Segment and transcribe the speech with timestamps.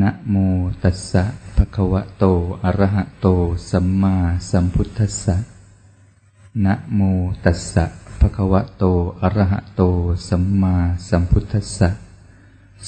[0.00, 0.36] นะโม
[0.82, 1.24] ตัสสะ
[1.56, 2.24] ภะคะวะโต
[2.64, 3.26] อะระหะโต
[3.70, 4.14] สัมมา
[4.50, 5.36] สัมพุทธัสสะ
[6.64, 7.00] นะโม
[7.44, 7.84] ตัสสะ
[8.20, 8.84] ภะคะวะโต
[9.22, 9.82] อะระหะโต
[10.28, 10.74] สัมมา
[11.08, 11.88] สัมพุทธัสสะ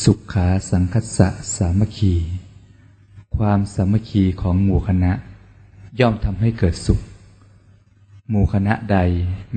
[0.03, 2.15] สุขขาสังคัสสะสามัคคี
[3.37, 5.13] ความสามัคคีของหมู่คณะ
[6.01, 7.01] ย่อมทำให้เกิดสุข
[8.31, 8.99] หมู่คณะใด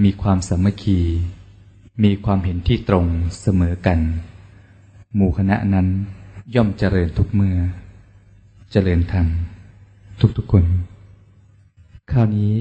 [0.03, 0.99] มีความสามัคคี
[2.03, 3.05] มีความเห็นที่ตรง
[3.41, 3.99] เสมอกัน
[5.15, 5.87] หมู่คณะนั้น
[6.55, 7.57] ย่อมเจริญทุกเมื่อ
[8.71, 9.25] เจริญธรรม
[10.37, 10.63] ทุกๆคน
[12.11, 12.51] คราวนี้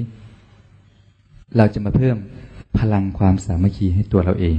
[1.57, 2.17] เราจะมาเพิ่ม
[2.79, 4.57] พลังความสามัคคีให้ตัวเราเอง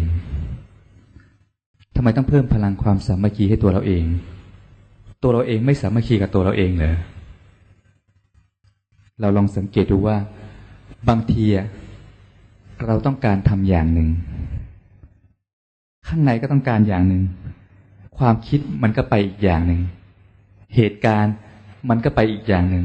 [1.97, 4.05] ทำไมต้องเพิ่มพลังความสามัคคีให้ตัวเราเอง
[5.23, 6.97] ตัวเราเองไม่สามัคคีกับตัวเราเองเหรอ
[9.20, 10.17] เราลองสังเกตดูว่า
[11.09, 11.45] บางที
[12.87, 14.09] เราต้องการทำอย่างหนึ่ง
[16.07, 17.23] ข้างในก็ต้องการอย่างหนึ่ง
[18.18, 19.80] ความคิดมันก็ไปอีกอย่างหนึ่ง
[20.74, 21.34] เหตุการณ์
[21.88, 22.84] มันก็ไปอีกอย่างหนึ่ง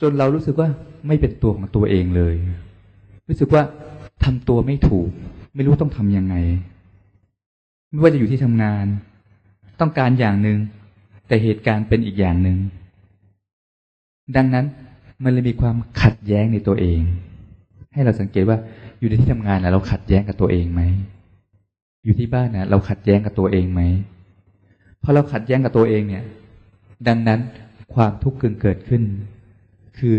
[0.00, 0.68] จนเรารู้สึกว่า
[1.06, 2.34] ไม่เป็นตัวของตัวเองเลย
[3.28, 3.62] รู้สึกว่า
[4.24, 5.10] ทำตัวไม่ถูก
[5.54, 6.34] ไม่รู้ต้องทำยังไง
[7.90, 8.84] ไม่ว่าจะอยู่ที่ทำงาน
[9.80, 10.58] ต้องการอย่างหนึ่ง
[11.28, 12.58] แต่เหตุการณ์เป็นอีกอย่างหนึ่ง
[14.36, 14.66] ดังนั้น
[15.22, 17.00] มันเลยมีความขัดแย้งในตัวเอง
[17.92, 18.58] ให้เราสังเกตว่า
[18.98, 20.82] อยู่ในที่ทำงานเราขัดแย้งกับตัวเองไหม
[22.04, 23.80] อยู่ที่บ้านนะเราขัดแย้งกับตัวเองไหม
[25.02, 26.24] พอเราขัดแย้งกับตัวเองเนี่ย
[27.08, 27.40] ดังนั้น
[27.94, 29.02] ความทุกข์เกิดเกิดขึ้น
[29.98, 30.16] คือ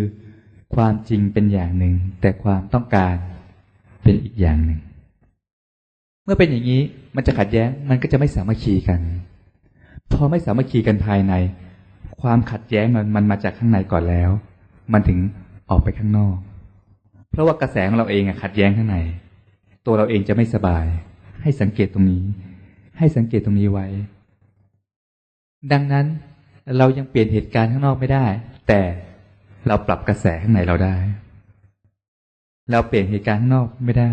[0.75, 3.16] ความจริงเป็นอย่างหนึ่ง แต่ความต้องการ
[4.03, 4.80] เป็นอีกอย่างหนึ่ง
[6.23, 6.81] เมื่อเป็นอย่างนี้
[7.16, 9.00] มันจะขัดแย้งมันก็จะไม่สามัคคีกัน
[10.14, 11.34] พอไม่สามัคคีกันภายใน
[12.22, 14.31] ความขัดแย้งมันมันมาจากข้างในก่อนแล้ว
[14.94, 15.20] มันถึง
[15.70, 16.36] ออกไปข้างนอก
[17.30, 18.97] เพราะว่ากระแสของเราเองอะขัดแย้งข้างใน
[19.86, 20.86] ตัวเราเองจะไม่สบาย
[21.44, 22.23] ให้สังเกตตรงนี้
[22.97, 23.88] ให้สังเกตตรงนี้ไว้
[25.72, 26.06] ดังนั้น
[26.78, 28.25] เรายังเปลี่ยนเหตุการณ์ข้างนอกไม่ได้
[28.68, 28.81] แต่
[29.68, 30.95] เราปรับกระแสข้างในเราได้
[32.72, 34.12] เราเปลี่ยนเหตุการณ์ข้างนอกไม่ได้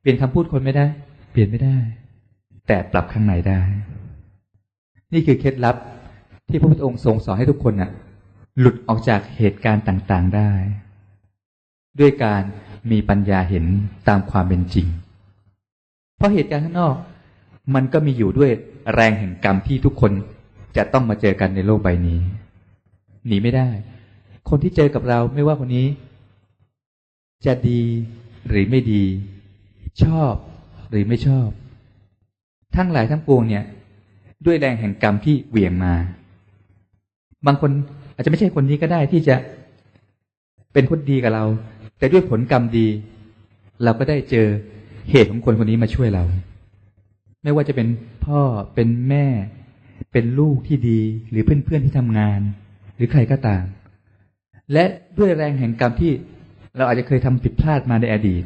[0.00, 0.86] เปลี่ยนคำพูดคนไม่ได้
[1.30, 1.76] เปลี่ยนไม่ได้
[2.66, 3.60] แต่ปรับข้างในได้
[5.12, 5.76] นี่คือเคล็ดลับ
[6.50, 7.90] ที่พระพุทธองค์ทรงสอนให้ทุกคนน่ะ
[8.58, 10.50] หลุดออกจากเหตุการณ์ต่างๆได้
[12.00, 12.42] ด้วยการ
[12.90, 13.64] มีปัญญาเห็น
[14.08, 14.86] ตามความเป็นจริง
[16.18, 16.94] เพราะเหตุการณ์ข้างนอก
[17.74, 18.50] มันก็มีอยู่ด้วย
[18.94, 20.12] แรงแห่งกรรมที่ทุกคน
[20.76, 22.20] จะต้องมาเจอกันในโลกใบนี้
[23.26, 23.68] หนีไม่ได้
[24.48, 25.86] คนที่เจอกับเราไม่ว่าคนนี้
[27.46, 27.80] จะดี
[28.48, 29.04] หรือไม่ดี
[30.02, 30.32] ชอบ
[30.90, 31.48] หรือไม่ชอบ
[32.76, 33.64] ทั้งหลายทั้งปวงเนี่ย
[34.46, 35.94] ด้วยแรงแห่งกรรมที่เหวี่ยงมา
[37.46, 37.70] บางคน
[38.14, 39.36] อาจจะไม่ใช่คนนี้ก็ได้ที่จะ
[40.72, 41.44] เป็นคนดีกับเรา
[41.98, 42.86] แต่ด้วยผลกรรมดี
[43.84, 44.48] เราก็ได้เจอ
[45.10, 46.24] เหตุของคนคนนี้มาช่วยเรา
[47.42, 47.88] ไม่ว่าจะเป็น
[48.24, 48.40] พ่อ
[48.74, 49.26] เป็นแม่
[50.12, 52.40] เป็นลูกที่ดี หรือเพื่อนๆที่ทำงาน
[52.96, 53.64] หรือใครก็ตาม
[54.72, 54.84] และ
[55.18, 56.12] ด้วยแรงแห่งกรรมที่
[56.76, 58.44] เราอาจจะเคยทำผิดพลาดมาในอดีต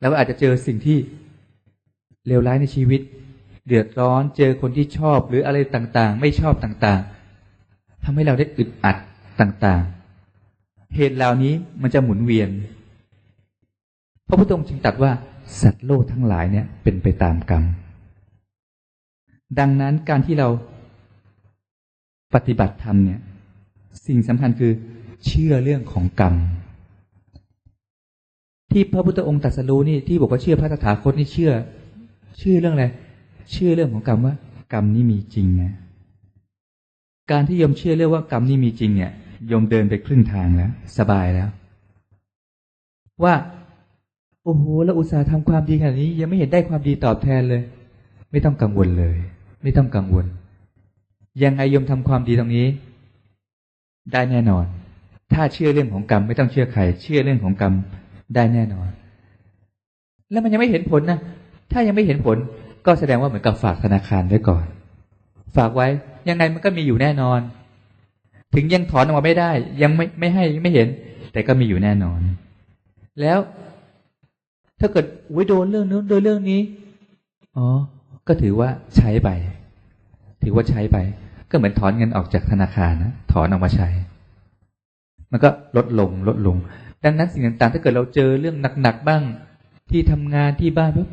[0.00, 0.98] เราอาจจะเจอสิ่งที่
[2.26, 3.00] เลวร้ายในชีวิต
[3.66, 8.96] เดือดร้อนเจอคนที่ชอบหรืออะไรต่างๆ ไม่ชอบต่างๆทำให้เราได้อึดอัด
[9.40, 12.50] ต่างๆ เหตุเหล่านี้มันจะหมุนเวียน
[14.28, 15.12] พระพุทธองค์จึงตรัสว่า
[15.62, 17.64] สัตว์โลกทั้งหลายเนี่ยเป็นไปตามกรรม
[19.58, 20.48] ดังนั้นการที่เรา
[22.34, 23.20] ปฏิบัติธรรมเนี่ย
[24.06, 24.72] สิ่งสำคัญคือ
[25.26, 26.34] เชื่อเรื่องของกรรม
[28.72, 31.52] ที่พระพุทธองค์ตรัสรู้นี่ที่บอกว่าเชื่อพระตถาคตนี่เชื่อ
[32.38, 32.86] เชื่อเรื่องอะไร
[33.52, 34.34] เชื่อเรื่องของกรรมว่า
[34.72, 35.72] กรรมนี่มีจริงนะ
[37.30, 39.12] การที่ยมเชื่อเรื่องว่ากรรมนี่มีจริงเนี่ย
[39.50, 41.48] ยมเดินไปครึ่งทางแล้ว สบายแล้ว
[43.22, 43.34] ว่า
[44.48, 47.62] โอ้โหแล้วอุตส่าห์ทำความดีขนาดนี้ ยังไม่เห็นได้ความดีตอบแทนเลย
[48.30, 49.16] ไม่ต้องกังวลเลย
[49.62, 50.26] ไม่ต้องกังวล
[51.42, 52.66] ยังไงยมทำความดีตรงนี้
[54.12, 54.64] ได้แน่นอน
[55.32, 57.72] ถ้าเชื่อเรื่องของกรรม ไม่ต้องเชื่อใครเชื่อเรื่องของกรรม
[58.34, 58.88] ได้แน่นอน
[60.30, 61.18] แล้วมันยังไม่เห็นผลนะ
[61.72, 62.36] ถ้ายังไม่เห็นผล
[62.86, 64.64] ก็แสดงว่าเหมือนกับฝากธนาคารไว้ก่อน
[65.56, 65.88] ฝากไว้
[66.28, 67.40] ยังไงมันก็มีอยู่แน่นอน
[68.54, 69.50] ถึงยังถอนออกมาไม่ได้
[69.82, 70.88] ยังไม่ไม่ให้ไม่เห็น
[71.32, 72.20] แต่ก็มีอยู่แน่นอน
[73.22, 73.38] แล้ว
[74.80, 76.60] ถ้าเกิดไว้โดนเรื่องนู้นโดนเรื่องนี้
[77.56, 77.66] อ๋อ
[78.28, 79.28] ก็ถือว่าใช้ไป
[80.42, 80.96] ถือว่าใช้ไป
[81.50, 83.88] ก็เหมือนถอนเงินออกจากธนาคารนะ ถอนออกมาใช้
[85.32, 86.56] มันก็ลดลงลดลง
[87.04, 89.22] ดังนั้นสิ่งต่างๆ ถ้าเกิดเราเจอเรื่องหนักๆบ้าง
[89.90, 91.08] ที่ทำงานที่บ้านปุ๊บ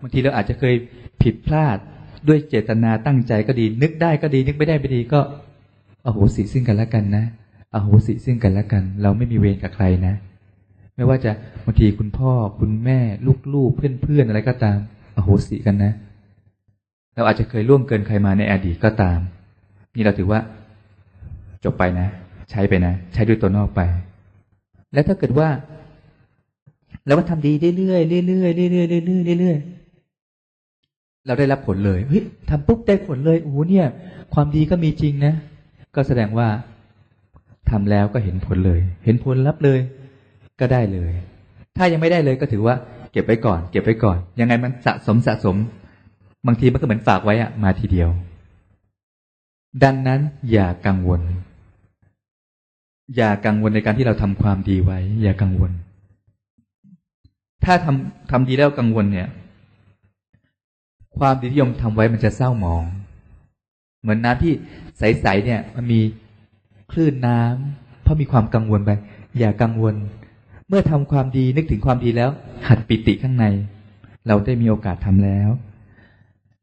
[0.00, 0.74] บางทีเราอาจจะเคย
[1.22, 1.76] ผิดพลาด
[2.28, 5.20] ด้วยเจตนาตั้งใจก็ดี นึกได้ก็ดี นึกไม่ได้ไม่ดีก็
[6.06, 7.24] อโหสิซึ่งกันและกันนะ
[7.74, 10.14] อโหสิซึ่งกันและกัน เราไม่มีเวรกับใครนะ
[10.98, 11.32] ไม่ว่าจะ
[11.66, 12.98] บางทีคุณพ่อคุณแม่
[13.54, 14.78] ลูกๆเพื่อนๆอะไรก็ตาม
[15.16, 15.92] อโหสิกันนะ
[17.14, 19.18] เราอาจจะเคยล่วงเกินใครมาในอดีตก็ตาม
[19.94, 20.40] นี่เราถือว่า
[21.64, 22.06] จบไปนะ
[22.50, 23.80] ใช้ไปนะ ใช้ด้วยตัวนอกไป
[24.92, 25.48] แล้วถ้าเกิดว่า
[27.06, 33.86] เราก็ทำดีเรื่อยๆเรื่อยๆเรื่อยๆเรื่อยๆเรื่อยๆเราได้รับผลเลยเฮ้ยทำปุ๊บได้ผลเลยโอ้โหเนี่ย
[34.34, 35.34] ความดีก็มีจริงนะ
[35.94, 36.48] ก็แสดงว่า
[37.70, 39.80] ทำแล้วก็เห็นผลเลย เห็นผลลัพธ์เลย
[40.60, 41.12] ก็ได้เลย
[41.76, 42.74] ถ้ายังไม่ได้เลยก็ถือว่า
[43.12, 45.56] เก็บไว้ก่อน เก็บไว้ก่อน ยังไงมันสะสมสะสม
[46.46, 48.10] บางทีมันก็เหมือนฝากไว้อะมาทีเดียว
[49.84, 50.20] ดังนั้น
[50.52, 51.20] อย่ากังวล
[53.16, 55.72] อย่ากังวลในการที่เราทำความดีไว้ อย่ากังวล
[57.64, 59.28] ถ้าทำทำดีแล้วกังวลเนี่ย
[61.18, 62.82] ความดีที่ยมทำไว้มันจะเศร้าหมอง
[64.00, 64.52] เหมือนน้ำที่
[64.98, 66.00] ใสๆเนี่ย มันมี
[66.92, 68.90] คลื่นน้ำเพราะมีความกังวลไป
[69.38, 69.94] อย่ากังวล
[70.68, 72.30] เมื่อทำความดีนึกถึงความดีแล้ว
[72.68, 73.46] หัดปิติข้างใน
[74.26, 75.48] เราได้มีโอกาสทำแล้ว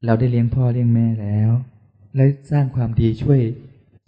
[0.06, 1.50] เราได้เลี้ยงพ่อเลี้ยงแม่แล้ว
[2.16, 3.40] และสร้างความดีช่วย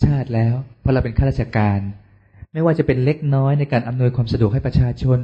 [0.06, 1.80] ชาติแล้ว เพราะเราเป็นข้าราชการ
[2.54, 5.20] ไม่ว่าจะเป็นเล็กน้อยในการอำนวยความสะดวกให้ประชาชน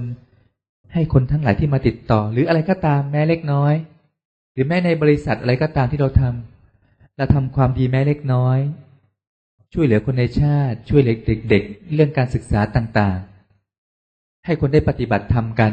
[0.94, 3.74] ให้คนทั้งหลายที่มาติดต่อ หรืออะไรก็ตามแม้เล็กน้อย
[4.54, 8.60] หรือแม้ในบริษัทอะไรก็ตามที่เราทำเราทำความดีแม้เล็กน้อย
[9.74, 11.16] ช่วยเหลือคนในชาติ ช่วยเหลือ
[11.50, 13.33] เด็กๆเรื่องการศึกษาต่างๆ
[14.46, 15.72] ให้คนได้ปฏิบัติธรรมกัน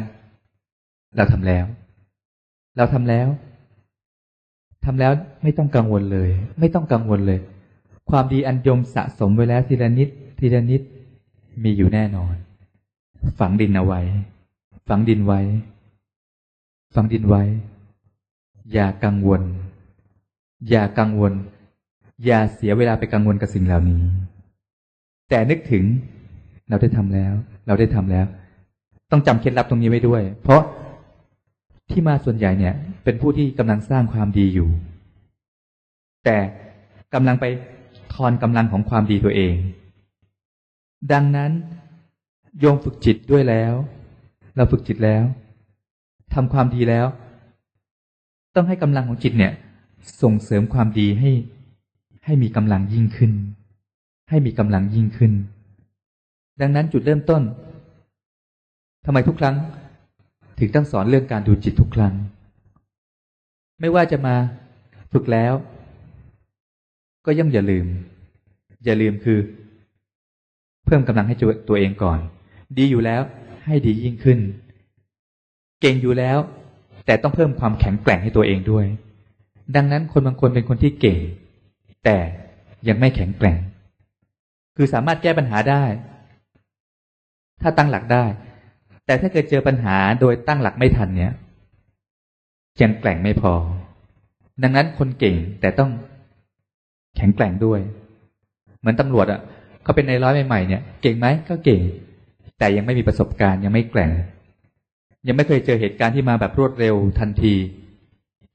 [1.15, 1.65] เราทำแล้ว
[2.77, 3.27] เราทำแล้ว
[4.85, 5.11] ทำแล้ว
[5.43, 6.29] ไม่ต้องกังวลเลย
[6.59, 7.39] ไม่ต้องกังวลเลย
[8.09, 10.09] ความดีอันยมสะสมไว้แล้วทีละนิด
[10.39, 10.81] ทีละนิด
[11.63, 12.35] มีอยู่แน่นอน
[13.39, 14.01] ฝังดินเอาไว้
[14.87, 15.39] ฝังดินไว้
[16.95, 17.43] ฝังดินไว้
[18.73, 19.41] อย่ากังวล
[20.69, 21.33] อย่ากังวล
[22.25, 24.01] อย่าเสียเวลาไปกังวลกับสิ่งเหล่านี้
[25.29, 25.83] แต่นึกถึง
[26.69, 27.33] เราได้ทำแล้ว
[27.67, 28.25] เราได้ทำแล้ว
[29.11, 30.61] ต้องจำเคล็ดลับตรงนี้ไว้ด้วย เพราะ
[31.89, 32.73] ที่มาส่วนใหญ่เนี่ย
[33.03, 34.69] เป็นผู้ที่กำลังสร้างความดีอยู่
[36.25, 36.37] แต่
[37.13, 37.45] กำลังไป
[38.13, 39.53] ทอนกำลังของความดีตัวเอง
[41.13, 41.51] ดังนั้น
[42.59, 43.73] โยมฝึกจิตด้วยแล้ว
[44.55, 45.23] เราฝึกจิตแล้ว
[46.33, 47.05] ทำความดีแล้ว
[48.55, 49.53] ต้องให้กำลังของจิตเนี่ย
[50.21, 51.31] ส่งเสริมความดีให้
[52.25, 53.31] ให้มีกำลังยิ่งขึ้น
[54.29, 55.31] ให้มีกำลังยิ่งขึ้น
[56.61, 57.41] ดังนั้นจุดเริ่มต้น
[59.05, 59.55] ทำไมทุกครั้ง
[60.59, 62.13] ถึงต้องสอนเรื่องการดูจิตทุกครั้ง
[63.79, 64.35] ไม่ว่าจะมา
[65.11, 65.53] ฝึกแล้ว
[67.25, 67.87] ก็ย่อมอย่าลืม
[68.85, 69.39] อย่าลืมคือ
[70.85, 71.35] เพิ่มกำลังให้
[71.69, 72.19] ตัวเองก่อน
[72.77, 73.21] ดีอยู่แล้ว
[73.65, 74.39] ให้ดียิ่งขึ้น
[75.81, 76.37] เก่งอยู่แล้ว
[77.05, 78.85] แต่ต้องเพิ่มความแข็งแกร่งให้ตัวเองด้วย
[79.75, 81.19] ดังนั้นคนบางคนเป็นคนที่เก่ง
[82.05, 82.17] แต่
[82.87, 83.57] ยังไม่แข็งแกร่ง
[84.75, 85.83] คือสามารถแก้ปัญหาได้
[87.61, 88.25] ถ้าตั้งหลักได้
[89.11, 91.33] แต่ถ้าเกิดเจอปัญหาโดยตั้งหลักไม่ทันเนี่ย
[92.81, 93.53] ยังแกร่งไม่พอ
[94.63, 95.89] ดังนั้นคนเก่งแต่ต้อง
[97.17, 97.79] แข็งแกร่งด้วย
[98.79, 99.41] เหมือนตำรวจอะ่ะ
[99.83, 101.81] เขาเป็นในร้อยใหม่ๆเนี่ยเก่งไหมก็เก่ง
[102.59, 104.11] แต่ยังไม่มีประสบการณ์ยังไม่แกร่ง
[105.27, 107.53] ยังไม่เคยเจอเหตุการณ์ที่มาแบบรวดเร็วทันที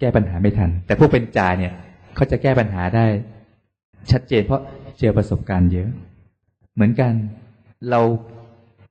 [0.00, 1.72] แก้ปัญหาไม่ทัน แต่พวกเป็นจ่าเนี่ย
[2.14, 3.06] เขาจะแก้ปัญหาได้
[4.10, 4.62] ชัดเจนเพราะ
[4.98, 5.88] เจอประสบการณ์เยอะ
[6.74, 7.12] เหมือนกัน
[7.90, 8.00] เรา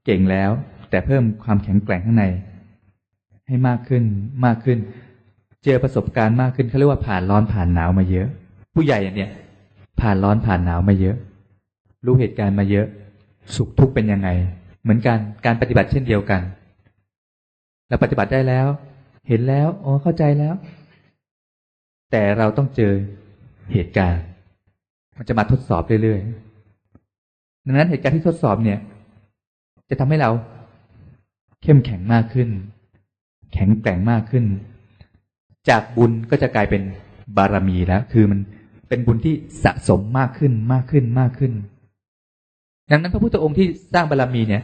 [0.05, 0.51] เก่งแล้ว
[0.89, 2.25] แต่เพิ่มความแข็งแกร่งข้างใน
[3.47, 4.03] ให้มากขึ้น
[4.45, 4.77] มากขึ้น
[5.63, 8.27] เจอประสบการณ์มากขึ้นเขาเรียกว่าผ่านร้อนผ่านหนาวมาเยอะ
[8.75, 9.31] ผู้ใหญ่เนี่ย
[10.01, 11.15] ผ่านร้อนผ่านหนาวมาเยอะ
[12.05, 12.85] รู้เหตุการณ์มาเยอะ
[13.55, 14.29] สุขทุกข์เป็นยังไง
[14.81, 16.41] เหมือนกันการปฏิบัติเช่นเดียวกัน
[17.87, 18.67] เราปฏิบัติได้แล้ว
[19.27, 20.53] เห็นแล้วอ๋อเข้าใจแล้ว
[22.11, 22.93] แต่เราต้องเจอ
[23.73, 24.23] เหตุการณ์
[25.17, 28.79] มันจะมาทดสอบเรื่อยๆดังนั้นเหตุการณ์ที่ทดสอบเนี่ย
[29.89, 30.29] จะทำให้เรา
[31.65, 32.49] เข้มแข็งมากขึ้น
[33.53, 34.45] แข็งแกร่งมากขึ้น
[35.69, 36.81] จากบุญก็จะกลายเป็น
[37.37, 38.39] บารมีแล้ว คือมัน
[38.89, 41.53] เป็นบุญที่สะสมมากขึ้นมากขึ้นมากขึ้น
[42.91, 44.63] ดังนั้นพระพุทธองค์ที่สร้างบารมีเนี่ย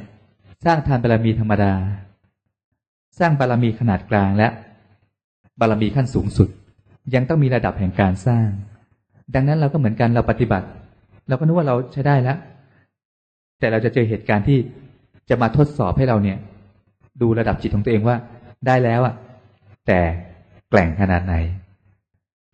[0.66, 1.74] สร้างทานบารมีธรรมดา
[3.20, 4.48] สร้างบารมีขนาดกลางและ
[5.60, 6.50] บารมีขั้นสูงสุด
[7.16, 8.48] ยังต้องมีระดับแห่งการสร้าง
[9.36, 10.68] ดังนั้นเราก็เหมือนกันเราปฏิบัติ
[11.28, 12.38] เราก็นึกว่าเราใช้ได้แล้ว
[13.60, 14.60] แต่เราจะเจอเหตุการณ์ที่
[15.30, 16.38] จะมาทดสอบให้เราเนี่ย
[17.22, 18.16] ดูระดับจิตของตัวเองว่า
[18.68, 19.16] ได้แล้วอะ
[19.88, 20.00] แต่
[20.70, 21.36] แกล่งขนาดไหน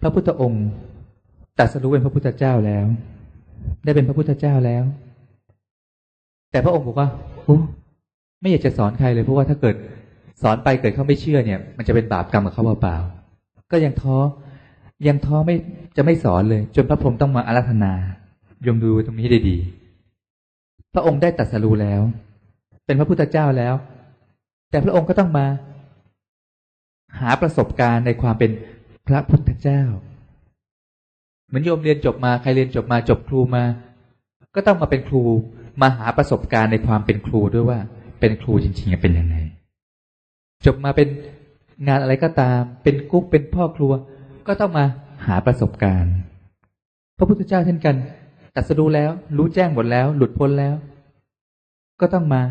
[0.01, 0.65] พระพุทธองค์
[1.59, 2.85] ตัดสรู้เป็นพระพุทธเจ้าแล้ว
[3.83, 4.83] ได้เป็นพระพุทธเจ้าแล้ว
[6.51, 7.09] แต่พระองค์บอกว่า
[7.43, 7.57] โอ้
[8.41, 9.75] ไม่อยากจะสอนใครเลยเพราะว่าถ้าเกิด
[10.41, 14.17] สอนไปเกิดเขาไม่เชื่อเนี่ย มันจะเป็นบาปกรรมกับเขาเปล่าๆก็ยังท้อ
[15.07, 15.55] ยังท้อไม่
[15.97, 17.93] จะไม่สอนเลย จนพระพรหมต้องมาอารัธนา
[18.65, 19.57] ยมดูตรงนี้ได้ดี
[20.93, 22.01] พระองค์ได้ตัดสรู้แล้ว
[22.85, 23.73] เป็นพระพุทธเจ้าแล้ว
[24.77, 25.48] แต่พระองค์ก็ต้องมา
[27.19, 28.51] หาประสบการณ์ในความเป็น
[29.07, 29.81] พระพุทธเจ้า
[31.48, 33.63] เหมือนโยมเรียนจบมาใครเรียนจบมาจบครูมา
[34.55, 35.24] ก็ต้องมาเป็นครู
[35.81, 37.79] มาหาประสบการณ์ในความเป็นครูด้วยว่า
[38.19, 39.36] เป็นครูจริงๆเป็นยังไง
[40.65, 41.07] จบมาเป็น
[41.88, 43.91] งานอะไรก็ตาม เป็นกุ๊กเป็นพ่อครัว
[44.48, 44.86] ก็ต้องมา
[45.25, 46.15] หาประสบการณ์
[47.17, 47.96] พระพุทธเจ้าเช่นกัน
[48.55, 50.75] ตัดสรู้แล้ว รู้แจ้งหมดแล้ว หลุดพ้นแล้ว
[52.01, 52.41] ก็ต้องมา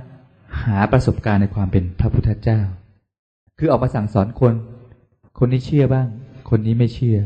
[0.63, 2.61] หาประสบการณ์ในความเป็นพระพุทธเจ้า
[3.59, 4.55] คือออกมาสั่งสอนคน
[5.39, 6.09] คนนี้เชื่อบ้าง
[6.51, 7.19] คนนี้ไม่เชื่อ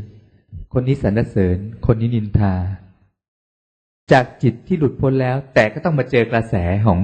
[0.72, 1.56] คนนี้สรรเสริญ
[1.86, 2.54] คนนี้นินทา
[4.12, 6.54] จากจิตที่หลุดพ้นแล้ว แต่ก็ต้องมาเจอกระแส
[6.86, 6.98] ของ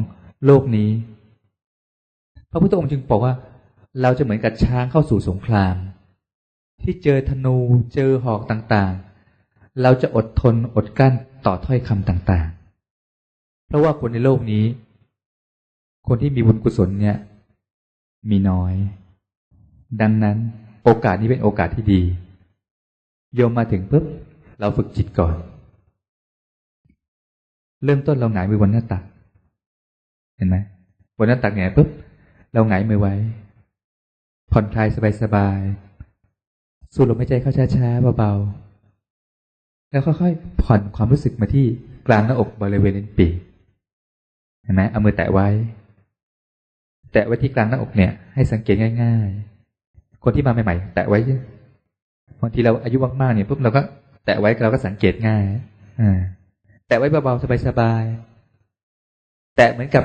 [0.45, 0.91] โลกนี้
[2.51, 3.35] พระพุทธองค์จึงบอกว่า
[4.03, 5.75] เราจะเหมือนกับช้างเข้าสู่สงคราม
[6.83, 7.57] ที่เจอธนู
[7.95, 11.15] เจอหอกต่างๆ เราจะอดทนอดกลั้น
[11.47, 14.65] ต่อถ้อยคำต่างๆ เพราะว่าคนในโลกนี้
[16.09, 17.17] คนที่มีบุญกุศลเนี่ย
[18.31, 18.75] มีน้อย
[20.01, 20.37] ดังนั้น
[20.85, 22.03] โอกาสนี้เป็นโอกาสที่ดี
[23.35, 24.05] โยมมาถึงปุ๊บ
[24.61, 25.37] เราฝึกจิตก่อน
[27.85, 29.03] เริ่มต้นเราหงายมือบนหน้าตัก
[30.37, 30.57] เห็นไหม
[31.19, 31.89] บนหน้าตักหงายปุ๊บ
[32.53, 33.15] เราหงายมือไว้
[34.53, 34.89] ผ่อนคลาย
[35.23, 41.67] สบายๆสูดลมหายใจเข้าช้าๆเบาๆแล้วค่อยๆผ่อนความรู้สึกมาที่
[42.07, 43.29] กลางหน้าอกบริเวณลิ้นปี
[44.63, 45.49] เห็นไหมเอามือแตะไว้
[47.17, 49.29] แตะไว้ที่กลางหน้าอกเนี่ย ให้สังเกตง่าย
[49.77, 51.19] ๆ คนที่มาใหม่ๆ แตะไว้
[52.41, 53.81] บางทีเราอายุมากๆเนี่ยปุ๊บเราก็
[54.25, 55.43] แตะไว้เราก็สังเกตง่าย
[56.01, 56.19] อ่า
[56.87, 60.05] แตะไว้เบาๆสบายๆแตะเหมือนกับ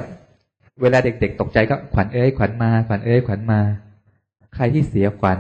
[0.82, 3.60] เวลาเด็กๆตกใจก็ขวัญเอ้ยขวัญมาขวัญเอ้ยขวัญมา
[4.56, 5.40] ใครที่เสียขวัญ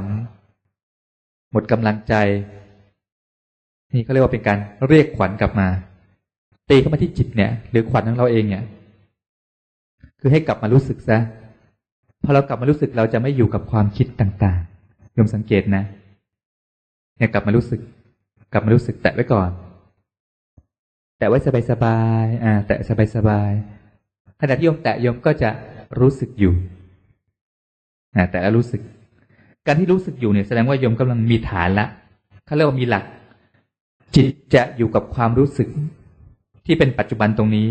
[1.51, 2.13] หมดกำลังใจ
[3.94, 5.68] นี่เขาเรียกว่าเป็นการเรียกขวัญกลับมา
[6.70, 8.63] ตีเข้ามาที่จิตเนี่ย หรือขวัญของเราเองเนี่ย
[10.20, 11.18] คือให้กลับมารู้สึกซะ
[12.24, 15.84] พอเรากลับมารู้สึกเราจะไม่อยู่กับความคิดต่างๆโยมสังเกตนะ
[17.18, 17.80] เนี่ยกลับมารู้สึก
[18.54, 19.50] กลับมารู้สึกแตะไว้ก่อน
[21.18, 21.40] แตะไว้
[21.72, 22.80] สบายๆอ่า แตะ
[23.16, 25.50] สบายๆขณะที่โยมแตะโยมก็จะ
[26.00, 26.54] รู้สึกอยู่
[28.16, 28.82] อ่าแต่แล้วรู้สึก
[29.68, 31.86] การที่รู้สึกอยู่เนี่ยแสดงว่าโยมกำลังมีฐานละ
[32.46, 33.04] เขาเรียกว่ามีหลัก
[34.16, 35.68] จิตจะอยู่กับความรู้สึก
[36.66, 37.68] ที่เป็นปัจจุบันตรงนี้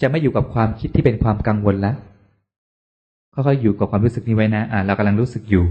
[0.00, 1.92] จะไม่อยู่กับความคิดที่เป็นความกังวลละ
[3.36, 5.64] ค่อยๆอยู่กับความรู้สึกนี้ไว้นะ อ่าเรากำลังรู้สึกอยู่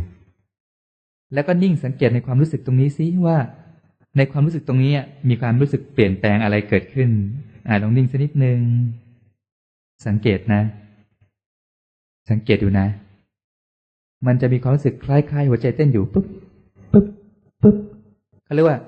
[1.34, 3.38] แล้วก็นิ่งสังเกตในความรู้สึกตรงนี้ซิว่า
[4.18, 4.94] ในความรู้สึกตรงนี้
[5.30, 7.10] มีความรู้สึกเปลี่ยนแปลงอะไรเกิดขึ้น
[7.68, 8.60] อ่าลองนิ่งสักนิดนึง
[10.08, 10.62] สังเกตนะ
[12.30, 12.88] สังเกตดูนะ
[14.28, 16.26] มันจะมีความรู้สึกคล้ายๆหัวใจเต้นอยู่ปุ๊บ
[16.92, 17.06] ปุ๊บ
[17.62, 17.76] ปุ๊บ
[18.44, 18.80] เขาเรียกว่า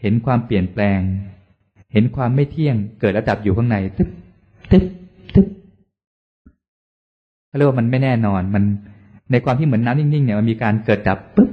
[0.00, 1.00] เห็นความเปลี่ยนแปลง
[1.92, 4.08] เห็นความไม่เที่ยงเกิดระดับอยู่ข้างในตึ๊บ
[4.70, 5.01] ตึ๊บตึ๊บ
[7.52, 8.64] เขาเรียกว่ามันไม่แน่นอน มัน
[9.30, 11.50] ในความที่เหมือนน้ำนิ่งๆเนี่ยมันมีการเกิดดับปุ๊บ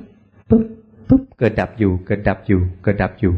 [0.50, 0.66] ปุ๊บ
[1.08, 3.34] ปุ๊บเกิดดับอยู่ เกิดดับอยู่ เกิดดับอยู่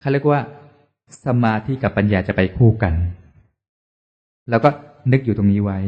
[0.00, 0.40] เขาเรียกว่า
[1.24, 2.94] สมาธิกับปัญญาจะไปคู่กัน
[4.50, 4.68] แล้วก็
[5.12, 5.78] นึกอยู่ตรงนี้ไว้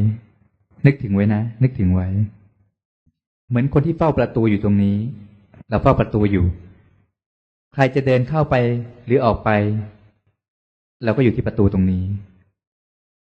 [0.86, 2.08] นึกถึงไว้นะ นึกถึงไว้
[3.48, 4.96] เหมือนคนที่เฝ้าประตูอยู่ตรงนี้
[5.68, 6.46] เราเฝ้าประตูอยู่
[7.74, 8.54] ใครจะเดินเข้าไป
[9.06, 9.50] หรือออกไป
[11.04, 12.04] เราก็อยู่ที่ประตูตรงนี้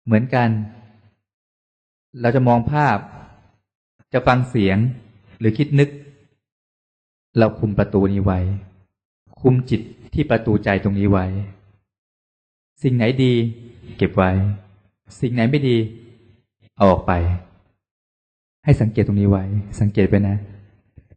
[0.05, 0.49] เหมือนกัน
[2.21, 2.99] เราจะมองภาพ
[4.12, 4.79] จะฟังเสียง
[5.38, 5.88] หรือคิดนึก
[7.38, 8.38] เราคุมประตูนี้ไว้
[9.41, 9.81] คุมจิต
[10.15, 11.27] ที่ประตูใจตรงนี้ไว้
[12.83, 13.33] สิ่งไหนดี
[13.97, 14.31] เก็บไว้
[15.21, 15.77] สิ่งไหนไม่ดี
[16.77, 17.12] เอาออกไป
[18.65, 19.45] ให้สังเกตตรงนี้ไว้
[19.81, 20.37] สังเกตไปนะ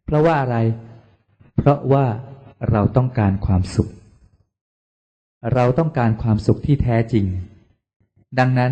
[0.03, 0.57] เพราะว่าอะไร
[1.55, 2.05] เพราะว่า
[2.71, 3.89] เราต้องการความสุข
[5.53, 7.25] เราต้องการความสุขที่แท้จริง
[8.39, 8.71] ดังนั้น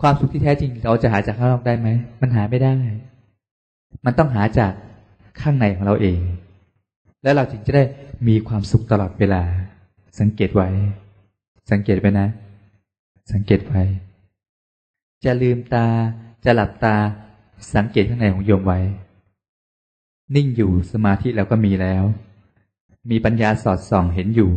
[0.00, 1.88] ความสุขที่แท้จริงเราจะหาจากข้างนอกได้ไหม
[2.20, 2.74] มันหาไม่ได้
[4.04, 4.72] มันต้องหาจาก
[5.40, 6.20] ข้างในของเราเอง
[7.22, 7.84] แล้วเราจึงจะได้
[8.28, 9.42] มีความสุขตลอดเวลา
[10.20, 10.68] สังเกตไว้
[11.70, 12.28] สังเกตไปนะ
[13.32, 13.82] สังเกตไว้
[15.24, 15.86] จะลืมตา
[16.44, 16.96] จะหลับตา
[17.74, 18.78] สังเกตข้างในของโยมไว้
[20.34, 22.04] นิ่งอยู่สมาธิแล้วก็มีแล้ว
[23.10, 24.50] มีปัญญาสอดส่องเห็นอยู่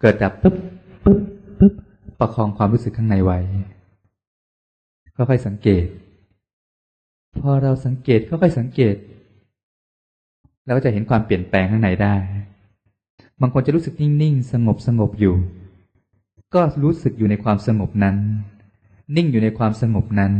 [0.00, 0.56] เกิดดับปุ๊บ
[1.04, 1.20] ปุ๊บ
[1.58, 1.74] ปุ๊บ
[2.18, 3.38] ประคองความรู้สึกข้างในไว้
[5.16, 5.86] ค่อยๆสังเกต
[7.40, 8.96] พอเราสังเกตค่อยๆสังเกต
[10.64, 12.14] เราก็จะเห็นความเปลี่ยนแปลงข้างในได้
[13.40, 15.34] บางคนจะรู้สึกนิ่งๆ สงบสงบอยู่
[16.54, 18.16] ก็รู้สึกอยู่ในความสงบนั้น
[19.16, 20.32] นิ่งอยู่ในความสงบนั้น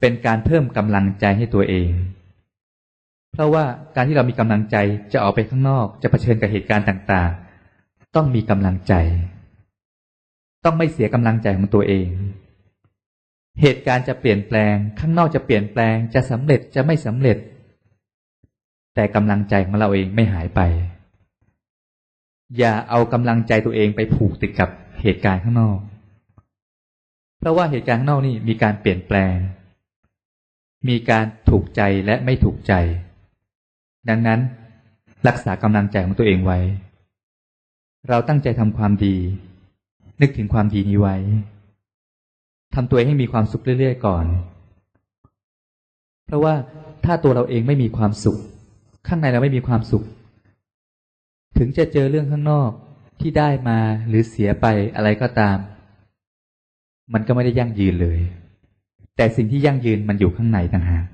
[0.00, 1.90] เป็นการเพิ่มกำลังใจให้ตัวเอง
[3.32, 3.64] เพราะว่า
[3.96, 4.76] การที่เรามีกำลังใจ
[5.12, 8.94] จะออกไปข้างนอก จะะเผชิญกับเหตุการณ์ต่างๆ ต้องมีกำลังใจ
[10.64, 12.08] ต้องไม่เสียกำลังใจของตัวเอง
[13.62, 17.38] เหตุการณ์จะเปลี่ยนแปลง ข้างนอกจะเปลี่ยนแปลง จะสำเร็จจะไม่สำเร็จ
[18.94, 20.60] แต่กำลังใจของเราเองไม่หายไป
[22.58, 24.70] อย่าเอากำลังใจตัวเองไปผูกติดกับ
[25.02, 25.78] เหตุการณ์ข้างนอก
[27.38, 29.36] เพราะว่าเหตุการณ์ข้างนอกนี่มีการเปลี่ยนแปลง
[30.88, 32.72] มีการถูกใจและไม่ถูกใจ
[34.08, 34.40] ดังนั้น
[35.28, 36.58] รักษากำลังใจของตัวเองไว้
[38.08, 39.16] เราตั้งใจทำความดี
[40.20, 41.16] นึกถึงความดีนี้ไว้
[42.76, 44.26] ทำตัวให้มีความสุขเรื่อยๆก่อน
[46.26, 46.54] เพราะว่า
[47.04, 48.38] ถ้าตัวเราเองไม่มีความสุข
[49.06, 50.04] ข้างในเราไม่มีความสุข
[51.58, 52.70] ถึงจะเจอเรื่องข้างนอก
[53.20, 53.78] ที่ได้มา
[54.08, 54.66] หรือเสียไป
[54.96, 55.56] อะไรก็ตาม
[57.12, 58.18] มันก็ไม่ได้ยั่งยืนเลย
[59.16, 61.06] แต่สิ่งที่ยั่งยืนมันอยู่ข้างในต่างหาก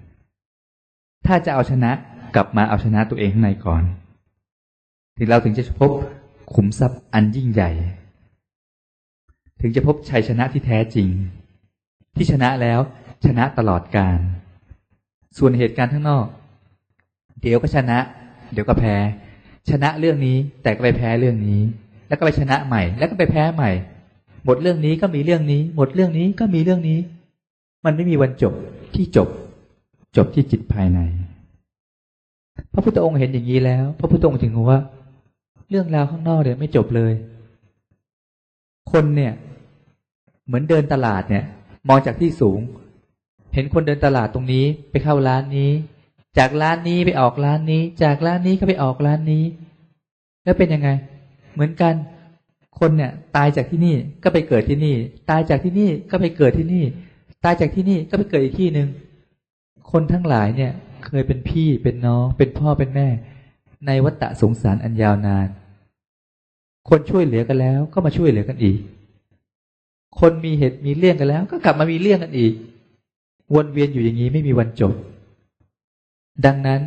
[1.26, 1.90] ถ้าจะเอาชนะ
[2.35, 3.83] กลับมาเอาชนะตัวเองข้างในก่อน
[5.19, 5.90] ถึงเราถึงจะพบ
[6.54, 7.71] ขุมทรัพย์อันยิ่งใหญ่
[9.61, 11.09] ถึงจะพบชัยชนะที่แท้จริง
[12.16, 12.81] ที่ชนะแล้ว
[13.25, 14.19] ชนะตลอดการ
[15.38, 16.26] ส่วนเหตุการณ์ข้างนอก
[17.40, 17.99] เดี๋ยวก็ชนะ
[18.52, 18.97] เดี๋ยวก็แพ้
[19.71, 21.61] ชนะเรื่องนี้แต่ก็ไปแพ้เรื่องนี้
[22.09, 23.71] แล้วก็ไปชนะใหม่ แล้วก็ไปแพ้ใหม่
[24.45, 26.99] หมดเรื่องนี้ก็มีเรื่องนี้ หมดเรื่องนี้ก็มีเรื่องนี้
[27.85, 28.54] มันไม่มีวันจบ
[28.95, 29.28] ที่จบ
[30.16, 31.00] จบที่จิตภายใน
[32.73, 34.81] พระพุทธองค์เห็นอย่างนี้แล้ว พระพุทธองค์ถึงว่า
[35.71, 37.12] เรื่องราวข้างนอกเนี่ยไม่จบเลย
[38.92, 39.33] คนเนี่ย
[40.47, 41.45] เหมือนเดินตลาดเนี่ย
[41.89, 42.61] มองจากที่สูง
[43.55, 45.71] เห็นคนเดินตลาดตรงนี้ ไปเข้าร้านนี้
[46.39, 49.45] จากร้านนี้ไปออกร้านนี้ จากร้านนี้ก็ไปออกร้านนี้
[50.45, 50.89] แล้วเป็นยังไง
[51.53, 51.95] เหมือนกัน
[52.79, 54.97] คนเนี่ย ตายจากที่นี่ก็ไปเกิดที่นี่
[55.31, 56.85] ตายจากที่นี่ก็ไปเกิดที่นี่
[57.45, 58.89] ตายจากที่นี่ก็ไปเกิดอีกที่หนึ่ง
[59.91, 60.73] คนทั้งหลายเนี่ย
[61.07, 63.09] เคยเป็นพี่เป็นน้องเป็นพ่อเป็นแม่
[63.87, 65.49] ในวัฏฏะสงสารอันยาวนาน
[66.89, 68.79] คนช่วยเหลือกันแล้วก็มาช่วยเหลือกันอีก
[70.21, 72.52] คนมีเหตุมีเรื่องกันแล้ว ก็กลับมามีเรื่องกันอีก
[73.54, 74.92] วนเวียนอยู่อย่างนี้ไม่มีวันจบ
[76.46, 76.81] ดังนั้น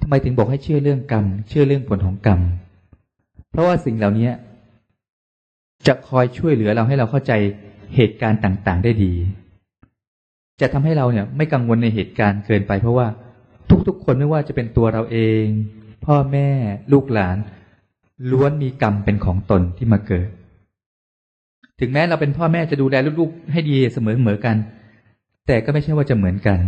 [0.00, 2.40] ทำไมถึงบอกให้เชื่อเรื่องกรรม เชื่อเรื่องผลของกรรม
[3.50, 4.30] เพราะว่าสิ่งเหล่านี้
[5.86, 7.32] จะคอยช่วยเหลือเราให้เราเข้าใจ
[7.94, 9.12] เหตุการณ์ต่าง ๆ ได้ดี
[10.60, 13.06] จะทำให้เราเนี่ย ไม่กังวลในเหตุการณ์เกินไป เพราะว่า
[13.88, 15.44] ทุกๆ คนไม่ว่าจะเป็นตัวเราเอง
[16.04, 16.48] พ่อแม่
[16.92, 17.36] ลูกหลาน
[18.30, 20.28] ล้วนมีกรรมเป็นของตนที่มาเกิด
[21.80, 24.56] ถึงแม้เราเป็นพ่อแม่จะดูแลลูกๆ ให้ดีเสมอเหมือกัน
[25.46, 26.58] แต่ก็ไม่ใช่ว่าจะเหมือนกัน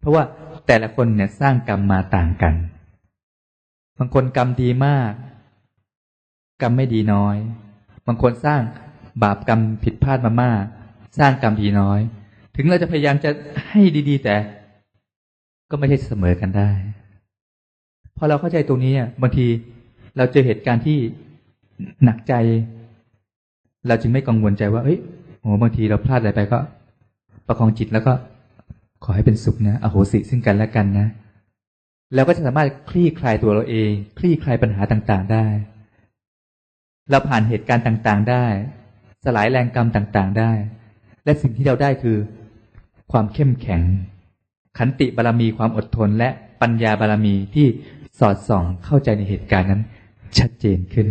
[0.00, 0.22] เพราะว่า
[0.66, 2.54] แต่ละคนเนี่ยสร้างกรรมมาต่างกัน
[3.98, 5.12] บางคนกรรมดีมาก
[6.62, 7.36] กรรมไม่ดีน้อย
[8.06, 8.60] บางคนสร้าง
[9.22, 10.62] บาปกรรมผิดพลาดมามาก
[11.18, 12.00] สร้างกรรมดีน้อย
[12.56, 13.30] ถึงเราจะพยายามจะ
[13.68, 14.36] ให้ดีๆ แต่
[15.70, 16.70] ก็ไม่ใช่เสมอกันได้
[18.16, 19.46] พอเราเข้าใจตรงนี้บางที
[20.16, 20.98] เราเจอเหตุการณ์ที่
[22.04, 22.34] หนักใจ
[23.88, 24.98] เราจึงไม่กังวลใจว่าเฮ้ย
[25.40, 26.58] โอ้บางทีเราพลาดอะไรไปก็
[27.46, 28.12] ประคองจิตแล้วก็
[29.04, 31.06] ขอให้เป็นสุขนะอโหสิซึ่งกันและกันนะ
[32.14, 35.46] เราก็จะสามารถคลี่คลายตัวเราเอง คลี่คลายปัญหาต่างๆได้
[37.10, 38.46] เราผ่านเหตุการณ์ต่างๆได้
[39.24, 40.52] สลายแรงกรรมต่างๆได้
[41.24, 42.16] และสิ่งที่เราได้คือ
[43.12, 43.82] ความเข้มแข็ง
[44.78, 46.28] ขันติบารรมีความอดทนและ
[46.62, 47.66] ปัญญาบารรมีที่
[48.18, 49.82] สอดส่องเข้าใจในเหตุการณ์นั้น
[50.38, 51.06] ชัดเจนขึ้น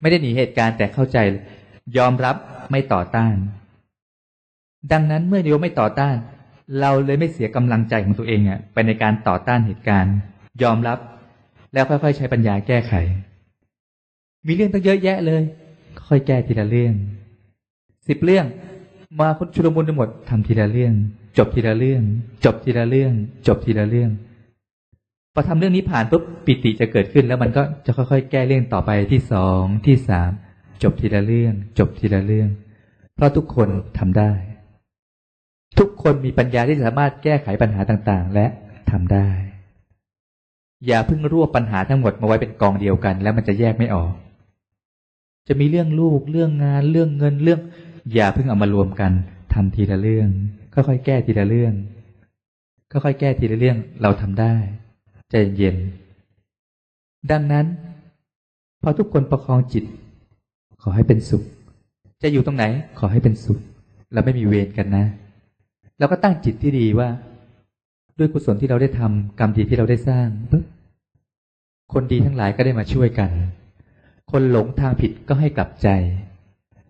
[0.00, 1.18] ไม่ได้หนีเหตุการณ์แต่เข้าใจ
[1.96, 2.36] ยอมรับ
[2.70, 3.34] ไม่ต่อต้าน
[4.92, 6.16] ดังนั้นเมื่อโยมไม่ต่อต้าน
[6.80, 10.14] เราเลยไม่เสียกำลังใจของตัวเองอะไปในการต่อต้านเหตุการณ์
[10.62, 10.98] ยอมรับ
[11.72, 12.92] แล้วค่อยๆใช้ปัญญาแก้ไข
[14.46, 15.42] มีเรื่องตั้งเยอะแยะเลย
[16.06, 16.94] ค่อยแก้ทีละเรื่อง
[18.08, 18.46] สิบเรื่อง
[19.20, 20.92] มาคนชุลมุนไปหมดทำทีละเรื่อง
[21.38, 22.02] จบทีละเรื่อง
[22.44, 23.12] จบทีละเรื่อง
[23.46, 24.10] จบทีละเรื่อง
[25.40, 30.30] พอทำเรื่องนี้ผ่านปุ๊บปิติจะเกิดขึ้น แล้วมันก็จะค่อยๆ แก้เรื่องต่อไปที่สองที่สาม
[30.82, 32.48] จบทีละเรื่อง จบทีละเรื่อง
[33.14, 34.32] เพราะทุกคนทำได้
[35.78, 38.46] ทุกคนมีปัญญาที่สามารถแก้ไขปัญหาต่างๆ และ
[38.90, 39.28] ทำได้
[40.86, 44.12] อย่าเพิ่งรวบปัญหาทั้งหมดมาไว้เป็นกองเดียวกัน แล้วมันจะแยกไม่ออก
[45.48, 47.60] จะมีเรื่องลูกเรื่องงานเรื่องเงินเรื่อง
[48.14, 49.12] อย่าเพิ่งเอามารวมกัน
[49.54, 50.28] ทำทีละเรื่อง
[50.74, 51.74] ค่อยๆแก้ทีละเรื่อง
[52.92, 54.56] ค่อยๆแก้ทีละเรื่องเราทำได้
[55.30, 55.76] ใจเย็น
[57.30, 57.66] ดังนั้น
[58.82, 59.84] พอทุกคนประคองจิต
[60.82, 61.42] ขอให้เป็นสุข
[62.22, 62.64] จะอยู่ตรงไหน
[62.98, 63.58] ขอให้เป็นสุข
[64.12, 65.04] เราไม่มีเวรกันนะ
[65.98, 67.08] เราก็ตั้งจิตที่ดีว่า
[68.18, 70.64] ด้วยกุศลที่เราได้ทำกรรมดีที่เราได้สร้างปุ๊บ
[71.92, 73.30] คนดีทั้งหลายก็ได้มาช่วยกัน
[74.30, 75.88] คนหลงทางผิดก็ให้กลับใจ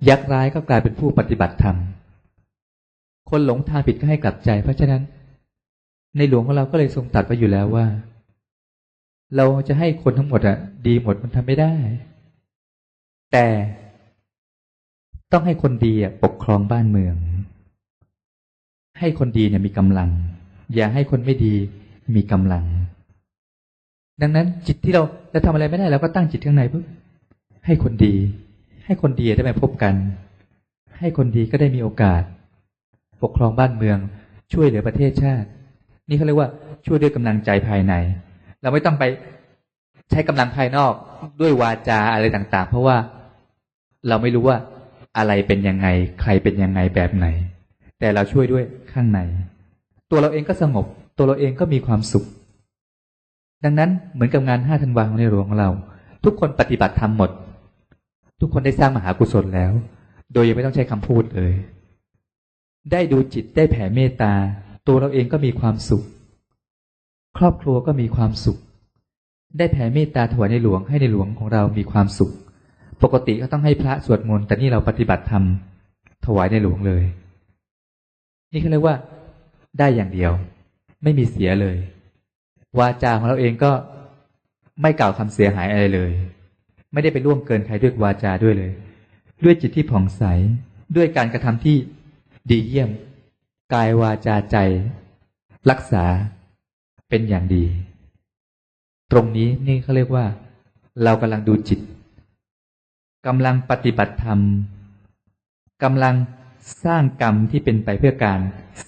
[0.08, 1.76] ยักษ์ร้ายก็กลายเป็นผู้ปฏิบัติธรรม
[3.30, 5.02] คนหลงทางผิดก็ให้กลับใจ เพราะฉะนั้น
[6.16, 7.86] ในหลวงของเราก็เลยทรงตัดไว้อยู่แล้วว่า
[9.36, 11.74] เราจะให้คนทั้งหมดอะดีหมดมันทำไม่ได้
[13.32, 13.46] แต่
[15.32, 17.14] ต้องให้คนดีอะปกครองบ้านเมือง
[18.98, 20.10] ให้คนดีเนี่ยมีกำลัง
[20.74, 21.54] อย่าให้คนไม่ดี
[22.16, 22.64] มีกำลัง
[24.22, 25.02] ดังนั้นจิตที่เรา
[25.34, 26.84] จะทำอะไรไม่ได้เราก็ตั้งจิตข้างในปุ๊บ
[27.66, 28.14] ให้คนดี
[28.84, 29.94] ให้คนดีได้มาพบกัน
[30.98, 32.22] ให้คนดีก็ได้มีโอกาส
[33.22, 33.98] ปกครองบ้านเมือง
[34.52, 35.48] ช่วยเหลือประเทศชาติ
[36.08, 36.48] นี่เขาเรียกว่า
[36.86, 37.94] ช่วยด้วยกำลังใจภายใน
[38.62, 39.04] เราไม่ต้องไป
[40.10, 40.92] ใช้กำลังภายนอก
[41.40, 42.96] ด้วยวาจาอะไรต่าง ๆ เพราะว่า
[44.08, 44.56] เราไม่รู้ว่า
[45.18, 45.86] อะไรเป็นยังไง
[46.22, 47.26] ใครเป็นยังไงแบบไหน
[48.00, 49.20] แต่เราช่วยด้วยข้างใน
[50.10, 52.24] ตัวเราเองก็สงบ ตัวเราเองก็มีความสุข
[53.64, 55.70] ดังนั้นเหมือนกับงานห้าธันวาของในหลวงของเรา
[56.24, 57.30] ทุกคนปฏิบัติธรรมหมด
[58.40, 59.72] ทุกคนได้สร้างมหากุศลแล้ว
[60.32, 61.52] โดยยังไม่ต้องใช้คำพูดเลย
[62.92, 64.32] ได้ดูจิตได้แผ่เมตตา
[64.86, 66.02] ตัวเราเองก็มีความสุข
[67.38, 68.58] ครอบครัวก็มีความสุข
[69.58, 72.32] ได้แผ่เมตตาถวายในหลวงให้ในหลวงของเรามีความสุข
[73.02, 75.44] ปกติก็ต้องให้พระสวดมนต์แต่นี่เราปฏิบัติธรรม
[76.26, 77.04] ถวายในหลวงเลย
[78.52, 78.96] นี่เขาเรียกว่า
[79.78, 80.32] ได้อย่างเดียว
[81.02, 81.76] ไม่มีเสียเลย
[82.78, 83.72] วาจาของเราเองก็
[84.82, 86.10] ไม่กล่าวคำเสียหายอะไรเลย
[86.92, 88.72] ไม่ได้ไปล่วงเกินใครด้วยวาจาด้วยเลย
[89.44, 90.22] ด้วยจิตที่ผ่องใส
[90.96, 91.76] ด้วยการกระทำที่
[92.50, 92.90] ดีเยี่ยม
[93.74, 94.56] กายวาจาใจ
[95.70, 96.04] รักษา
[97.08, 97.64] เป็นอย่างดี
[99.10, 100.24] ตรงนี้นี่เขาเรียกว่า
[101.04, 101.80] เรากำลังดูจิต
[103.26, 104.40] กำลังปฏิบัติธรรม
[105.82, 106.14] กำลัง
[106.84, 108.40] สร้างกรรมที่เป็นไปเพื่อการ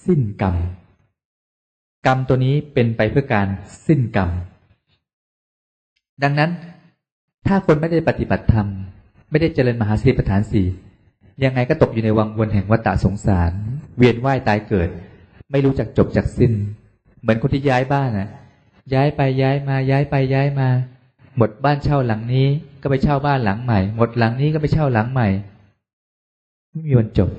[0.05, 0.55] สิ้นกรรม
[2.05, 3.47] กรรมตัวนี้เป็นไปเพื่อการ
[3.87, 4.29] สิ้นกรรม
[6.23, 6.51] ดังนั้น
[7.47, 8.67] ถ้าคนไม่ได้ปฏิบัติธรรม
[9.29, 10.67] ไม่ได้เจริญมหาสติปัฏฐานสี่
[11.43, 13.51] ยังไงก็ตกอยู่ในวังวนแห่งวัฏฏะสงสาร
[13.97, 14.89] เวียนว่ายตายเกิด
[15.51, 16.51] ไม่รู้จักจบจากสิ้น
[17.21, 18.29] เหมือนคนที่ย้ายบ้านนะ
[18.93, 20.69] ย้ายไปย้ายมา ย้ายไปย้ายมา
[21.37, 22.47] หมดบ้านเช่าหลังนี้
[22.81, 25.27] ก็ไปเช่าบ้านหลังใหม่ หมดหลังนี้ก็ไปเช่าหลังใหม่
[26.71, 27.29] ไม่มีวันจบ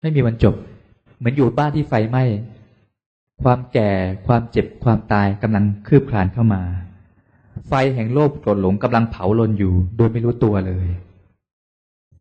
[0.00, 0.54] ไม่มีวันจบ
[1.18, 2.24] เหมือนอยู่บ้านที่ไฟไหม้
[3.42, 3.90] ความแก่
[4.26, 6.62] ความเจ็บความตายกำลังคืบคลานเข้ามา
[7.68, 10.86] ไฟแห่งโลภโกรธหลงกำลังเผาลนอยู่ โดยไม่รู้ตัวเลย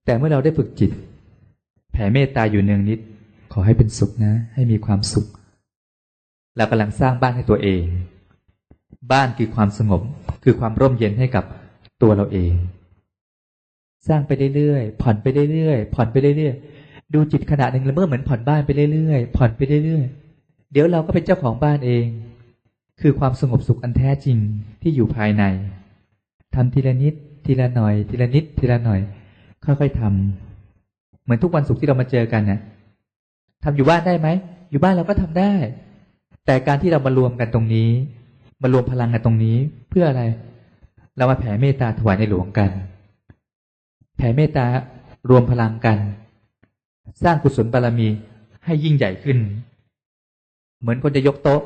[0.06, 0.92] แต่เมื่อเราได้ฝึกจิต
[1.92, 3.00] แผ่เมตตาอยู่เนืองนิด
[3.54, 5.28] ขอให้เป็นสุขนะ ให้มีความสุข
[6.58, 7.84] เรากำลังสร้างบ้านให้ตัวเอง
[9.12, 10.02] บ้านคือความสงบ
[10.44, 11.44] คือความร่มเย็นให้กับ
[12.02, 12.54] ตัวเราเอง
[14.08, 22.06] สร้างไปเรื่อยๆผ่อนไปเรื่อยๆผ่อนไปเรื่อยๆดูจิตขณะหนึ่งแล้วเมื่อเหมือนผ่อนบ้านไปเรื่อยๆผ่อนไปเรื่อยๆเดี๋ยวเราก็เป็นเจ้าของบ้านเอง
[23.02, 24.38] คือความสงบสุขอันแท้จริง
[24.82, 25.44] ที่อยู่ภายใน
[26.56, 27.14] ทำทีละนิด
[27.46, 29.00] ทีละหน่อย ทีละนิด ทีละหน่อย
[29.66, 32.60] ค่อยๆทำเหมือนทุกวันศุกร์ที่เรามาเจอกันเนี่ย
[33.64, 34.28] ทำอยู่บ้านได้ไหม
[34.72, 35.54] อยู่บ้านเราก็ทำได้
[36.46, 37.90] แต่การที่เรามารวมกันตรงนี้
[38.62, 39.58] มารวมพลังกันตรงนี้
[39.90, 40.24] เพื่ออะไร
[41.18, 42.72] เรามาแผ่เมตตาถวายในหลวงกัน
[44.18, 44.66] แผ่เมตตา
[45.30, 45.98] รวมพลังกัน
[47.24, 48.08] สร้างกุศลบารมี
[48.66, 49.38] ให้ยิ่งใหญ่ขึ้น
[50.80, 51.62] เหมือนคนจะยกโต๊ะ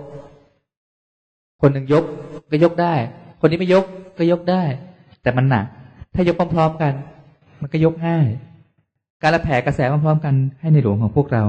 [1.61, 2.03] คนหนึ่งยก
[2.51, 2.93] ก็ยกได้
[3.39, 3.85] คนนี้ไม่ยก
[4.17, 4.63] ก็ยกได้
[5.21, 5.65] แต่มันหนัก
[6.13, 6.93] ถ้ายกพร้อมๆกัน
[7.61, 8.27] มันก็ยกง่าย
[9.21, 11.43] การละแผ่กระแสพร้อมๆกันให้ในหลวงของพวกเรา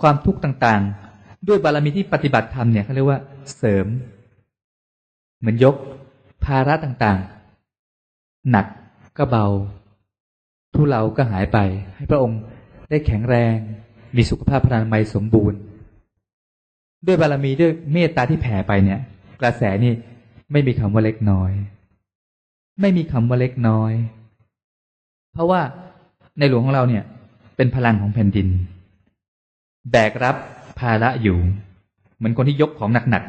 [0.00, 3.20] ความทุกข์ต่างๆ ด้วยบารมีที่ปฏิบัติธรรมเนี่ยเขาเรียกว่า
[3.56, 3.86] เสริม
[5.38, 5.74] เหมือนยก
[6.44, 8.66] ภาระต่างๆ หนัก
[9.18, 9.46] ก็เบา
[10.74, 11.58] ทุเลาก็หายไป
[11.96, 12.40] ให้พระองค์
[12.90, 13.56] ได้แข็งแรง
[14.16, 15.58] มีสุขภาพพลานามัยสมบูรณ์
[17.06, 19.00] ด้วยบารมีด้วยเมตตาที่แผ่ไปเนี่ย
[19.40, 19.92] กระแสนี่
[20.52, 21.52] ไม่มีคำว่าเล็กน้อย
[22.80, 23.92] ไม่มีคำว่าเล็กน้อย
[25.32, 25.60] เพราะว่า
[26.38, 27.04] ในหลวงของเราเนี่ย
[27.56, 28.48] เป็นพลังของแผ่นดิน
[29.92, 30.36] แบกรับ
[30.78, 31.38] ภาระอยู่
[32.16, 33.22] เหมือนคนที่ยกของหนัก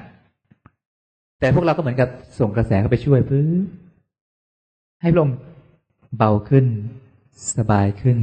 [0.67, 3.43] ๆ แต่พวกเราก็เหมือนกับส่งกระแสเข้าไปช่วยพื้
[5.01, 5.29] ให้ลม
[6.17, 6.65] เบาขึ้น
[7.57, 8.17] สบายขึ้น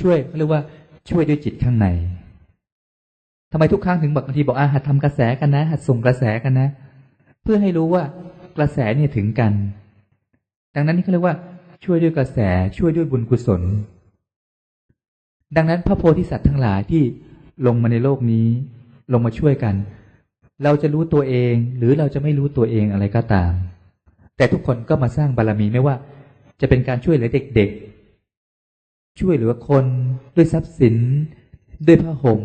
[0.00, 0.62] ช่วยเขาเรียกว่า
[1.10, 1.86] ช่วยด้วยจิตข้างใน
[3.52, 6.68] ทำไมทุกครั้งถึงบอกบางทีบอกอาหัดทำกระแสกันนะ หัดส่งกระแสกันนะ
[7.42, 8.02] เพื่อให้รู้ว่า
[8.56, 9.52] กระแสเนี่ยถึงกัน
[10.74, 11.36] ดังนั้นนี่เขาเรียกว่า
[11.84, 12.38] ช่วยด้วยกระแส
[12.76, 13.62] ช่วยด้วยบุญกุศล
[15.56, 17.02] ดังนั้นพระโพธิสัตว์ทั้งหลายที่
[17.66, 18.46] ลงมาในโลกนี้
[19.12, 19.74] ลงมาช่วยกัน
[20.64, 23.52] เราจะรู้ตัวเอง หรือเราจะไม่รู้ตัวเองอะไรก็ตาม
[24.36, 25.94] แต่ทุกคนก็มาสร้างบารรมีไม่ว่า
[26.60, 29.84] จะเป็นการช่วยเหลือเด็กๆ ช่วยเหลือคน
[30.36, 30.96] ด้วยทรัพย์สิน
[31.86, 32.42] ด้วยผ้าห่ม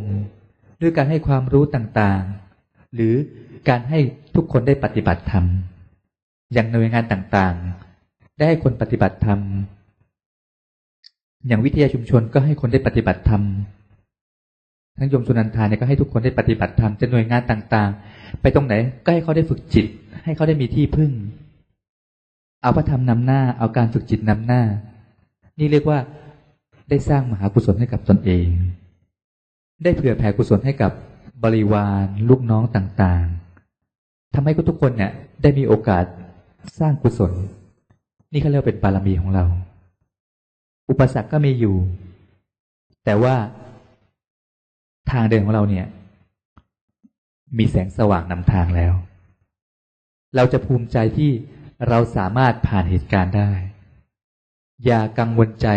[0.81, 3.13] ด้วยการให้ความรู้ต่างๆ หรือ
[3.69, 3.99] การให้
[4.35, 5.45] ทุกคนได้ปฏิบัติธรรม
[6.53, 9.39] อย่างหน่วยงานต่างๆ ได้ให้คนปฏิบัติธรรม
[11.47, 13.41] อย่างวิทยาชุมชนก็ให้คนได้ปฏิบัติธรรม
[14.97, 18.73] ทั้งโยมสุนันทาเนี่ยก็ให้ทุกคนได้ปฏิบัติธรรมจะหน่วยงานต่าง ๆ ไปตรงไหน
[19.05, 19.85] ก็ให้เขาได้ฝึกจิต
[20.23, 21.11] ให้เขาได้มีที่พึ่ง
[22.61, 24.61] เอาพระธรรมนำหน้า เอาการฝึกจิตนำหน้า
[25.59, 25.99] นี่เรียกว่า
[26.89, 28.47] ได้สร้างมหากุศลให้กับตนเอง
[29.83, 30.91] ได้เผื่อแผ่กุศลให้กับ
[31.43, 36.05] บริวารลูกน้องต่างๆทำให้ทุกคนเนี่ย ได้มีโอกาส
[36.79, 37.31] สร้างกุศล
[38.31, 39.45] นี่เขาเรียกว่าเป็นบารมีของเรา
[40.89, 41.75] อุปสรรคก็มีอยู่
[43.05, 43.35] แต่ว่า
[45.11, 45.85] ทางเดินของเราเนี่ย
[47.57, 48.93] มีแสงสว่างนำทางแล้ว
[50.35, 51.31] เราจะภูมิใจที่
[51.87, 53.51] เราสามารถผ่านเหตุการณ์ได้
[54.85, 55.67] อย่ากังวลใจ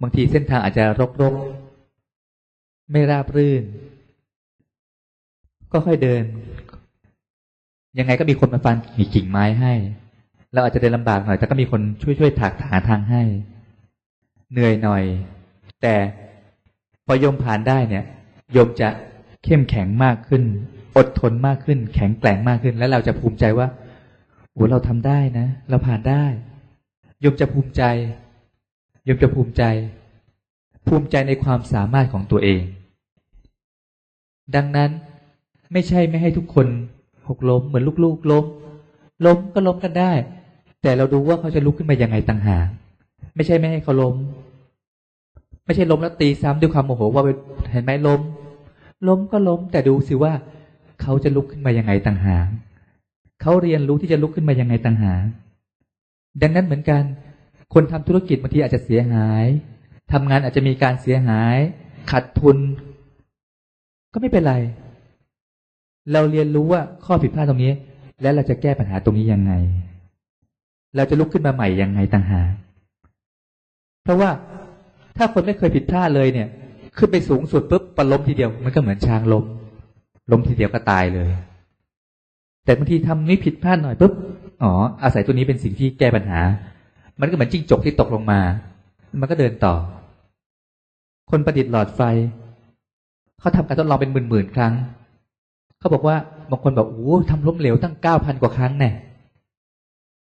[0.00, 0.84] บางทีเส้นทางอาจจะ
[1.22, 3.64] รกๆ ไม่ราบรื่น
[5.72, 6.24] ก็ค่อยเดิน
[7.98, 8.76] ยังไงก็มีคนมาฟัน
[9.14, 9.72] กิ่งไม้ให้
[10.52, 13.22] เราอาจจะเดินลำบากหน่อย แต่ก็มีคนช่วยๆถักหาทางให้
[14.52, 15.02] เหนื่อยหน่อย
[15.82, 15.94] แต่
[17.06, 18.04] พอโยมผ่านได้เนี่ย
[18.52, 18.88] โยมจะ
[19.44, 20.42] เข้มแข็งมากขึ้น
[20.96, 23.68] อดทนมากขึ้น แข็งแกร่งมากขึ้น แล้วเราจะภูมิใจว่า
[24.52, 26.24] โอ้เราทำได้นะ เราผ่านได้
[27.20, 27.82] โยมจะภูมิใจ
[29.04, 29.62] โยมจะภูมิใจ
[30.86, 32.62] ภูมิใจในความสามารถของตัวเอง
[34.54, 34.90] ดังนั้น
[35.72, 36.66] ไม่ใช่ไม่ให้ทุกคน
[37.28, 38.44] หกล้มเหมือนลูกๆล้ม
[39.26, 40.12] ล้มก็ล้มกันได้
[40.82, 42.66] แต่เราดูว่าเขาจะลุกขึ้นมายังไงต่างหาก
[43.36, 44.14] ไม่ใช่ไม่ให้เขาล้ม
[45.64, 47.22] ไม่ใช่ล้มแล้วตีซ้ำด้วยความโมโหว่า
[47.72, 48.20] เห็นไหมล้ม
[49.08, 50.32] ล้มก็ล้ม แต่ดูสิว่า
[51.02, 52.46] เขาจะลุกขึ้นมายังไงต่างหาก
[53.42, 55.24] เขาเรียนรู้ที่จะลุกขึ้นมายังไงต่างหาก
[56.42, 57.02] ดังนั้นเหมือนกัน
[57.74, 59.44] คนทำธุรกิจบางทีอาจจะเสียหาย
[60.12, 61.56] ทำงานอาจจะมีการเสียหาย
[62.10, 62.56] ขาดทุน
[64.12, 64.54] ก็ไม่เป็นไร
[66.12, 67.72] เราเรียนรู้ว่าข้อผิดพลาดตรงนี้
[68.22, 69.52] และเราจะแก้ปัญหาตรงนี้ยังไง
[70.96, 72.52] เราจะลุกขึ้นมาใหม่ยังไงต่างหาก
[74.02, 74.30] เพราะว่า
[75.16, 76.48] ถ้าคนไม่เคยผิดพลาดเลยเนี่ย
[76.96, 79.44] ขึ้นไปสูงสุดปุ๊บปล้มทีเดียว มันก็เหมือนช้างล้ม
[80.30, 81.30] ล้มทีเดียวก็ตายเลย
[82.64, 84.12] แต่บางทีทำนี้ผิดพลาดหน่อยปุ๊บ
[84.62, 84.72] อ๋อ
[85.02, 86.40] อาศัยตัวนี้เป็นสิ่งที่แก้ปัญหา
[87.20, 88.40] มันก็เหมือนจิ้งจกที่ตกลงมา
[89.20, 89.74] มันก็เดินต่อ
[91.30, 92.00] คนประดิษฐ์หลอดไฟ
[93.40, 94.72] เขาทำการทดลองเป็นหมื่นๆครั้ง
[95.78, 96.16] เขาบอกว่า
[96.50, 98.90] บางคนบอกโอ้ทำล้มเหลวตั้งเก้าพันกว่าครั้งแน่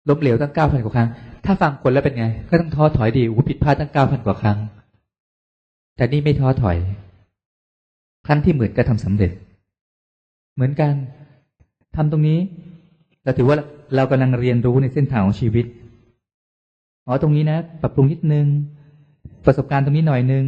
[0.08, 1.08] ล้มเหลวตั้งเก้าพันกว่าครั้ง
[1.44, 4.58] ถ้าฟังคนแล้วเป็นไง ก็ต้องท้อถอยดีโอ้ผิดพลาดตั้งเก้าพันกว่าครั้ง
[5.96, 6.76] แต่นี่ไม่ท้อถอย
[8.26, 9.32] ครั้งที่หมื่นก็ทำสำเร็จ
[10.54, 10.92] เหมือนกัน
[11.96, 12.38] ทำตรงนี้
[13.24, 13.56] เราถือว่า
[13.96, 15.66] เรากำลังเรียนรู้ในเส้นทางของชีวิต
[17.06, 18.46] อ๋อตรงนี้นะ ปรับปรุงนิดนึง
[19.46, 20.44] ประสบการณ์ตรงนี้หน่อยนึง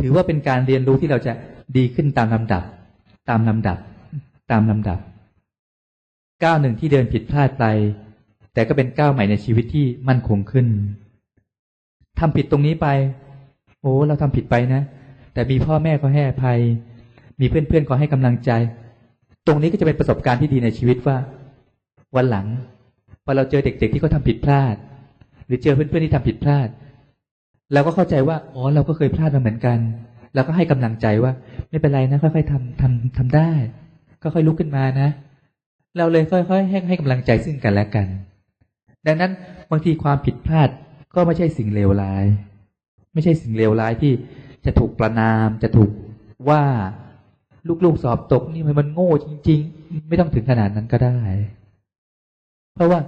[0.00, 1.32] ถือว่าเป็นการเรียนรู้ที่เราจะ
[1.76, 2.62] ดีขึ้นตามลำดับ
[3.28, 3.78] ตามลำดับ
[4.50, 4.98] ตามลำดับ
[6.44, 7.64] ก้าวหนึ่งที่เดินผิดพลาดไป
[8.54, 10.66] แต่ก็เป็นก้าวใหม่ในชีวิตที่มั่นคงขึ้น
[12.18, 12.86] ทำผิดตรงนี้ไป
[13.80, 14.82] โอ้เราทำผิดไปนะ
[15.32, 16.58] แต่มีพ่อแม่เขาให้อภัย
[17.40, 18.50] มีเพื่อนๆเขาให้กำลังใจ
[19.46, 21.16] ตรงนี้ก็จะเป็นประสบการณ์ที่ดีในชีวิตว่า
[22.16, 22.46] วันหลัง
[23.24, 24.74] พอเราเจอเด็ก ๆ ที่เขาทาผิดพลาด
[25.46, 26.68] หรือเจอเพื่อนๆที่ทำผิดพลาด
[27.72, 29.78] เราก็เข้าใจว่าอ๋อเราก็เคยพลาดมาเหมือนกัน
[30.34, 31.32] เราก็ให้กำลังใจว่า
[31.70, 33.50] ไม่เป็นไรนะ ค่อยๆทำทำทำได้
[34.22, 35.08] ก็ค่อยลุกขึ้นมานะ
[35.98, 38.06] เราเลยค่อยๆให้ให้กำลังใจซึ่งกันและกัน
[39.06, 39.32] ดังนั้น
[39.70, 40.68] บางทีความผิดพลาด
[41.14, 42.24] ก็ไม่ใช่สิ่งเลวร้าย
[43.12, 44.12] ไม่ใช่สิ่งเลวร้ายที่
[44.64, 45.90] จะถูกประนาม จะถูก
[46.48, 46.62] ว่า
[47.84, 51.18] ลูกๆสอบตกนี่มันโง่จริง ๆ ไม่ต้องถึงขนาดนั้นก็ได้
[52.74, 52.98] เพราะว่า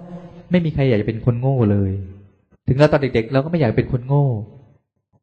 [0.50, 1.92] ไม่มีใครอยากจะเป็นคนโง่เลย
[2.68, 4.26] ถึงเราตอนเด็ก ๆ เราก็ไม่อยากเป็นคนโง่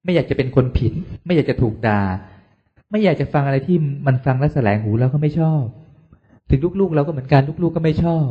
[0.03, 0.93] ไม่อยากจะเป็นคนผิด
[1.25, 2.01] ไม่อยากจะถูกด่า
[2.91, 3.77] ไม่อยากจะฟังอะไรที่
[4.07, 5.63] มันฟังแล้วแสลงหูแล้วก็ไม่ชอบ
[6.49, 8.27] ถึงลูกๆเราก็เหมือนกันลูกๆก็ไม่ชอบ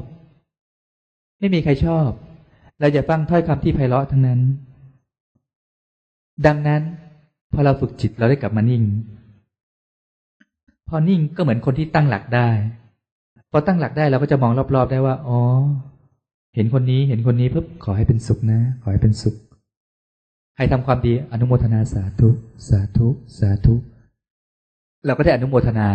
[1.38, 2.08] ไม่มีใครชอบ
[2.80, 4.40] เราจะฟังถ้อยคำที่ไพเราะทั้งนั้น
[6.46, 6.82] ดังนั้น
[7.52, 8.82] พอเราฝึกจิตเราได้กลับมานิ่ง
[10.88, 12.48] พอนิ่งก็เหมือนคนที่ตั้งหลักได้
[13.50, 15.40] พอตั้งหลักได้เราก็จะมองรอบๆได้ว่า อ๋อ
[16.54, 19.34] เห็นคนนี้เห็นคนนี้ปุ๊บขอให้เป็นสุขนะ ขอให้เป็นสุข
[20.56, 22.28] ให้ทำความดีอนุโมทนาสาธุ
[22.68, 23.74] สาธุสาธุ
[25.06, 25.88] เราก็ได้อนุโมทนา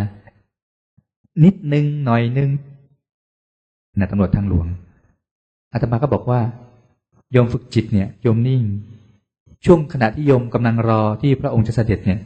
[1.44, 2.50] นิดนึงหน่อยนึง
[4.00, 4.68] นะตำรวจทางหลวง
[5.74, 6.42] อาตมาก็บอกว่า
[7.32, 8.64] โยมฝึกจิตเนี่ยโยมนิ่ง
[9.66, 12.20] ช่วงขณะที่โยมกำลังรอที่พระองค์จะเสด็จเนี่ย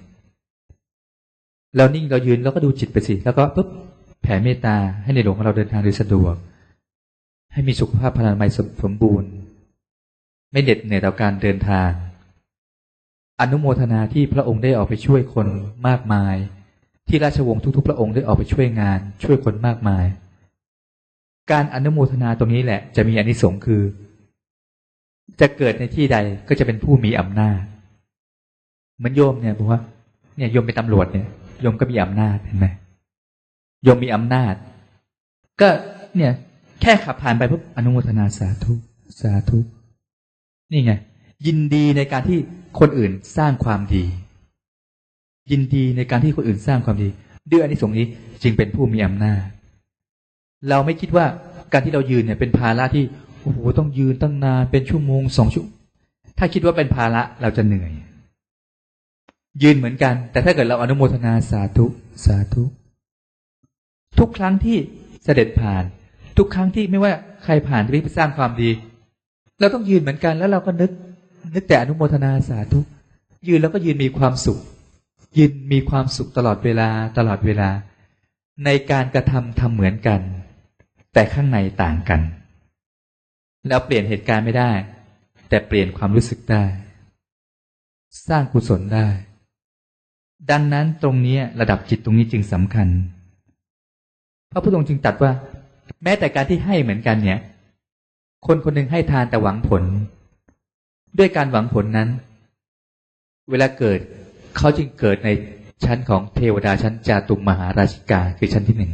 [1.75, 3.67] เรานิ่งเรายืนแล้วก็ดูจิตไปสิ แล้วก็ปุ๊บ
[4.21, 6.36] แผ่เมตตาให้ในหลวงของเราเดินทางโดยสะดวก
[7.53, 8.49] ให้มีสุขภาพพลานามัย
[8.84, 9.29] สมบูรณ์
[10.51, 11.89] ไม่เด็ดเหนื่อยต่อการเดินทาง
[13.41, 15.47] อนุโมทนาที่พระองค์ได้ออกไปช่วยคน
[15.88, 16.36] มากมาย
[17.08, 20.05] ที่ราชวงศ์ทุกๆ พระองค์ได้ออกไปช่วยงาน ช่วยคนมากมาย
[21.51, 23.81] การอนุโมทนาตรงนี้แหละ จะมีอนิสงค์คือ
[25.39, 27.60] จะเกิดในที่ใดก็จะเป็นผู้มีอำนาจ
[28.97, 29.79] เหมือนโยมเนี่ยบอกว่า
[30.38, 31.27] เนี่ยโยมเป็นตำรวจเนี่ย
[31.62, 32.67] โยมก็มีอำนาจเห็นไหม
[33.84, 34.53] โยมมีอำนาจ
[35.62, 35.69] ก็
[36.15, 36.31] เนี่ย
[36.81, 38.73] แค่ขับผ่านไปปุ๊บอนุโมทนาสาธุ
[39.19, 39.60] สาธุ
[40.71, 40.93] นี่ไง
[41.45, 42.39] ยินดีในการที่
[42.79, 44.03] คนอื่นสร้างความดี
[45.51, 47.08] ยินดีในการที่คนอื่นสร้างความดี
[47.51, 48.08] ด้วยอนนี้สงนี้
[48.43, 49.41] จึงเป็นผู้มีอำนาจ
[50.69, 51.25] เราไม่คิดว่า
[51.71, 53.04] การที่เรายืนเนี่ยเป็นภาระที่
[53.41, 55.65] โอ้โหต้องยืนตั้งนานเป็นชั่วโมงสองชั่ว
[56.38, 57.91] ถ้าคิดว่าเป็นภาระเราจะเหนื่อย
[59.63, 61.86] ยืนเหมือนกัน แต่ถ้าเกิดเราอนุโมทนาสาธุ
[62.25, 62.63] สาธุ
[64.19, 64.78] ทุกครั้งที่
[65.23, 65.84] เสด็จผ่าน
[66.38, 68.69] ทุกครั้งที่ไม่ว่าใครผ่านที่ไปสร้างความดี
[69.60, 70.91] เราต้องยืนเหมือนกันแล้วเราก็นึก
[71.56, 72.80] นึกแต่อนุโมทนาสาธุ
[73.47, 74.60] ยืนแล้วก็ยืนมีความสุข
[75.38, 77.69] ยืนมีความสุขตลอดเวลาตลอดเวลา
[78.65, 80.19] ในการกระทำทำเหมือนกัน
[81.15, 82.21] แต่ข้างในต่างกัน
[83.67, 84.71] แล้วเปลี่ยนเหตุการณ์ไม่ได้
[85.49, 86.63] แต่เปลี่ยนความรู้สึกได้
[88.28, 89.08] สร้างกุศลได้
[90.51, 92.88] ดังนั้นตรงนี้ระดับจิตตรงนี้จึงสำคัญ
[94.51, 95.32] พระพุทธองค์จึงตรัสว่า
[96.04, 97.39] แม้แต่การที่ให้เหมือนกันเนี่ย
[98.47, 99.84] คนคนหนึ่งให้ทานแต่หวังผล
[101.17, 102.10] ด้วยการหวังผลนั้น
[103.49, 103.99] เวลาเกิด
[104.58, 105.30] เขาจึงเกิดใน
[105.86, 108.93] ชั้นของเทวดาชั้นจาตุมมหาราชิกาคือชั้นที่หนึ่ง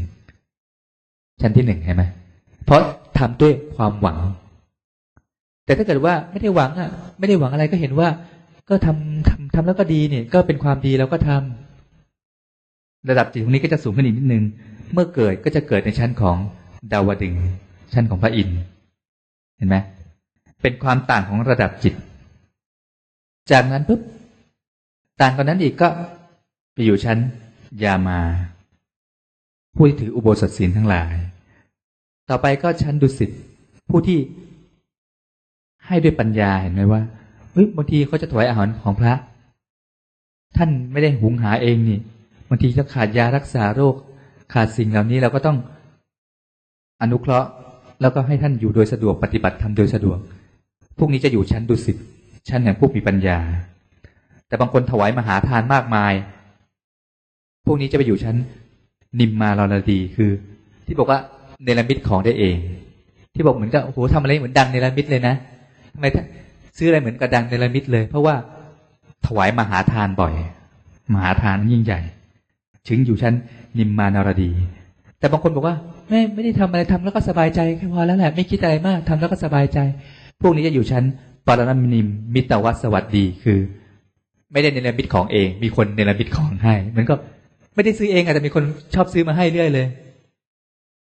[1.42, 2.04] ชั้นที่หนึ่งเห็นไหม
[2.66, 2.82] เพราะ
[3.18, 4.18] ทำด้วยความหวัง
[5.66, 8.08] แต่ถ้าเกิดว่าไม่ได้หวังอะ ไม่ได้หวังอะไรก็เห็นว่า
[8.70, 14.44] ก็ทำทำทำแล้วก็ดีเนี่ย ก็เป็นความดีแล้วก็ทำระดับจิตตรงนี้ก็จะสูงขึ้นอีกนิดนึง
[14.94, 16.38] เมื่อเกิดก็จะเกิดในชั้นของ
[16.92, 17.36] ดาวดึง
[17.94, 18.60] ชั้นของพระอินทร์
[19.58, 19.78] เห็นไหม
[20.62, 21.94] เป็นความต่างของระดับจิต
[23.52, 24.00] จากนั้นปุ๊บ
[25.22, 25.88] ต่างกันนั้นอีกก็
[26.74, 27.18] ไปอยู่ชั้น
[27.84, 28.20] ยามา
[29.76, 31.14] ผู้ที่ถืออุโบสถศีลทั้งหลาย
[32.30, 33.30] ต่อไปก็ชั้นดุสิต
[33.90, 34.20] ผู้ที่
[35.86, 37.02] ให้ด้วยปัญญาเห็นไหมว่า
[37.52, 39.14] เฮ้ยบางทีเขาจะถวายอาหารของพระ
[40.58, 42.00] ท่านไม่ได้หุงหาเองนี่
[42.50, 43.96] บางทีจะขาดยารักษาโรค
[44.54, 45.58] ขาดสิ่งเหล่านี้เราก็ต้อง
[47.02, 47.50] อนุเคราะห์
[48.02, 50.18] แล้วก็ให้ท่านอยู่โดยสะดวกปฏิบัติทำโดยสะดวก
[50.98, 51.98] พวกนี้จะอยู่ชั้นดุสิต
[52.50, 53.40] ชั้นแห่งผู้มีปัญญา
[54.48, 56.14] แต่บางคนถวายมหาทานมากมาย
[57.66, 58.36] พวกนี้จะไปอยู่ชั้น
[59.20, 60.32] นิมมาลรดีคือ
[60.88, 61.20] ที่บอกว่า
[61.64, 62.56] เนรมิตของได้เอง
[63.34, 65.36] ที่บอกเหมือนกับโอ้โหทำอะไรเหมือนดังเนรมิตเลยนะ
[65.94, 66.06] ทำไม
[66.78, 68.36] ซื้ออะไรเหมือนกับดังเนรมิตเลย เพราะว่า
[69.26, 70.34] ถวายมหาทานบ่อย
[71.14, 72.00] มหาทานยิ่งใหญ่
[72.88, 73.34] ถึงอยู่ชั้น
[73.78, 74.52] นิมมานารดี
[75.20, 75.76] แต่บางคนบอกว่า
[76.10, 79.80] ไม่ไม่ได้ทำอะไรทำแล้วก็สบายใจแค่พอแล้วแหละไม่คิดอะไรมากทำแล้วก็สบายใจ
[80.42, 81.04] พวกนี้จะอยู่ชั้น
[81.48, 83.60] ปรนมินิมมิตรวัตสวัสดีคือ
[84.52, 87.16] ไม่ได้เนรมิตของเอง มีคนเนรมิตของให้เหมือนก็
[87.76, 88.64] ไม่ได้ซื้อเองอาจจะมีคน
[88.96, 89.88] ชอบซื้อมาให้เรื่อยเลย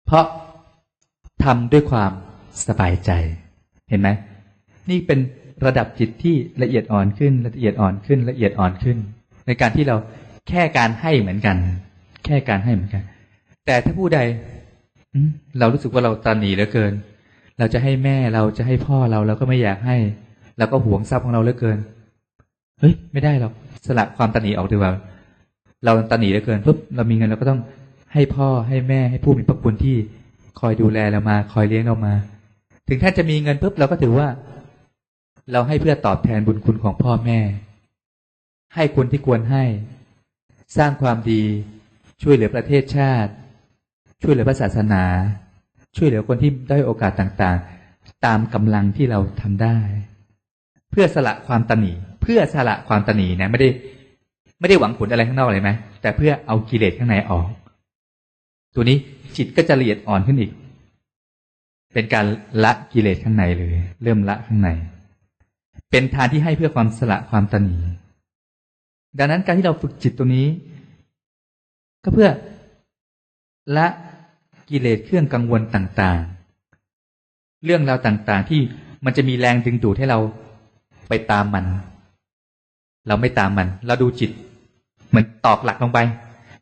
[0.07, 0.25] เพราะ
[1.45, 2.11] ทำด้วยความ
[2.69, 3.11] สบายใจ
[3.91, 4.09] เห็นไหม
[4.91, 5.19] นี่เป็น
[5.67, 8.97] ระดับจิตที่ละเอียดอ่อนขึ้น ละเอียดอ่อนขึ้น ละเอียดอ่อนขึ้น
[9.47, 9.97] ในการที่เรา
[10.49, 11.57] แค่การให้เหมือนกัน
[12.25, 13.03] แค่การให้เหมือนกัน
[13.67, 14.19] แต่ถ้าผู้ใด
[15.59, 16.93] เรารู้สึกว่าเราตาหนีเหลือเกิน
[17.59, 19.97] เราจะให้แม่เราจะให้พ่อเราเราก็ไม่อยากให้
[20.59, 21.79] เราก็หวงทรัพย์ของเราเหลือเกิน
[22.81, 23.53] เฮ้ย ไม่ได้หรอก
[23.87, 24.93] สละความตาหนีออกดีกว่า
[25.85, 27.61] เราตาหนีเหลือเกินปุ๊บเรามีเงินเราก็ต้อง
[28.13, 29.97] ให้พ่อให้แม่ให้ผู้มีพระคุณที่
[30.61, 32.15] คอยดูแลเรามา คอยเลี้ยงเรามา
[32.89, 34.29] ถึงท่านจะมีเงินปุ๊บเราก็ถือว่า
[35.53, 37.41] เราให้เพื่อตอบแทนบุญคุณของพ่อแม่
[38.75, 39.65] ให้คุณที่ควรให้
[40.77, 41.43] สร้างความดี
[42.23, 43.33] ช่วยเหลือประเทศชาติ
[44.23, 45.05] ช่วยเหลือพระศาสนา
[45.97, 49.79] ช่วยเหลือคนที่ได้โอกาสต่างๆ ตามกำลังที่เราทำได้
[50.91, 53.69] เพื่อสละความตนีเพื่อสละความตนีนะไม่ได้
[54.59, 57.49] ไม่ได้หวังผลอะไรข้างนอกเลยไหมแต่เพื่อเอากิเลสข้างในออก
[58.75, 58.97] ตัวนี้
[59.37, 60.53] จิตก็จะละเอียดอ่อนขึ้นอีก
[61.95, 62.27] เป็นการ
[62.65, 64.69] ละกิเลสข้างในเลย เริ่มละข้างใน
[65.91, 67.77] เป็นทานที่ให้เพื่อความสละความตนี
[69.19, 70.47] ดังนั้นการที่เราฝึกจิตตัวนี้
[72.05, 72.29] ก็เพื่อ
[73.77, 73.87] ละ
[74.71, 78.61] กิเลสเครื่องกังวลต่างๆ เรื่องราวต่างๆ ที่
[79.05, 80.19] มันจะมีแรงดึงดูดให้เรา
[81.09, 81.65] ไปตามมัน
[83.09, 84.31] เราไม่ตามมัน เราดูจิต
[85.09, 85.99] เหมือนตอกหลักลงไป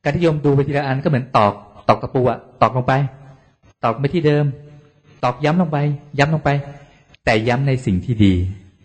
[0.03, 1.53] การที่โยมดูไปทีละอันก็เหมือนตอก
[1.89, 2.93] ตอกตะปูอะตอกลงไป
[3.85, 4.45] ตอกไปที่เดิม
[5.25, 5.79] ตอกย้ำลงไป
[6.19, 6.51] ย้ำลงไป
[7.25, 8.33] แต่ย้ำในสิ่งที่ดี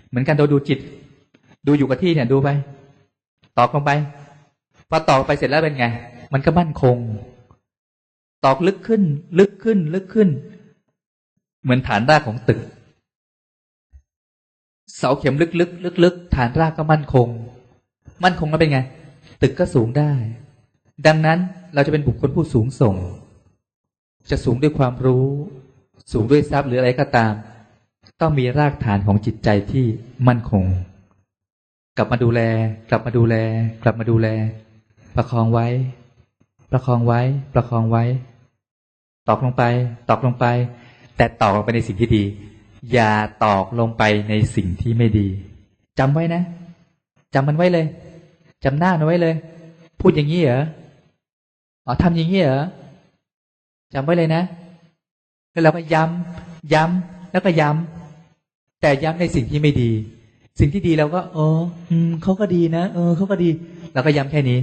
[0.10, 0.80] เหมือนกันเราดูจิต
[1.68, 2.50] ดูอยู่กับที่เนี่ยดูไป
[3.58, 3.92] ตอกลงไป
[4.90, 5.86] พอตอกไปเสร็จแล้วเป็นไง
[6.34, 6.98] มันก็มั่นคง
[8.46, 9.04] ตอกลึกขึ้น
[9.40, 10.30] ลึกขึ้น ลึกขึ้น
[11.64, 12.60] เหมือนฐานรากของตึก
[14.98, 17.28] เสาเข็มลึกๆลึกๆฐานรากก็มั่นคง
[18.24, 18.80] มั่นคงแล้วเป็นไง
[19.42, 20.12] ตึกก็สูงได้
[21.08, 21.40] ดังนั้น
[21.74, 22.96] เราจะเป็นบุคคลผู้สูงส่ง
[24.32, 25.28] จะสูงด้วยความรู้
[26.12, 27.34] สูงด้วยทรัพย์หรืออะไรก็ตาม
[28.22, 29.86] ต้องมีรากฐานของจิตใจที่
[30.28, 30.66] มั่นคง
[31.98, 32.42] กลับมาดูแล
[32.90, 33.36] กลับมาดูแล
[33.84, 34.28] กลับมาดูแล
[35.16, 35.68] ประคองไว้
[36.72, 37.22] ประคองไว้
[37.54, 38.04] ประคองไว้
[39.28, 39.64] ตอกลงไป
[40.10, 40.46] ตอกลงไป
[41.18, 42.24] แต่ตอกลงไปในสิ่งที่ดี
[42.94, 43.12] อย่า
[43.44, 45.28] ตอกลงไปในสิ่งที่ไม่ดี
[46.00, 46.42] จำไว้นะ
[47.34, 47.86] จำมันไว้เลย
[48.64, 49.36] จำหน้ามันไว้เลย
[50.02, 50.62] พูดอย่างนี้เหรอ
[51.86, 52.64] อ๋อทำอย่างนี้เหรอ
[53.94, 54.44] จำไว้เลยนะ
[55.52, 59.92] แล้วเราก็ย้ำย้ำแล้วก็ย้ำแต่ย้ำในสิ่งที่ไม่ดี
[60.60, 61.60] สิ่งที่ดีเราก็เออ
[61.90, 63.50] อืมเขาก็ดีนะเออเขาก็ดี
[63.94, 64.60] เราก็ย้ำแค่นี้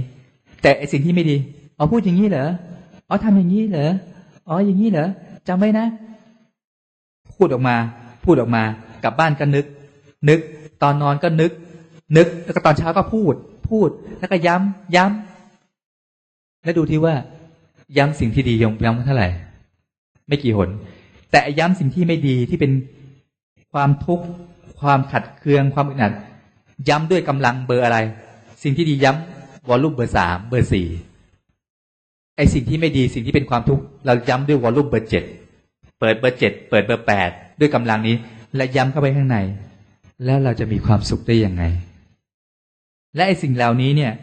[0.61, 1.37] แต่สิ่งที่ไม่ดี
[1.77, 2.47] อ๋อพูดอย่างนี้เหรอ
[3.09, 3.91] อ๋อทำอย่างนี้เหรอ
[4.47, 5.07] อ๋ออย่างนี้เหรอ
[5.47, 5.85] จำไว้นะ
[7.35, 7.75] พูดออกมา
[8.25, 8.63] พูดออกมา
[9.03, 9.65] กลับบ้านก็นึก
[10.29, 10.39] นึก
[10.81, 11.51] ตอนนอนก็นึก
[12.17, 13.33] นึกแล้วก็ตอนเช้าก็พูด
[13.69, 13.89] พูด
[14.19, 17.15] แล้วก็ย้ำย้ำแล้วดูที่ว่า
[17.97, 19.29] ย้ำสิ่งที่ดียงย้ำเท่าไหร่
[20.27, 20.69] ไม่กี่หน
[21.31, 22.71] แต่ย้ำสิ่งที่ไม่ดีที่เป็น
[23.73, 24.25] ความทุกข์
[24.81, 26.13] ความขัดเคืองความอึดอัด
[26.89, 27.97] ย้ำด้วยกำลังเบอร์อะไร
[28.63, 30.87] สิ่งที่ดีย้ำ volume เบอร์สามเบอร์สี่
[32.37, 35.23] ไอ้สิ่งที่ไม่ดีสิ่งที่เป็นความทุกข์เราย้ำด้วย volume เบอร์เจ็ด
[35.99, 38.15] เปิดเบอร์เจ็ดเปิดเบอร์แปดด้วยกำลังนี้
[38.55, 39.37] และย้ำเข้าไปข้างใน
[40.25, 41.63] แล้วเราจะมีความสุขได้ยังไง
[43.15, 44.13] และไอสิ่งเหล่านี้เนี่ย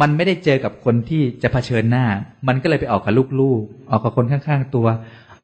[0.00, 2.06] มันไม่ได้เจอกับคนที่จะเผชิญหน้า
[2.48, 4.86] มันก็เลยไปออกกับลูกๆ ออกกับคนข้างๆตัว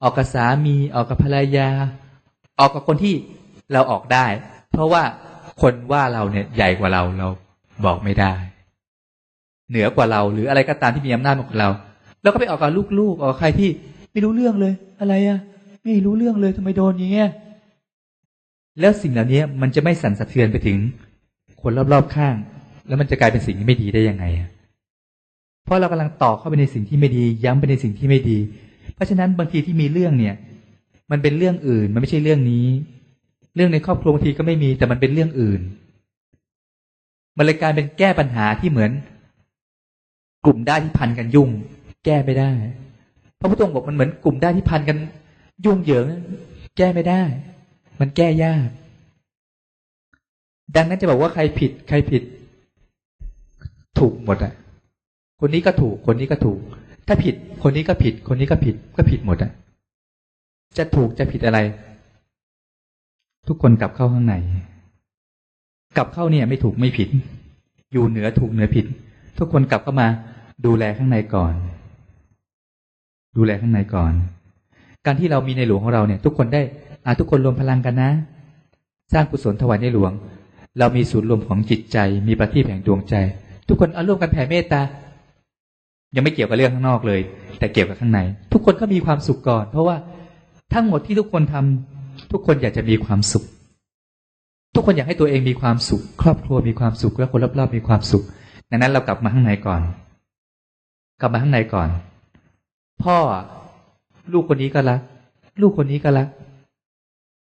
[0.03, 1.69] ออกกับสามี ออกกับภรรยา
[2.61, 3.15] ออกกับคนที่
[3.73, 4.27] เราออกได้
[4.73, 5.03] เพราะว่า
[5.63, 7.29] คนว่าเราเนี่ยใหญ่กว่าเราเรา
[7.85, 8.35] บอกไม่ได้
[9.71, 11.69] เหนือกว่าเรา หรืออะไรก็ตามที่มีอำนาจมากกว่าเรา
[12.23, 13.71] เราก็ไปออกกับลูกๆ ออกกับใครที่
[14.13, 15.39] ไม่รู้เรื่องเลย อะไรอะ
[15.83, 17.31] ไม่รู้เรื่องเลยทำไมโดนอย่างเงี้ย
[18.81, 20.79] แล้วสิ่งเหล่านี้มันจะไม่สั่นสะเทือนไปถึง
[21.69, 22.35] คนรอบๆข้าง
[22.89, 24.49] แล้วมันจะกลายเป็นสิ่งที่ไม่ดีได้ยังไงอะ
[25.65, 28.39] เพราะเรากำลังต่อเข้าไปในสิ่งที่ไม่ดี ย้ำไปในสิ่งที่ไม่ดี
[28.95, 30.35] เพราะฉะนั้นบางทีที่มีเรื่องเนี่ย
[31.11, 32.67] มันเป็นเรื่องอื่น มันไม่ใช่เรื่องนี้
[33.57, 35.61] เรื่องในครอบครัวบางทีก็ไม่มีแต่มันเป็นเรื่องอื่น
[37.37, 38.91] มันเลยกลายเป็นแก้ปัญหาที่เหมือน
[40.45, 41.51] กลุ่มได้ที่พันกันยุ่ง
[42.05, 42.51] แก้ไม่ได้
[43.41, 44.97] พระพุทธองค์บอกมันเหมือนกลุ่มได้ที่พันกัน
[45.65, 46.07] ยุ่งเหยิง
[46.77, 47.23] แก้ไม่ได้
[48.01, 48.69] มันแก้ยาก
[50.75, 52.23] ดังนั้นจะบอกว่าใครผิด ใครผิด
[53.99, 54.53] ถูกหมดอะ
[55.41, 56.61] คนนี้ก็ถูก คนนี้ก็ถูก
[57.07, 59.51] ถ้าผิด คนนี้ก็ผิด คนนี้ก็ผิด ก็ผิดหมดอะ
[60.79, 61.59] จะถูกจะผิดอะไร
[63.49, 64.35] ทุกคนกลับเข้าข้างใน
[65.97, 67.09] กลับเข้าเนี่ยไม่ถูกไม่ผิด
[67.93, 68.87] อยู่เหนือถูกเหนือผิด
[69.39, 70.09] ทุกคนกลับเข้ามา
[70.67, 71.55] ดูแลข้างในก่อน
[73.37, 74.13] ดูแลข้างในก่อน
[75.07, 76.63] การที่เรามีในหลวงของเราเนี่ย ทุกคนได้
[77.05, 78.11] อาทุกคนรวมพลังกันนะ
[79.13, 80.13] สร้างกุศลถวายในหลวง
[80.79, 81.99] เรามีศูนย์รวมของจิตใจ
[82.29, 83.15] มีประทีปแห่งดวงใจ
[83.69, 84.83] ทุกคนเอาร่วมกันแผ่เมตตา
[86.15, 87.21] ยังไม่เกี่ยวกับเรื่องข้างนอกเลย
[87.59, 88.21] แต่เกี่ยวกับข้างใน
[88.53, 89.97] ทุกคนก็มีความสุขก่อน เพราะว่า
[90.73, 93.45] ทั้งหมดที่ทุกคนทำทุกคนอยากจะมีความสุข
[94.75, 98.25] ทุกคนอยากให้ตัวเองมีความสุข ครอบครัวมีความสุขและคนรอบๆมีความสุข
[98.71, 99.81] ดังนั้นเรากลับมาข้างในก่อน
[101.21, 101.89] กลับมาข้างในก่อน
[103.03, 103.17] พ่อ
[104.33, 105.01] ลูกคนนี้ก็รัก
[105.63, 106.29] ลูกคนนี้ก็รัก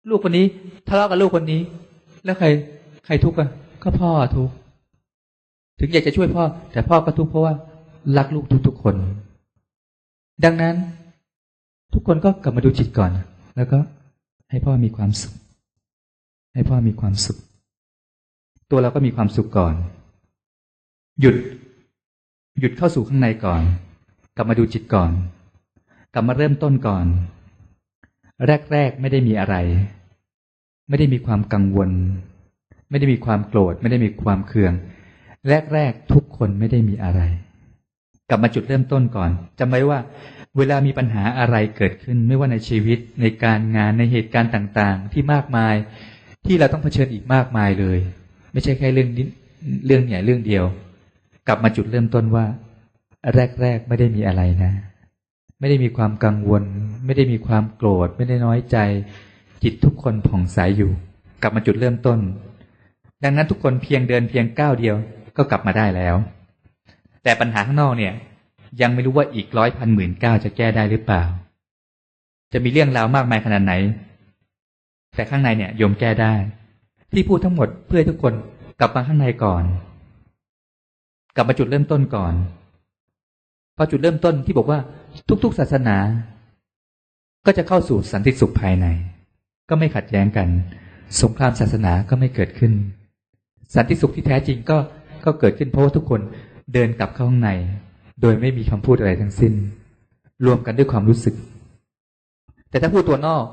[0.09, 0.47] ลูกคนนี้
[0.89, 1.61] ทะเลาะกับลูกคนนี้
[2.25, 2.47] แล้วใคร
[3.05, 3.49] ใครทุกข์อะ
[3.83, 4.55] ก็พ่อทุกข์
[5.79, 6.43] ถึงอยากจะช่วยพ่อ
[6.73, 7.55] แต่พ่อก็ทุกข์เพราะว่า
[8.17, 8.97] รักลูกทุกๆคน
[10.45, 10.77] ดังนั้น
[11.95, 13.13] ทุกคนก็กลับมาดูจิตก่อน
[13.57, 13.79] แล้วก็
[14.51, 15.35] ให้พ่อมีความสุข
[16.55, 17.39] ให้พ่อมีความสุข
[18.71, 19.75] ตัวเราก็มีความสุขก่อน
[21.21, 21.37] หยุด
[22.61, 23.63] หยุดเข้าสู่ข้างในก่อน
[24.37, 25.13] กลับมาดูจิตก่อน
[26.15, 27.07] กลับมาเริ่มต้นก่อน
[28.73, 29.55] แรกๆไม่ได้มีอะไร
[30.89, 31.91] ไม่ได้มีความกังวล
[32.93, 34.73] ไม่ได้มีความโกรธ ไม่ได้มีความเคือง
[35.75, 37.21] แรกๆทุกคนไม่ได้มีอะไร
[38.29, 39.99] กลับมาจุดเริ่มต้นก่อนจำไว้ว่า
[40.59, 45.75] เวลามีปัญหาอะไรเกิดขึ้น ไม่ว่าในชีวิตในการงานในเหตุการณ์ต่างๆ ที่มากมาย
[46.47, 47.99] ที่เราต้องเผชิญอีกมากมายเลย
[48.53, 49.09] ไม่ใช่แค่เรื่อง
[49.87, 50.65] เรื่องใหญ่เรื่องเดียว
[51.47, 52.47] กลับมาจุดเริ่มต้นว่า
[53.63, 54.73] แรกๆไม่ได้มีอะไรนะ
[55.61, 56.63] ไม่ได้มีความกังวล
[57.05, 58.77] ไม่ได้มีความโกรธ ไม่ได้น้อยใจ
[59.63, 60.91] จิตทุกคนผ่องใสอยู่
[61.43, 62.19] กลับมาจุดเริ่มต้น
[63.23, 64.97] ดังนั้นทุกคนเพียงเดินเพียงก้าวเดียว
[65.37, 66.15] ก็กลับมาได้แล้ว
[67.23, 68.15] แต่ปัญหาข้างนอกเนี่ย
[68.81, 71.23] ยังไม่รู้ว่าอีกร้อยพันหมื่นเก้าจะแก้ได้หรือเปล่า
[72.53, 73.73] จะมีเรื่องราวมากมายขนาดไหน
[75.15, 76.35] แต่ข้างในเนี่ยโยมแก้ได้
[77.13, 78.35] ที่พูดทั้งหมดเพื่อทุกคน
[78.81, 79.65] กลับมาข้างในก่อน
[81.37, 82.35] กลับมาจุดเริ่มต้นก่อน
[83.77, 84.79] พอจุดเริ่มต้นที่บอกว่า
[85.45, 85.97] ทุก ๆ ศาสนา
[87.47, 88.87] ก็จะเข้าสู่สันติสุขภายใน
[89.69, 90.49] ก็ไม่ขัดแย้งกัน
[91.21, 92.73] สงครามศาสนาก็ไม่เกิดขึ้น
[93.75, 94.79] สันติสุขที่แท้จริงก็
[95.25, 96.21] ก็เกิดขึ้นเพราะว่าทุกคน
[96.73, 97.51] เดินกลับเข้าข้างใน
[98.21, 99.53] โดยไม่มีคำพูดอะไรทั้งสิ้น
[100.47, 101.35] รวมกันด้วยความรู้สึก
[102.71, 103.45] แต่ถ้าพูดตัวนอก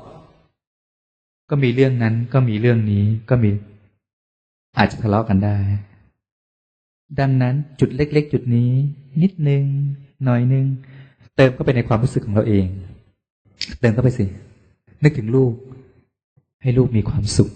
[1.50, 3.50] ก็มีเรื่องนั้น ก็มีเรื่องนี้ก็มี
[4.78, 5.58] อาจจะทะเลาะกันได้
[7.20, 8.70] ดังนั้นจุดเล็ก ๆ จุดนี้
[9.22, 9.64] นิดนึง
[10.24, 10.66] หน่อยนึง
[11.36, 12.66] เติมเข้าไปในความรู้สึกของเราเอง
[13.80, 14.24] เติมเข้าไปสิ
[15.02, 15.52] นึกถึงลูก
[16.62, 17.50] ให้ลูกมีความสุข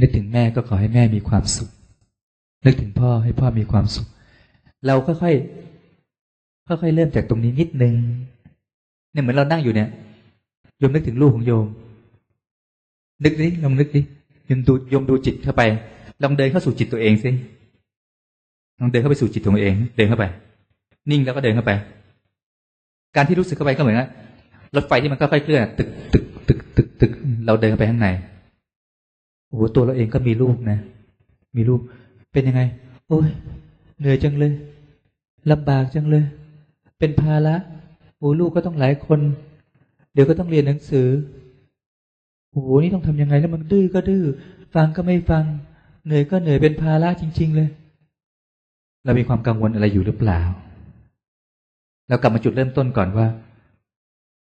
[0.00, 1.70] นึกถึงแม่ก็ขอให้แม่มีความสุข
[2.64, 4.06] นึกถึงพ่อให้พ่อมีความสุข
[4.86, 7.94] เราค่อยๆค่อยๆเริ่มจากตรงนี้นิดนึง
[9.12, 9.88] เนี่ยเหมือนเรานั่งอยู่เนี่ย
[10.78, 11.66] โยมนึกถึงลูกของโยม
[13.24, 14.00] นึกดิลองนึกดิ
[14.46, 15.62] โยมดูโยมดูจิตเข้าไป
[16.22, 17.30] ลองเดินเข้าสู่จิตตัวเองสิ
[18.80, 20.24] ลองเดินเข้าไปสู่จิตตัวเอง เดินเข้าไป
[21.10, 21.72] นิ่งแล้วก็เดินเข้าไป
[23.16, 24.00] การที่รู้สึกเข้าไปก็เหมือน
[24.76, 27.10] รถไฟที่มันค่อยๆเคลื่อนตึกตึกตึกตึกตึก
[27.46, 28.08] เราเดินเข้าไปข้างใน
[29.52, 30.78] โอ้โหตัวเราเองก็มีลูกนะ
[31.56, 31.80] มีลูก
[32.32, 32.62] เป็นยังไง
[33.08, 33.28] โอ้ย
[33.98, 34.52] เหนื่อยจังเลย
[35.50, 36.24] ลำบากจังเลย
[36.98, 37.54] เป็นภาระ
[38.18, 39.20] โอ้ลูกก็ต้องหลายคน
[40.12, 41.08] เดี๋ยวก็ต้องเรียนหนังสือ
[42.50, 44.24] โอ้โหนี่ต้องทำยังไงแล้วมันดื้อก็ดื้อ
[44.74, 45.44] ฟังก็ไม่ฟัง
[46.06, 47.68] เหนื่อยก็เหนื่อยเป็นภาระจริง ๆ เลย
[49.04, 50.40] เรามีความกังวลอะไรอยู่หรือเปล่า
[52.08, 53.26] เรากลับมาจุดเริ่มต้นก่อนว่า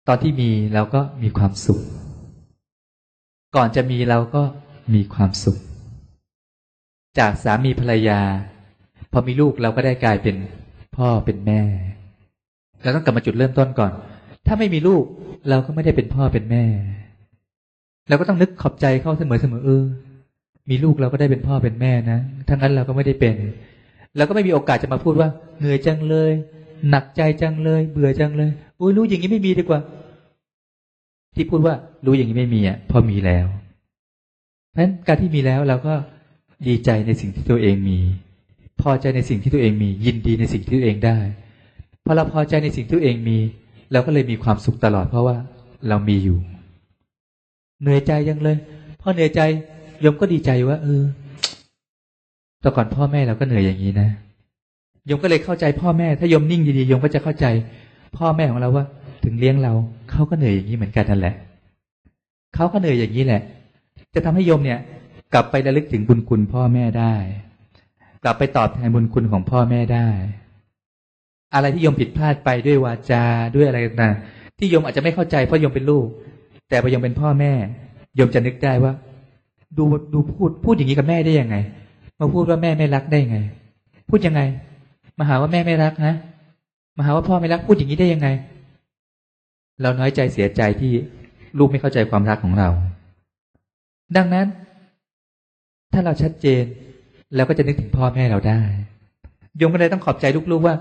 [0.07, 1.79] ตอนที่มีเราก็มีความสุข
[3.55, 4.43] ก่อนจะมีเราก็
[4.95, 5.57] มีความสุข
[7.19, 8.21] จากสามีภรรยา
[9.11, 10.35] พอมีลูกเราก็ได้กลายเป็น
[10.95, 11.61] พ่อเป็นแม่
[12.81, 13.91] เราต้องกลับมาจุดเริ่มต้นก่อน
[14.47, 15.03] ถ้าไม่มีลูก
[15.49, 16.63] เราก็ไม่ได้เป็นพ่อเป็นแม่
[18.09, 19.83] เราก็ต้องนึกขอบใจเข้าเสมอเสมอเออ
[20.69, 22.19] มีลูกเราก็ได้เป็นพ่อเป็นแม่นะ
[22.49, 23.35] ทั้งนั้นเราก็ไม่ได้เป็น
[24.17, 25.29] เราก็ไม่มีโอกาสจะมาพูดว่า
[25.59, 26.31] เหนื่อยจังเลย
[26.89, 29.79] หนักใจจังเลย เบื่อจังเลยอุ้ยรู้อย่างนี้ไม่มีดีกว่า
[31.35, 31.75] ที่พูดว่า
[32.05, 33.45] รู้อย่างนี้ไม่มีอะพอมีแล้ว
[34.71, 35.93] เพราะฉะนั้นการที่มีแล้วเราก็
[36.67, 37.99] ดีใจในสิ่งที่ตัวเองมี
[38.81, 41.17] พอใจในสิ่งที่ตัวเองมี ยินดีในสิ่งที่ตัวเองได้
[42.05, 43.37] พอเราพอใจในสิ่งที่ตัวเองมี
[43.91, 45.35] เราก็เลยมีความสุขตลอดเพราะว่า
[45.89, 46.37] เรามีอยู่
[47.81, 48.57] เหนื่อยใจยังเลย
[49.01, 49.41] พอเหนื่อยใจ
[50.05, 51.03] ยมก็ดีใจว่า เออ
[52.61, 54.09] แต่ก่อนพ่อแม่เราก็เหนื่อยอย่างนี้นะ
[55.09, 57.45] ยมก็เลยเข้าใจพ่อแม่ ถ้ายมนิ่งดีๆยมก็จะเข้าใจ
[58.17, 58.85] พ่อแม่ของเราว่า
[59.23, 59.73] ถึงเลี้ยงเรา
[60.11, 61.35] เขาก็เหนื่อยอย่างนี้เหมือนกันนั่นแหละ
[62.55, 63.41] เขาก็เหนื่อยอย่างนี้แหละ
[64.13, 64.79] จะทำให้โยมเนี่ย
[65.33, 67.13] กลับไประลึกถึงบุญคุณพ่อแม่ได้
[68.23, 70.07] กลับไปตอบแทนบุญคุณของพ่อแม่ได้
[71.53, 73.23] อะไรที่โยมผิดพลาดไปด้วยวาจา
[73.55, 74.15] ด้วยอะไรต่าง
[74.57, 76.07] ที่โยมอาจจะไม่เข้าใจเพราะโยมเป็นลูก
[76.69, 77.53] แต่พอโยมเป็นพ่อแม่
[78.15, 78.93] โยมจะนึกได้ว่า
[79.77, 79.83] ดู
[80.13, 81.55] ดูพูดพูดอย่างนี้กับแม่ได้ยังไง
[82.19, 83.39] มาพูดว่าแม่ไม่รักได้ยังไง
[84.09, 84.41] พูดยังไง
[85.17, 86.13] มาหาว่าแม่ไม่รักนะ
[86.97, 88.27] มาหาว่าพ่อไม่รักพูดอย่างนี้ได้ยังไง
[89.81, 90.91] เราน้อยใจเสียใจที่
[91.57, 92.69] ลูกไม่เข้าใจความรักของเรา
[94.17, 94.47] ดังนั้น
[95.93, 96.63] ถ้าเราชัดเจน
[97.35, 98.61] เราก็จะนึกถึงพ่อแม่เราได้
[99.57, 100.75] โยมก็เลยต้องขอบใจลูกๆว่า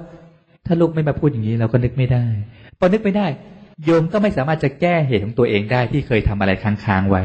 [0.67, 2.25] ถ้าลูกไม่มาพูดอย่างนี้ เราก็นึกไม่ได้
[2.79, 3.27] พอนึกไม่ได้
[3.85, 7.23] โยมก็ไม่สามารถจะแก้เหตุของตัวเองได้ที่เคยทำอะไรค้างๆไว้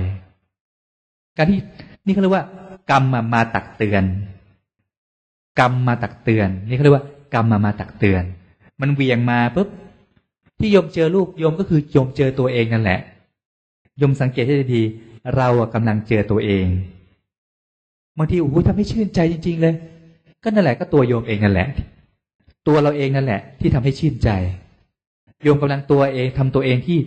[1.38, 1.60] การที่
[2.06, 2.46] นี่เขาเรียกว่า
[2.92, 4.04] กรรมมามาตักเตือน
[5.60, 8.24] กรรมมาตักเตือน นี่เขาเรียกว่า กรรมมามาตักเตือน
[8.82, 9.68] มันเวียงมาปุ๊บ
[10.60, 13.00] ที่โยมเจอลูกโยมก็คือโยมเจอตัวเองนั่นแหละ
[13.98, 14.84] โยมสังเกตให้ดี
[15.36, 16.66] เรากำลังเจอตัวเอง
[18.18, 19.76] บางทีโอ้โหทำให้ชื่นใจจริง ๆ เลย
[20.44, 21.68] ก็นั่นแหละก็ตัวโยมเองนั่นแหละ
[22.68, 24.30] ตัวเราเองนั่นแหละ ที่ทำให้ชื่นใจ
[25.44, 26.98] โยมกำลังตัวเองทำตัวเองที่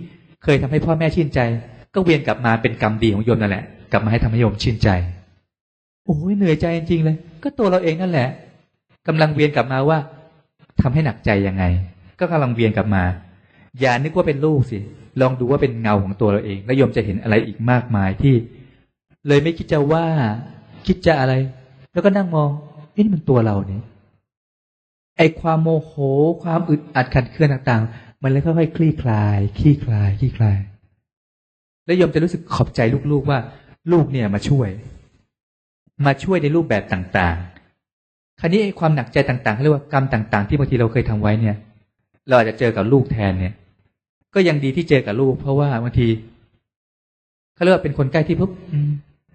[0.43, 1.41] เคยทำให้พ่อแม่ชื่นใจ
[1.95, 4.89] ก็เวียนกลับมาเป็นกรรมดีของโยมนั่นแหละ กลับมาให้ทำให้โยมชื่นใจ
[6.05, 8.29] โอ้ยเหนื่อยใจจริงๆเลย ก็ตัวเราเองนั่นแหละ
[9.07, 9.99] กำลังเวียนกลับมาว่า
[10.83, 11.65] ทำให้หนักใจยังไง
[12.19, 13.03] ก็กำลังเวียนกลับมา
[13.81, 14.79] อย่านึกว่าเป็นลูกสิ
[15.21, 18.35] ลองดูว่าเป็นเงาของตัวเราเอง แล้วโยมจะเห็นอะไรอีกมากมายที่
[19.29, 20.07] เลยไม่คิดจะว่า
[20.87, 21.35] คิดจะอะไร
[21.93, 22.51] แล้วก็นั่งมอง
[22.97, 23.83] นี่มันตัวเราเนี่ย
[25.17, 25.93] ไอความโมโห
[26.43, 30.59] ความอึดอัดขัดเคืองต่าง ๆ มันเลยค่อยๆคลี่คลาย คลี่คลาย คลี่คลาย
[31.87, 33.39] แล้วโยมจะรู้สึกขอบใจลูกๆว่า
[33.93, 34.69] ลูกเนี่ยมาช่วย
[36.07, 41.57] มาช่วยในรูปแบบต่างๆ คราวนี้ไอความหนักใจต่างๆเขาเรียกว่ากรรมต่าง ๆ ที่บางทีเราเคยทำไว้เนี่ย
[42.29, 43.55] เราอาจจะเจอกับลูกแทนเนี่ย
[44.39, 46.09] ก็ยังดีที่เจอกับลูก เพราะว่าบางที
[47.55, 48.51] เขาเรียกว่าเป็นคนใกล้ที่ปุ๊บ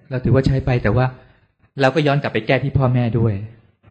[0.09, 1.05] เราถือว่าใช้ไปแต่ว่า
[1.81, 3.33] เราก็ย้อนกลับไปแก้ที่พ่อแม่ด้วย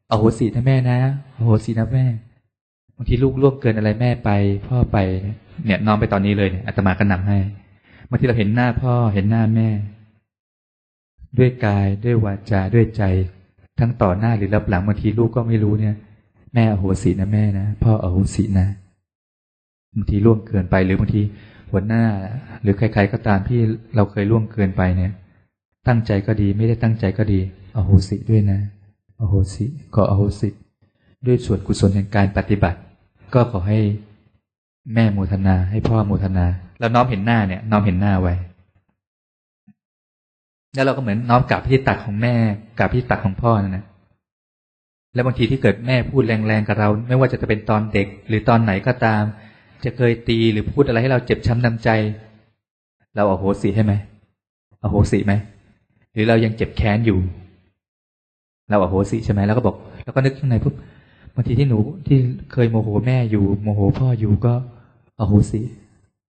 [0.08, 0.98] เอาโหสินะแม่นะ
[1.34, 2.04] โอโหสินะแม่
[2.96, 4.30] บางทีลูกล่วงเกินอะไรแม่ไป
[4.68, 4.96] พ่อไป
[5.66, 7.38] เนี่ยน้องไปตอนนี้เลยเนี่ยอาตมาก็นำให้
[8.08, 9.68] บางทีเราเห็นหน้าพ่อเห็นหน้าแม่
[11.38, 13.02] ด้วยกายด้วยวาจาด้วยใจ
[13.78, 15.94] ทั้งต่อหน้าหรือรับหลังบางทีลูกก็ไม่รู้เนี่ย
[16.54, 18.66] แม่อโหสินะแม่นะพ่ออโหสินะ
[19.96, 21.22] บางทีล่วงเกินไป หรือบางที
[21.70, 22.04] หัวหน้า
[22.62, 23.60] หรือใคร ๆ ก็ตามที่
[23.96, 25.12] เราเคยล่วงเกินไปเนี่ย
[25.88, 27.40] ตั้งใจก็ดี ไม่ได้ตั้งใจก็ดี
[27.76, 28.60] อโหสิด้วยนะ
[29.20, 29.64] อโหสิ
[29.94, 30.48] ก็อโหสิ
[31.26, 32.78] ด้วยส่วนกุศลแห่งการปฏิบัติ
[33.34, 33.80] ก็ขอให้
[34.94, 36.46] แม่โมทนา ให้พ่อโมทนา
[36.78, 38.34] แล้วน้อมเห็นหน้าเนี่ย น้อมเห็นหน้าไว้
[40.74, 42.34] แล้วเราก็เหมือนน้อมกลับที่ตักของแม่
[42.78, 43.84] กับที่ตักของพ่อนะนะ
[45.14, 49.22] แล้วบางทีที่เกิดแม่พูดแรงๆกับเรา ไม่ว่าจะเป็นตอนเด็ก หรือตอนไหนก็ตาม
[49.84, 51.90] จะเคยตีหรือพูดอะไรให้เราเจ็บช้ำน้าใจ
[53.14, 53.92] เราเอาโหสิให้ไหม
[54.80, 55.32] เอาโหสิไหม
[56.12, 57.18] หรือเรายังเจ็บแค้นอยู่
[58.68, 60.74] เราเอาโหสิใช่ไหมแล้วก็บอก แล้วก็นึกข้างในปุ๊บ
[61.34, 62.18] บางทีที่หนูที่
[62.52, 64.54] เคยโมโหแม่อยู่โมโหพ่ออยู่ก็
[65.16, 65.60] เอาโหสิ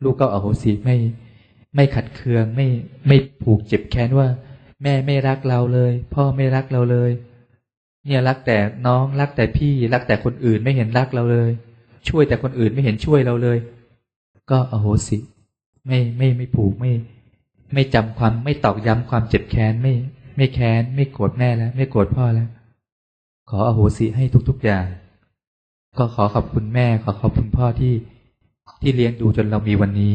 [0.04, 0.96] ลูกก็อโหสิไม่
[1.74, 2.66] ไม่ขัดเคืองไม่
[3.06, 4.28] ไม่ผูกเจ็บแค้นว่า
[4.82, 7.10] แม่ไม่รักเราเลย พ่อไม่รักเราเลย
[8.04, 11.50] เนี่ยรักแต่น้องรักแต่พี่รักแต่คนอื่นไม่เห็นรักเราเลย
[12.08, 13.58] ช่วยแต่คนอื่นไม่เห็นช่วยเราเลย
[14.50, 15.18] ก็อโหสิ
[15.86, 16.92] ไม่ไม่ไม่ผูกไม่
[17.74, 19.94] ไม่จำความไม่ตอกย้ำความเจ็บแค้นไม่
[20.36, 22.48] ไม่แค้น ไม่โกรธแม่แล้ว ไม่โกรธพ่อแล้ว
[23.50, 24.86] ขออโหสิให้ทุก ๆ อย่าง
[25.98, 27.94] ก็ขอขอบคุณแม่ ขอขอบคุณพ่อที่
[28.82, 30.14] ที่เลี้ยงดูจนเรามีวันนี้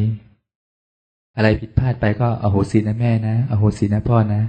[1.36, 4.42] อะไรผิดพลาดไปก็อโหสินะแม่นะอโหสินะพ่อนะ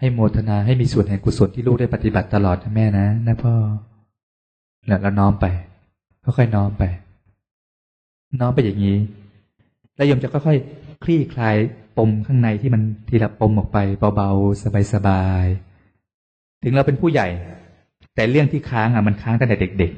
[0.00, 3.54] ให้โมทนาให้มีส่วนแห่งกุศลที่ลูกได้ปฏิบัติตลอดนะแม่นะนะพ่อ
[4.86, 5.46] แล้วน้อมไป
[6.24, 6.82] ค่อยๆน้อมไป
[8.40, 8.98] น้อมไปอย่างนี้
[9.96, 11.56] แล้วยมจะค่อยๆคลี่คลาย
[11.96, 13.78] ปมข้างในที่มันทีละปมออกไป
[14.16, 17.28] เบาๆสบายๆถึงเราเป็นผู้ใหญ่
[18.14, 19.92] แต่เรื่องที่ค้างอะมันค้างตั้งแต่เด็ก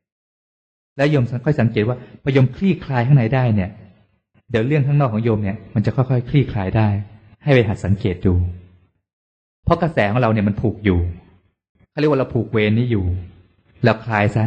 [0.00, 3.70] ๆ แล้วโยมค่อยสังเกตว่าพอโยมคลี่คลายข้างในได้เนี่ย
[4.50, 6.88] เดี๋ยวเรื่องข้างนอกของโยมเนี่ยมันจะค่อยๆคลี่คลายได้
[7.42, 8.34] ให้ไปหัดสังเกตดู
[9.64, 11.00] เพราะกระแสของเราเนี่ยมันผูกอยู่
[11.90, 13.04] เขาเรียกว่าเราผูกเวรนี้อยู่
[13.84, 14.44] เราคลายซะ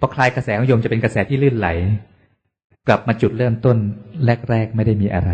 [0.00, 1.68] พอคลายกระแสของโยมจะเป็นกระแสที่ลื่นไหล
[2.88, 3.76] กลับมาจุดเริ่มต้น
[4.50, 5.30] แรกๆไม่ได้มีอะไร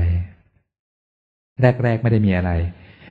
[1.63, 2.51] แรกๆไม่ได้มีอะไร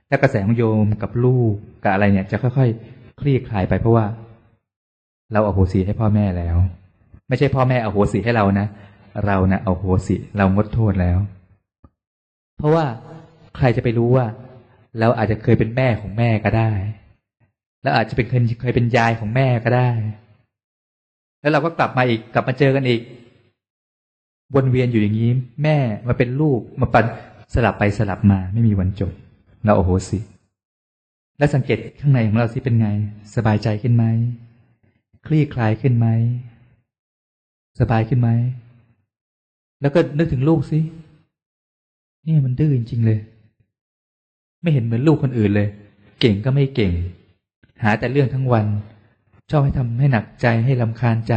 [0.08, 1.52] แล้วกระแสของโยมกับลูก
[1.84, 4.06] กับอะไรเนี่ย จะค่อยๆคลี่คลายไปเพราะว่า
[5.32, 6.56] เราเอาโหสีให้พ่อแม่แล้ว
[7.28, 8.66] ไม่ใช่พ่อแม่เอาโหสีให้เรานะ
[9.26, 11.18] เรานะ่ะเอาโหสิเรางดโทษแล้ว
[12.58, 12.84] เพราะว่า
[13.56, 14.26] ใครจะไปรู้ว่า
[15.00, 16.72] เราอาจจะเคยเป็นแม่ของแม่ก็ได้
[17.82, 19.90] แล้วอาจจะเป็นเคยเคยเป็นยายของแม่ก็ได้
[21.40, 23.02] แล้วเราก็กลับมาอีก กลับมาเจอกันอีก
[24.54, 25.30] วนเวียนอยู่อย่างนี้
[25.62, 25.76] แม่
[26.06, 27.04] มาเป็นลูกมาปัน
[27.54, 29.12] สลับไปสลับมา ไม่มีวันจบ
[29.64, 30.18] เราโอโหสิ
[31.38, 32.88] และสังเกตข้างในของเราสิเป็นไง
[33.34, 34.04] สบายใจขึ้นไหม
[35.26, 36.06] คลี่คลายขึ้นไหม
[37.80, 38.28] สบายขึ้นไหม
[39.80, 40.78] แล้วก็นึกถึงลูกสิ
[42.26, 43.18] นี่มันดื้อจริงๆเลย
[44.62, 45.68] ไม่เห็นเหมือนลูกคนอื่นเลย
[46.20, 46.92] เก่งก็ไม่เก่ง
[47.82, 48.66] หาแต่เรื่องทั้งวัน
[49.50, 51.34] ชอบให้ทำให้หนักใจให้ลำคาญใจ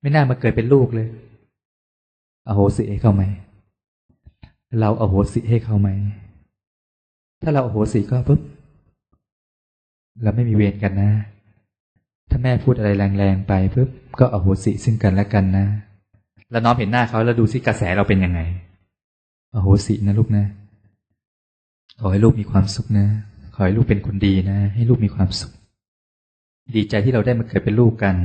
[0.00, 1.08] ไม่น่ามาเกิดเป็นลูกเลย
[2.48, 3.22] อโหสิให้เขาไหม
[4.80, 5.88] เราอโหสิให้เขาไหม
[7.42, 8.40] ถ้าเราอโหสิก็ปุ๊บ
[10.22, 11.10] เราไม่มีเวรกันนะ
[12.30, 13.88] ถ้าแม่พูดอะไรแรงๆไปปุ๊บ
[14.20, 15.66] ก็อโหสิซึ่งกันและกันนะ
[16.50, 18.40] แล้วน้อมเห็นหน้าเขาแล้วดูซิกระแสเราเป็นยังไง
[19.54, 20.44] อโหสินะลูกนะ
[22.00, 23.06] ขอให้ลูกมีความสุขนะ
[23.54, 25.52] ขอให้ลูกเป็นคนดีนะ ให้ลูกมีความสุข
[26.74, 28.16] ดีใจที่เราได้มาเกิดเป็นลูกกัน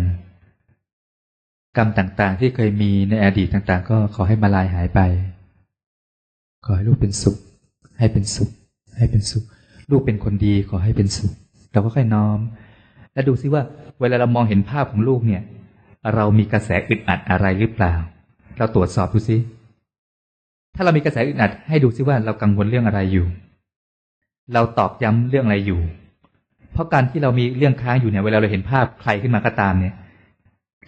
[1.78, 5.00] กรรมต่างๆ ที่เคยมีในอดีตต่าง ๆ ก็ขอให้มาลายหายไป
[6.66, 7.38] ขอให้ลูกเป็นสุข
[8.00, 8.50] ให้เป็นสุข
[8.98, 9.44] ให้เป็นสุข
[9.92, 11.32] ลูกเป็นคนดีขอให้เป็นสุข
[11.72, 12.40] เราก็ค่อยน้อม
[13.14, 13.62] แล้วดูซิว่า
[14.00, 15.42] เวลาเรามองเห็นภาพของลูกเนี่ย
[16.14, 17.94] เรามีกระแสอึดอัดอะไรหรือเปล่า
[18.58, 19.38] เราตรวจสอบดูซิ
[20.76, 23.26] ถ้าเรามีกระแสอึดอัดให้ดูซิว่าเรากังวลเรื่องอะไรอยู่
[24.54, 25.82] เราตอกย้ำเรื่องอะไรอยู่
[26.74, 29.94] เพราะการที่เรามีเรื่องค้างอยู่เนี่ยเวลาเราเห็นภาพใครขึ้นมาก็ตามเนี่ย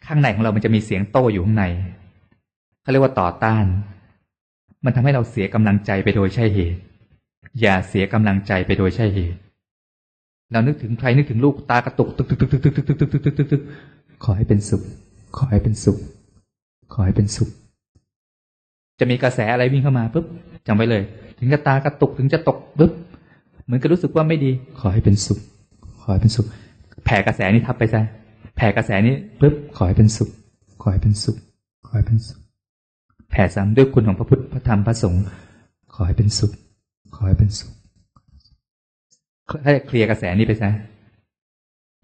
[0.05, 1.65] ข้างในของเรามันจะมีเสียงโต้อยู่ข้างใน
[2.81, 3.65] เขาเรียกว่าต่อต้าน
[4.85, 6.79] มันทำให้เราเสียกำลังใจไปโดยใช่เหตุ
[7.61, 9.37] อย่าเสียกำลังใจไปโดยใช่เหตุ
[10.51, 13.61] เรานึกถึงใครนึกถึงลูกตากระตุกตึกตึกตึกตึกตึกตึกตึกตึกตึกตึกตึก
[14.23, 14.81] ขอให้เป็นสุข
[15.37, 15.97] ขอให้เป็นสุข
[16.93, 17.49] ขอให้เป็นสุข
[18.99, 20.25] จะมีกระแสอะไรวิ่งเข้ามาปุ๊บ
[20.67, 21.03] จำไว้เลย
[21.39, 22.91] ถึงจะตากระตุกถึงจะตกปุ๊บ
[23.65, 25.39] เหมือนกับรู้สึกว่าไม่ดี ขอให้เป็นสุข
[26.05, 26.47] ขอให้เป็นสุข
[27.05, 28.01] แผ่กระแสนี้ทับไปซะ
[28.55, 30.29] แผ่กระแสนี้ปุ๊บขอให้เป็นสุข
[30.81, 31.37] ขอให้เป็นสุข
[31.85, 32.39] ขอให้เป็นสุข
[33.29, 35.23] แผ่ซ้ำด้วยคุณของพระพุทธพระธรรมพระสงฆ์
[35.93, 36.51] ขอให้เป็นสุข
[37.15, 37.71] ขอให้เป็นสุข
[39.65, 40.69] ให้เคลียร์กระแสนี้ไปซะ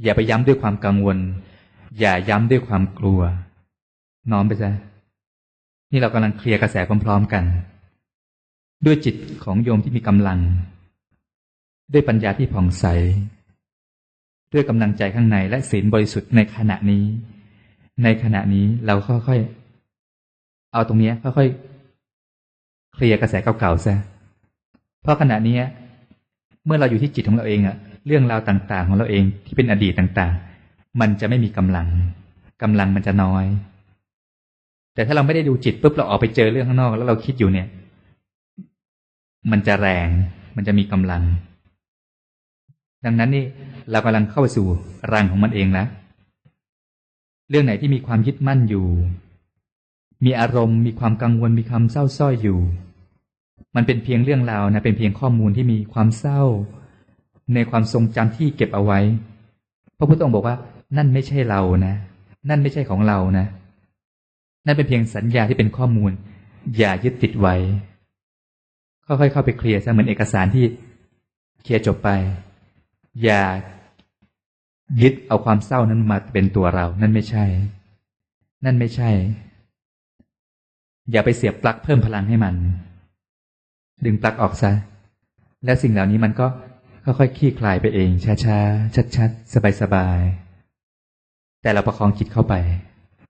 [0.04, 1.18] อย่าไปย้ำด้วยความกังวล
[2.00, 3.22] อย่าย้ำด้วยความกลัว
[4.32, 4.72] น้อมไปซะ
[5.92, 6.76] นี่เรากำลังเคลียร์กระแส
[7.06, 7.44] พร้อมๆกัน
[8.86, 10.40] ด้วยจิตของโยมที่มีกำลัง
[11.94, 12.86] ด้วยปัญญาที่ผ่องใส
[14.54, 17.04] ด้วยกำลังใจข้างในและศีลบริสุทธิ์ในขณะนี้
[18.04, 23.96] ในขณะนี้เราค่อยๆเอาตรงนี้ค่อยๆเคลียร์กระแสเก่าๆซะ
[25.02, 25.56] เพราะขณะนี้
[26.66, 27.76] เมื่อเราอยู่ที่จิตของเราเองอะ
[28.08, 31.88] เรื่องราวต่างๆ ของเราเองที่เป็นอดีตต่างๆ มันจะไม่มีกำลัง
[32.62, 33.46] กำลังมันจะน้อย
[34.94, 37.68] แต่ถ้าเราไม่ได้ดูจิตปุ๊บเราออกไปเจอเรื่องข้างนอก แล้วเราคิดอยู่เนี่ย
[39.52, 40.08] มันจะแรง
[40.56, 41.24] มันจะมีกำลัง
[43.06, 43.46] ดังนั้นนี่
[43.92, 44.68] เรากำลังเข้าสู่
[45.14, 45.88] รังของมันเองแล้ว
[47.50, 48.88] เรื่องไหนที่มีความยึดมั่นอยู่
[50.26, 52.60] มีอารมณ์ มีความกังวล มีความเศร้าส้อยอยู่
[53.76, 56.42] มันเป็นเพียงเรื่องราวนะ เป็นเพียงข้อมูลที่มีความเศร้า
[57.54, 59.00] ในความทรงจำที่เก็บเอาไว้
[59.98, 60.56] พระพุทธองค์บอกว่า
[60.98, 61.94] นั่นไม่ใช่เรานะ
[62.50, 63.46] นั่นไม่ใช่ของเรานะ
[64.66, 66.12] นั่นเป็นเพียงสัญญาที่เป็นข้อมูล
[66.78, 67.56] อย่ายึดติดไว้
[69.06, 70.66] ค่อยๆเข้าไปเคลียร์ซะเหมือนเอกสารที่
[71.64, 72.10] เคลียร์จบไป
[73.24, 73.44] อย่า
[75.02, 77.46] ยึดเอาความเศร้านั้นมาเป็นตัวเรา นั่นไม่ใช่
[78.66, 79.10] นั่นไม่ใช่
[81.12, 82.56] อย่าไปเสียบปลั๊กเพิ่มพลังให้มัน
[84.06, 84.72] ดึงปลั๊กออกซะ
[85.66, 86.48] แล้วสิ่งเหล่านี้มันก็
[87.06, 88.10] ค่อยๆคลี่คลายไปเอง
[88.44, 92.54] ช้าๆ ชัดๆ สบายๆ แต่เราประคองจิตเข้าไป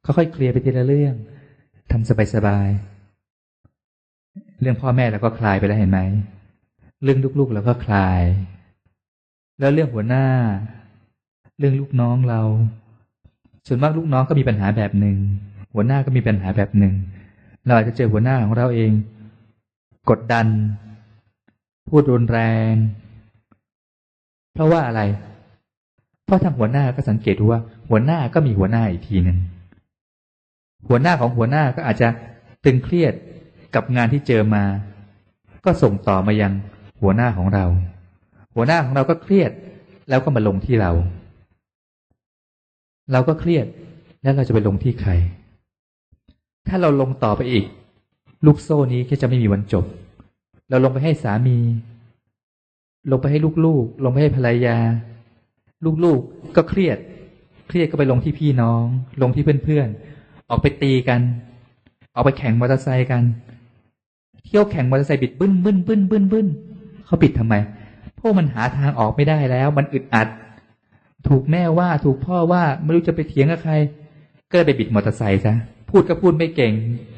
[0.05, 1.15] ค่อยๆ เคลียร์ไปทีละเรื่อง
[1.91, 5.99] ทำสบายๆ เรื่องพ่อแม่เราก็คลายไปแล้วเห็นไหม
[7.03, 8.21] เรื่องลูกๆเราก็คลาย
[9.59, 10.25] แล้วเรื่องหัวหน้า
[11.57, 12.41] เรื่องลูกน้องเรา
[13.67, 15.17] ส่วนมากลูกน้องก็มีปัญหาแบบหนึ่ง
[15.73, 16.93] หัวหน้าก็มีปัญหาแบบหนึ่ง
[17.65, 18.91] เราอาจจะเจอหัวหน้าของเราเอง
[20.09, 20.47] กดดัน
[21.89, 22.39] พูดรุนแร
[22.71, 22.73] ง
[24.53, 25.01] เพราะว่าอะไร
[26.25, 29.37] เพราะทางหัวหน้าก็สังเกตดูว่า หัวหน้าก็มีหัวหน้าอีกทีหนึ่ง
[30.87, 32.07] หัวหน้าของหัวหน้าก็อาจจะ
[32.63, 33.13] ตึงเครียด
[33.75, 34.63] กับงานที่เจอมา
[35.65, 36.53] ก็ส่งต่อมายัง
[37.01, 37.65] หัวหน้าของเรา
[38.55, 39.51] หัวหน้าของเราก็เครียด
[40.09, 40.91] แล้วก็มาลงที่เรา
[43.11, 43.65] เราก็เครียด
[44.21, 45.11] แล้วเราจะไปลงที่ใคร
[46.67, 47.65] ถ้าเราลงต่อไปอีก
[48.45, 49.85] ลูกโซ่นี้ก็จะไม่มีวันจบ
[50.69, 51.57] เราลงไปให้สามี
[53.11, 54.77] ลงไปให้ลูกๆ ลงไปให้ภรรยา
[56.03, 56.97] ลูกๆก็เครียด
[57.67, 58.83] เครียดก็ไปลงที่พี่น้อง
[59.21, 61.21] ลงที่เพื่อนๆ ออกไปตีกัน
[62.15, 63.23] ออกไปแข่งมอเตอร์ไซค์กัน
[64.45, 66.47] เที่ยวแข่งมอเตอร์ไซค์บิดบึ้นบึ้นบึ้นบึ้นบึ้น
[67.05, 70.27] เขาปิดทำไมเพราะมันหาทางออกไม่ได้แล้ว มันอึดอัด
[71.27, 73.73] ถูกแม่ว่าถูกพ่อว่าไม่รู้จะไปเถียงกับใคร
[74.49, 75.55] ก็เลยไปบิดมอเตอร์ไซค์ซะ
[75.89, 76.73] พูดก็พูดไม่เก่ง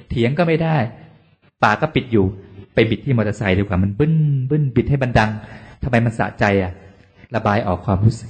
[0.09, 0.77] เถียงก็ไม่ได้
[1.63, 2.25] ปากก็ปิดอยู่
[2.73, 4.13] ไปบิดที่มอเตอร์ไซค์ดีกว่ามันบึ้น
[4.49, 5.31] บึ้นบิดให้มันดัง
[5.83, 6.71] ทำไมมันสะใจอะ
[7.35, 8.29] ระบายออกความรู้สึก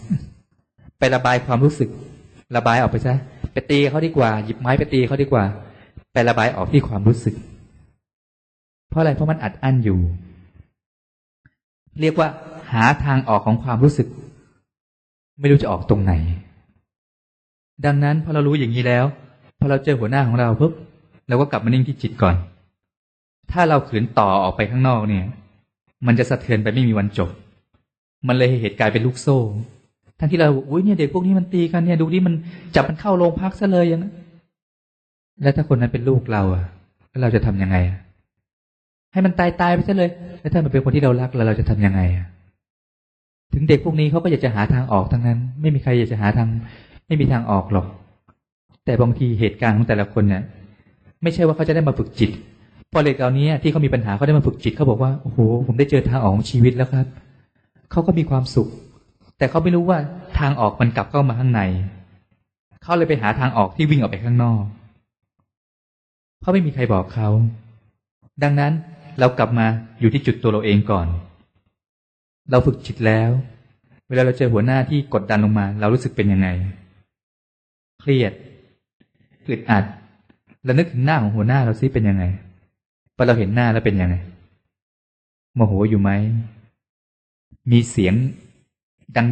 [0.99, 1.89] ไประบายความรู้สึก
[2.55, 3.15] ระบายออกไปซะ
[3.53, 5.43] ไปตีเขาดีกว่า หยิบไม้ไปตีเขาดีกว่า
[6.13, 7.35] ไประบายออกที่ความรู้สึก
[8.89, 9.99] เพราะอะไรเพราะมันอัดอั้นอยู่
[12.01, 12.27] เรียกว่า
[12.71, 14.07] หาทางออกของความรู้สึก
[15.39, 16.13] ไม่รู้จะออกตรงไหน
[17.85, 19.05] ดังนั้นพอเรารู้อย่างนี้แล้ว
[19.59, 20.73] พอเราเจอหัวหน้าของเราปุ๊บ
[21.27, 22.35] เราก็กลับมานิ่งที่จิตก่อน
[23.51, 25.25] ถ้าเราขืนต่อออกไปข้างนอกเนี่ย
[26.07, 27.29] มันจะสะเทือนไปไม่มีวันจบ
[28.27, 29.37] มันเลยเหตุการณ์เป็นลูกโซ่
[30.19, 32.33] ทั้งที่เราอุ้ยเนี่ยเด็กพวกนี้มันตีกันเนี่ยดูดิมัน
[32.75, 34.13] จับมันเข้าโรงพักซะเลยอย่างนั้น
[35.41, 36.63] แล้วถ้าคนนั้นเป็นลูกเราอะ
[37.09, 37.99] แล้วเราจะทํำยังไงอะ
[39.13, 40.09] ให้มันตายตายไปซะเลย
[40.41, 42.27] แล้วถ้ามันเป็นคนที่เรารักแล้วเราจะทํำยังไงอะ
[43.53, 46.47] ถึงเด็กพวกนี้เขาก็อยากจะหาทางออกทั้งนั้น ไม่มีใครอยากจะหาทาง
[47.07, 47.87] ไม่มีทางออกหรอก
[48.85, 50.43] แต่บางทีเหตุการณ์ของแต่ละคนเนี่ย
[51.23, 52.31] ไม่ใช่ว่าเขาจะได้มาฝึกจิต
[52.93, 57.07] พอเด็กเหล่านี้ที่เขามีปัญหาเขาได้มาฝึกจิตเขาบอกว่าโอ้โหผมได้เจอทางออกของชีวิตแล้วครับ
[57.91, 58.67] เขาก็มีความสุข
[59.37, 59.97] แต่เขาไม่รู้ว่า
[60.39, 61.61] ทางออกมันกลับเข้ามาข้างใน
[62.81, 64.61] เขาเลยไปหาทางออกที่วิ่งออกไปข้างนอก
[66.39, 67.29] เพราะไม่มีใครบอกเขา
[68.43, 68.71] ดังนั้น
[69.19, 69.65] เรากลับมา
[69.99, 71.07] อยู่ที่จุดตัวเราเองก่อน
[72.51, 73.29] เราฝึกจิตแล้ว
[74.07, 76.47] เวลาเราเจอหัวหน้าที่กดดันลงมา เรารู้สึกเป็นยังไง
[77.99, 78.33] เครียด
[79.49, 79.83] อึดอัด
[80.63, 82.23] แล้วนึกถึงหน้าของหัวหน้าเราซิเป็นยังไง
[83.15, 84.15] พอเราเห็นหน้าแล้วเป็นยังไง
[85.55, 86.11] โมโหอยู่ไหม
[87.71, 88.13] มีเสียง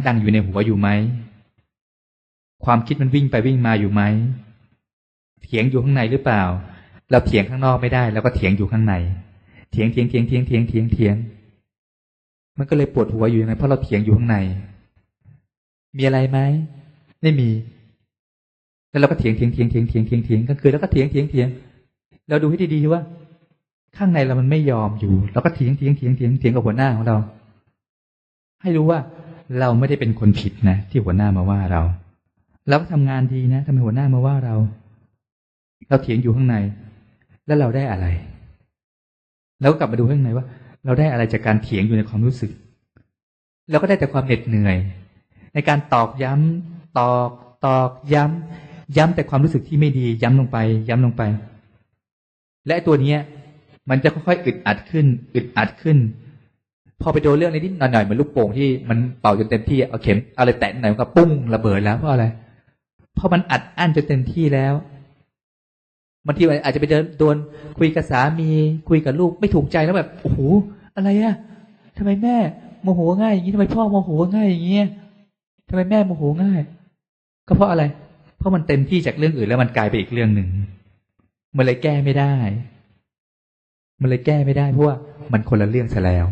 [0.06, 0.88] ดัง ๆ อยู่ในหัวอยู่ไหม
[2.64, 4.02] ความคิดมันวิ่งไปวิ่งมาอยู่ไหม
[5.42, 6.42] เถียงอยู่ข้างในหรือเปล่า
[7.10, 8.94] เราเถียงข้างนอกไม่ได้เราก็เถียงอยู่ข้างใน
[9.72, 11.16] เถียงเถียงเถียงเถียงเถียงเถียงเถียง
[12.58, 14.36] มันก็เลยปวดหัวอยู่ยังไงเพราะเราเถียงอยู่ข้างใน
[15.96, 16.38] มีอะไรไหม
[17.22, 17.50] ไม่มี
[18.90, 21.48] แล้วเราก็เถียงเถียงเถียงเถียงเถียงเถียงเถียงกลางคืนแล้วก็เถียงเถียงเถียง
[22.28, 23.00] เราดูให้ดีๆว่า
[23.96, 27.16] ข้างในเรามันไม่ยอมอยู่เราก็เถียงเถียงเถียงเถียงเถียงกับหัวหน้าของเรา
[28.62, 28.98] ให้รู้ว่า
[29.60, 31.82] เราไม่ได้เป็นคนผิดนะที่หัวหน้ามาว่าเรา
[32.68, 34.54] เราก็ทำงานดีนะทำไมหัวหน้ามาว่าเรา
[35.88, 36.56] เราเถียงอยู่ข้างใน
[37.46, 38.06] แล้วเราได้อะไร
[39.62, 40.46] แล้วกลับมาดูข้างในว่า
[40.84, 42.50] เราได้อะไรจากการเถียงอยู่ในความรู้สึก
[43.70, 44.76] เราก็ได้แต่ความเหน็ดเหนื่อย
[45.54, 47.30] ในการตอกย้ำตอก
[47.66, 50.58] ตอกย้ำย้ำแต่ความรู้สึกที่ไม่ดี ย้ำลงไป
[50.88, 51.22] ย้ำลงไป
[52.66, 53.18] และตัวเนี้ย
[53.90, 55.96] มันจะค่อยๆอึดอัดขึ้น อึดอัดขึ้น
[57.00, 62.26] พอไปโดนเรื่องนิดๆหน่อยๆเหมือนลูกโป่งที่มันเป่าจนเต็มที่เอาเข็มอะไรแตะหน่อยมันก็ปุ้งระเบิดแล้วเพราะอะไร
[63.14, 64.74] เพราะมันอัดอั้นจนเต็มที่แล้ว
[66.26, 67.36] บางทีอาจจะไปเดินโดน
[67.78, 68.50] คุยกับสามี
[68.88, 70.38] คุยกับลูกไม่ถูกใจแล้วแบบโอ้โห
[70.96, 71.36] อะไรอะ
[71.96, 72.36] ทำไมแม่
[72.82, 74.88] โมโหง่ายอย่างนี้ทำไมพ่อโมโหง่ายอย่างเงี้ย
[75.68, 76.60] ทำไมแม่โมโหง่าย
[77.48, 77.84] ก็เพราะอะไร
[78.38, 80.48] เพราะมันเต็มที่จากเรื่องอื่นแล้วมันกลายไปอีกเรื่องหนึ่ง
[81.56, 82.34] มันเลยแก้ไม่ได้
[84.00, 84.96] มันเลยแก้ไม่ได้เพราะว่า
[85.32, 86.26] มันคนละเรื่องซะแล้ว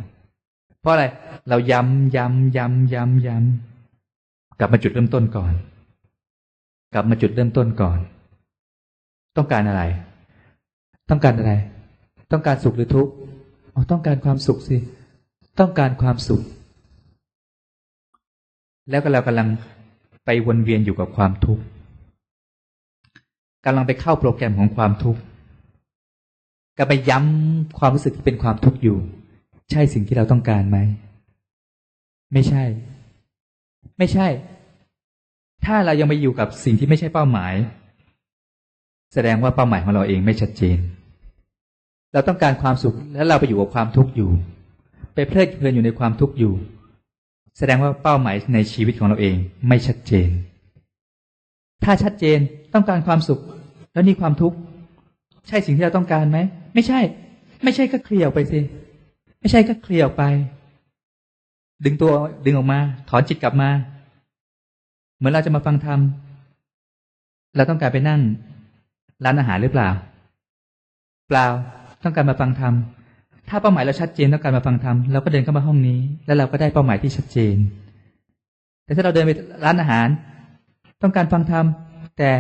[0.81, 1.05] เพราะอะไร
[1.49, 5.53] เราย้ำย้ำย้ำย้ำย้ำกลับมาจุดเริ่มต้นก่อน
[6.95, 7.99] กลับมาจุดเริ่มต้นก่อน
[9.37, 9.83] ต้องการอะไร
[11.11, 11.53] ต้องการอะไร
[12.33, 13.13] ต้องการสุขหรือทุกข์
[13.75, 14.77] อ๋อต้องการความสุขสิ
[15.61, 16.43] ต้องการความสุข
[18.91, 19.49] แล้วก็เรากำลัง
[20.25, 21.63] ไปวนเวียนอยู่กับความทุกข์
[23.65, 25.21] กำลังไปเข้าโปรแกรมของความทุกข์
[26.79, 28.99] ก็ไปย้ำความรู้สึกที่เป็นความทุกข์อยู่
[29.71, 30.79] ใช่สิ่งที่เราต้องการไหม
[32.33, 32.65] ไม่ใช่
[33.99, 34.29] ไม่ใช่
[35.65, 37.55] ถ้าเรายังไปอยู่กับสิ่งที่ไม่ใช่เป้าหมาย
[39.15, 40.79] แสดงว่าเป้าหมายของเราเองไม่ชัดเจน
[42.13, 44.31] เราต้องการความสุขแล้วเราไปอยู่กับความทุกข์อยู่
[45.15, 46.53] ไปเพลิดเพลินอยู่ในความทุกข์อยู่
[47.59, 49.37] แสดงว่าเป้าหมายในชีวิตของเราเอง
[49.69, 50.29] ไม่ชัดเจน
[51.85, 52.39] ถ้าชัดเจน
[52.75, 53.41] ต้องการความสุข
[53.93, 54.57] แล้วนี่ความทุกข์
[55.49, 56.39] ใช่สิ่งที่เราต้องการไหม
[56.75, 57.01] ไม่ใช่
[57.63, 58.61] ไม่ใช่ก็เคลียร์ไปสิ
[59.41, 60.23] ไม่ใช่ก็เคลียร์ไป
[61.85, 62.13] ดึงตัว
[62.45, 63.71] ดึงออกมาถอนจิตกลับมา
[65.17, 66.01] เหมือนเราจะมาฟังธรรม
[67.57, 68.21] เราต้องการไปนั่ง
[69.25, 69.89] ร้านอาหารหรือเปล่า
[71.29, 71.47] เปล่า
[72.05, 72.75] ต้องการมาฟังธรรม
[73.49, 77.57] ถ้าเป้าหมายเราชัดเจนต้องการมาฟังธรรมเราก็เดินเข้ามาห้องนี้ แล้วเราก็ได้เป้าหมายที่ชัดเจน
[78.85, 79.31] แต่ถ้าเราเดินไป
[79.65, 80.09] ร้านอาหาร
[81.03, 81.65] ต้องการฟังธรรม
[82.19, 82.31] แต่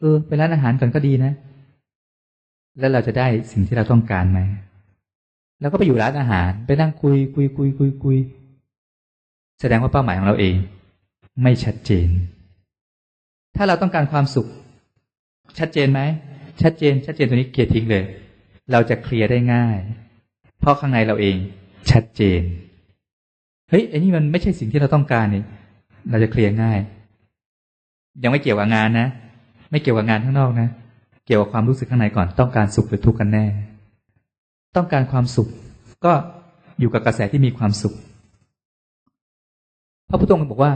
[0.00, 1.32] เออไปร้านอาหารก่อนก็ดีนะ
[2.78, 4.40] แล้วเราจะได้สิ่งที่เราต้องการไหม
[5.60, 8.18] แล้วก็ไปอยู่ร้านอาหาร ไปนั่งคุยคุยคุยคุยคุย
[9.60, 10.54] แสดงว่าเป้าหมายของเราเอง
[11.42, 12.08] ไม่ชัดเจน
[13.56, 14.48] ถ้าเราต้องการความสุข
[15.58, 16.00] ชัดเจนไหม
[16.62, 18.04] ชัดเจน ชัดเจนตัวนี้เกียรทิ้งเลย
[18.72, 19.76] เราจะเคลียร์ได้ง่าย
[20.60, 21.36] เพราะข้างในเราเอง
[21.90, 22.42] ชัดเจน
[23.70, 25.42] เฮ้ยไอ้นี่มันไม่ใช่สิ่งที่เราต้องการนี่
[26.10, 26.78] เราจะเคลียร์ง่าย
[28.22, 29.08] ยังไม่เกี่ยวกับงานนะ
[29.70, 30.68] ไม่เกี่ยวกับงานข้างนอกนะ
[31.26, 33.46] เกี่ยวกับความรู้สึกข้างในก่อน ต้องการสุขหรือทุกข์กันแน่
[34.76, 35.48] ต้องการความสุข
[36.04, 36.12] ก็
[36.78, 37.94] อยู่กับกระแสที่มีความสุข
[40.08, 40.72] พระพุทธองค์บอกว่า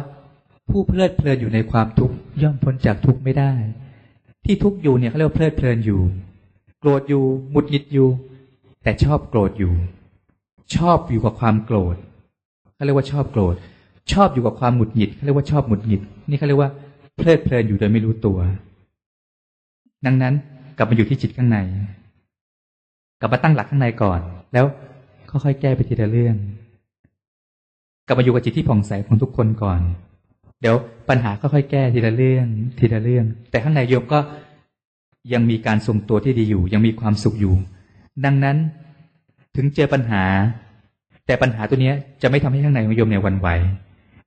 [0.70, 3.52] ผู้เพลิดเพลินอยู่ในความทุกข์ย่อมพ้นจากทุกข์ไม่ได้
[4.46, 6.00] ที่ทุกข์อยู่เนี่ยเขาเรียกว่าเพลิดเพลินอยู่
[6.80, 8.08] โกรธอยู่หมุดหงิดอยู่
[8.82, 9.72] แต่ชอบโกรธอยู่
[10.74, 11.96] ชอบอยู่กับความโกรธ
[12.74, 13.54] เขาเรียกว่าชอบโกรธ
[14.12, 16.70] ชอบอยู่กับความหมุดหงิดเขาเรียกว่าชอบหมุดหงิด นี่เขาเรียกว่า
[17.16, 18.38] เพลิดเพลินอยู่โดยไม่รู้ตัว
[20.06, 20.34] ดังนั้น
[20.76, 21.58] กลับมาอยู่ที่จิตข้างใน
[23.20, 24.20] กลับมาตั้งหลักข้างในก่อน
[24.52, 24.66] แล้ว
[25.30, 26.36] ค่อยๆแก้ไปทีละเรื่อง
[28.06, 29.80] กลับมาอยู่กับจิตที่ผ่องใสของทุกคนก่อน
[30.60, 30.76] เดี๋ยว
[31.08, 32.46] ปัญหาก็ค่อยแก้ทีละเรื่อง
[32.78, 34.18] ทีละเรื่อง แต่ข้างในโยมก็
[35.32, 37.54] ยังมีการทรงตัวที่ดีอยู่ ยังมีความสุขอยู่
[38.24, 38.56] ดังนั้น
[39.56, 40.24] ถึงเจอปัญหา
[41.26, 41.92] แต่ปัญหาตัวนี้
[42.22, 43.48] จะไม่ทำให้ข้างในของโยมเนี่ยวันไหว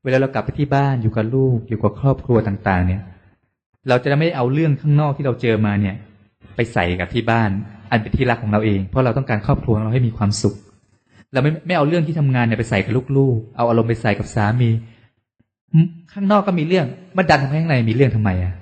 [0.04, 3.02] เวลาเรากลับไปที่บ้านอยู่กับลูกอยู่กับครอบครัวต่างๆ เนี่ย
[3.88, 5.96] เราจะไม่เอาเรื่องข้างนอกที่เราเจอมาเนี่ย
[6.56, 7.50] ไปใส่กับที่บ้าน
[7.92, 10.56] อันเป็นที่รักของเราเอง เพราะเราต้องการครอบครัวเราให้มีความสุข
[11.34, 14.70] เราไม่ไม่เอาเรื่องที่ทำงานเนี่ยไปใส่กับลูกๆ เอาอารมณ์ไปใส่กับสามี
[16.14, 16.86] ข้างนอกก็มีเรื่อง
[17.18, 18.54] มาดันทำให้ข้างในมีเรื่องทำไมอะ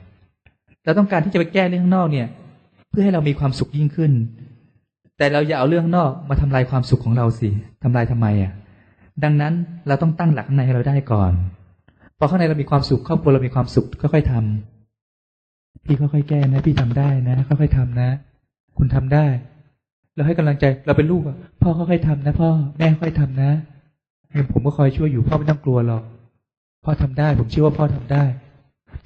[0.83, 2.27] เราต้องการที่จะไปแก้เรื่องข้างนอกเนี่ย
[2.89, 4.11] เพื่อให้เรามีความสุขยิ่งขึ้น
[5.17, 7.49] แต่เราอย่าเอาเรื่องข้างนอกมาทำลายความสุขของเราสิ
[7.83, 8.51] ทำลายทำไมอะ
[9.23, 9.53] ดังนั้น
[9.87, 11.31] เราต้องตั้งหลักข้างในให้เราได้ก่อน
[12.17, 18.09] พอข้างในเรามีความสุขครอบครัวเรามีความสุขค่อยๆทำพี่ค่อยๆแก้นะ พี่ทำได้นะค่อยๆทำนะ
[18.77, 19.25] คุณทำได้
[20.15, 23.51] เราให้กำลังใจเราเป็นลูกอะพ่อค่อยๆทำนะพ่อแม่ค่อยๆทำนะ
[24.51, 26.03] ผมก็คอยช่วยอยู่พ่อไม่ต้องกลัวหรอก
[26.83, 28.23] พ่อทำได้ ผมเชื่อว่าพ่อทำได้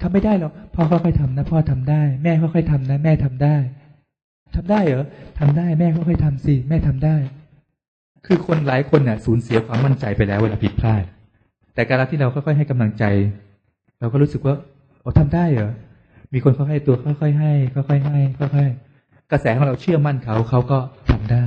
[0.00, 3.56] ทำไม่ได้หรอกพ่อค่อยๆทำนะ พ่อทำได้ แม่ค่อยๆทำนะ แม่ทำได้
[4.56, 5.04] ทำได้เหรอ
[5.38, 7.16] ทำได้แม่ค่อยๆทำสิแม่ทำได้
[8.26, 11.02] คือคนหลายคนเนี่ยสูญเสียความมั่นใจไปแล้วเวลาผิดพลาด
[11.74, 13.04] แต่การที่เราค่อยๆให้กำลังใจ
[14.00, 14.54] เราก็รู้สึกว่า
[15.00, 15.70] โอ้ทำได้เหรอ
[16.32, 20.78] มีคนค่อยๆตัวค่อยๆให้ค่อยๆให้ค่อยๆกระแสของเราเชื่อมั่นเขาเขาก็
[21.10, 21.44] ทำได้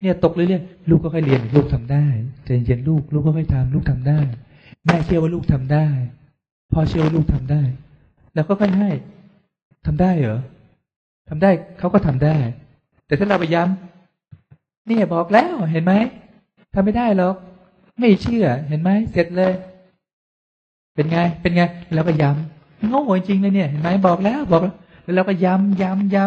[0.00, 2.06] เนี่ยตกเรื่อยๆลูกก็ค่อยเรียนลูกทำได้
[2.44, 4.18] ใจเย็นลูก ลูกก็ค่อยทำลูกทำได้
[4.84, 5.86] แม่เชื่อว่าลูกทำได้
[6.72, 7.62] พ่อเชื่อว่าลูกทำได้
[8.34, 8.90] แล้วก็ค่อยให้
[9.86, 10.40] ทำได้เหรอ
[11.28, 12.36] ทำได้เขาก็ทำได้
[13.06, 15.92] แต่ถ้าเราไปย้ำเนี่ยบอกแล้วเห็นไหม
[16.74, 17.34] ทำไม่ได้หรอก
[17.98, 19.52] ไม่เชื่อเห็นไหมเสร็จเลย
[20.94, 21.62] เป็นไง เป็นไง
[21.94, 24.74] แล้วก็ย้ำโง่จริงเลยเนี่ย เห็นไหมบอกแล้วบอกแล้ว
[25.04, 26.24] แล้วเราก็ย้ำย้ำย้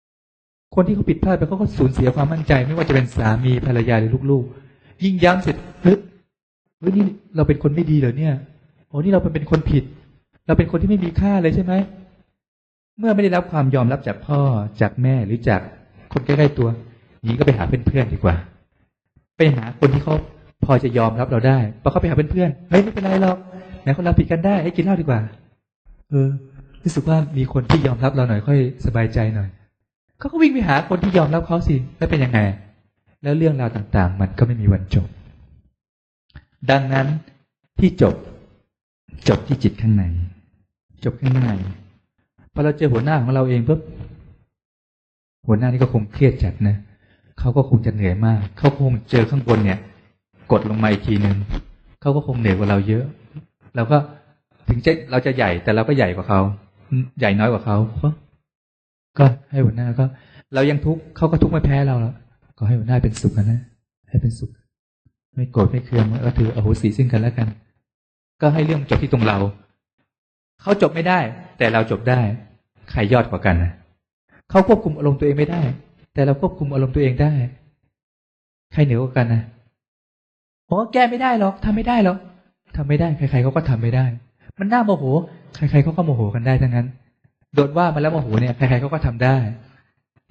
[0.00, 5.98] ำคนที่เขาผิดพลาดไปเขาก็สูญเสียความมั่นใจ ไม่ว่าจะเป็นสามีภรรยาหรือลูกๆ ยิ่งย้ำเสร็จเฮ้ย
[6.82, 7.04] เฮ้ยนี่
[7.36, 8.34] เราเป็นคนไม่ดีเหรอเนี่ย
[8.88, 9.84] โอ้นี่เราเป็นคนผิด
[10.46, 11.72] เราเป็นคนที่ไม่มีค่าเลยใช่ไหม
[12.98, 14.40] เมื่อไม่ได้รับความยอมรับจากพ่อ
[14.80, 15.60] จากแม่หรือจาก
[16.12, 16.68] คนใกล้ๆตัว
[17.26, 18.36] นี้ก็ไปหาเพื่อนๆดีกว่า
[19.36, 20.14] ไปหาคนที่เขา
[20.64, 23.36] พอจะยอมรับเราได้พอเขาไปหาเพื่อนๆเฮ้ยไม่เป็นไรหรอก
[23.82, 25.20] ไหนคนเราผิดกันได้ให้กินเหล้าดีกว่า
[26.10, 26.28] เออ
[26.84, 29.48] รู้สึกว่ามีคนที่ยอมรับเราหน่อยค่อยสบายใจหน่อย
[30.18, 32.40] เขาก็วิ่งไปหาคนที่ยอมรับเขาสิแล้วเป็นยังไง
[33.22, 35.06] แล้วเรื่องราวต่างๆ มันก็ไม่มีวันจบ
[36.70, 37.06] ดังนั้น
[37.78, 38.14] ที่จบ
[39.28, 40.04] จบที่จิตข้างใน
[41.04, 41.50] จบข้างใน
[42.52, 43.80] พอเราเจอหัวหน้าของเราเองปุ๊บ
[45.46, 46.76] หัวหน้านี่ก็คงเครียดจัดนะ
[47.38, 49.78] เขาก็คงจะเหนื่อยมาก เขาคงเจอข้างบนเนี่ย
[50.52, 51.36] กดลงมาอีกทีหนึ่ง
[52.00, 53.04] เขาก็คงเหนื่อยกว่าเราเยอะ
[53.76, 53.96] เราก็
[54.68, 56.40] ถึงจะเราจะใหญ่แต่เราก็ใหญ่กว่าเขา
[57.18, 57.76] ใหญ่น้อยกว่าเขา
[59.18, 60.04] ก็ให้หัวหน้าก็
[60.54, 62.14] เรายังทุกข์เขาก็ทุกข์ไม่แพ้เราแล้ว
[62.58, 63.60] ก็ให้หัวหน้าเป็นสุขนะ
[64.08, 64.50] ให้เป็นสุข
[65.34, 67.48] ไม่โกรธไม่เคืองก็ถืออโหสิซึ่งกันแล้วกัน
[68.40, 69.38] ก็ให้เรื่องจบที่ตรงเรา
[70.62, 71.18] เขาจบไม่ได้
[71.58, 72.20] แต่เราจบได้
[72.90, 73.72] ใครยอดกว่ากันนะ
[74.50, 75.62] เขาควบคุมอารมณ์ตัวเองไม่ได้
[76.14, 77.32] แต่เราควบคุมอารมณ์ตัวเองได้
[78.72, 79.42] ใครเหนือกว่ากันนะ
[80.66, 82.18] โอ้แก้ไม่ได้หรอกทำไม่ได้หรอก
[82.76, 84.04] ทำไม่ได้ ใครๆเขาก็ทำไม่ได้
[84.58, 85.04] มันน่าโมโห
[85.54, 86.86] ใครๆเขาก็โมโหกันได้ทั้งนั้น
[87.54, 89.36] โดนว่ามาแล้วโมโหเนี่ยใครๆเขาก็ทำได้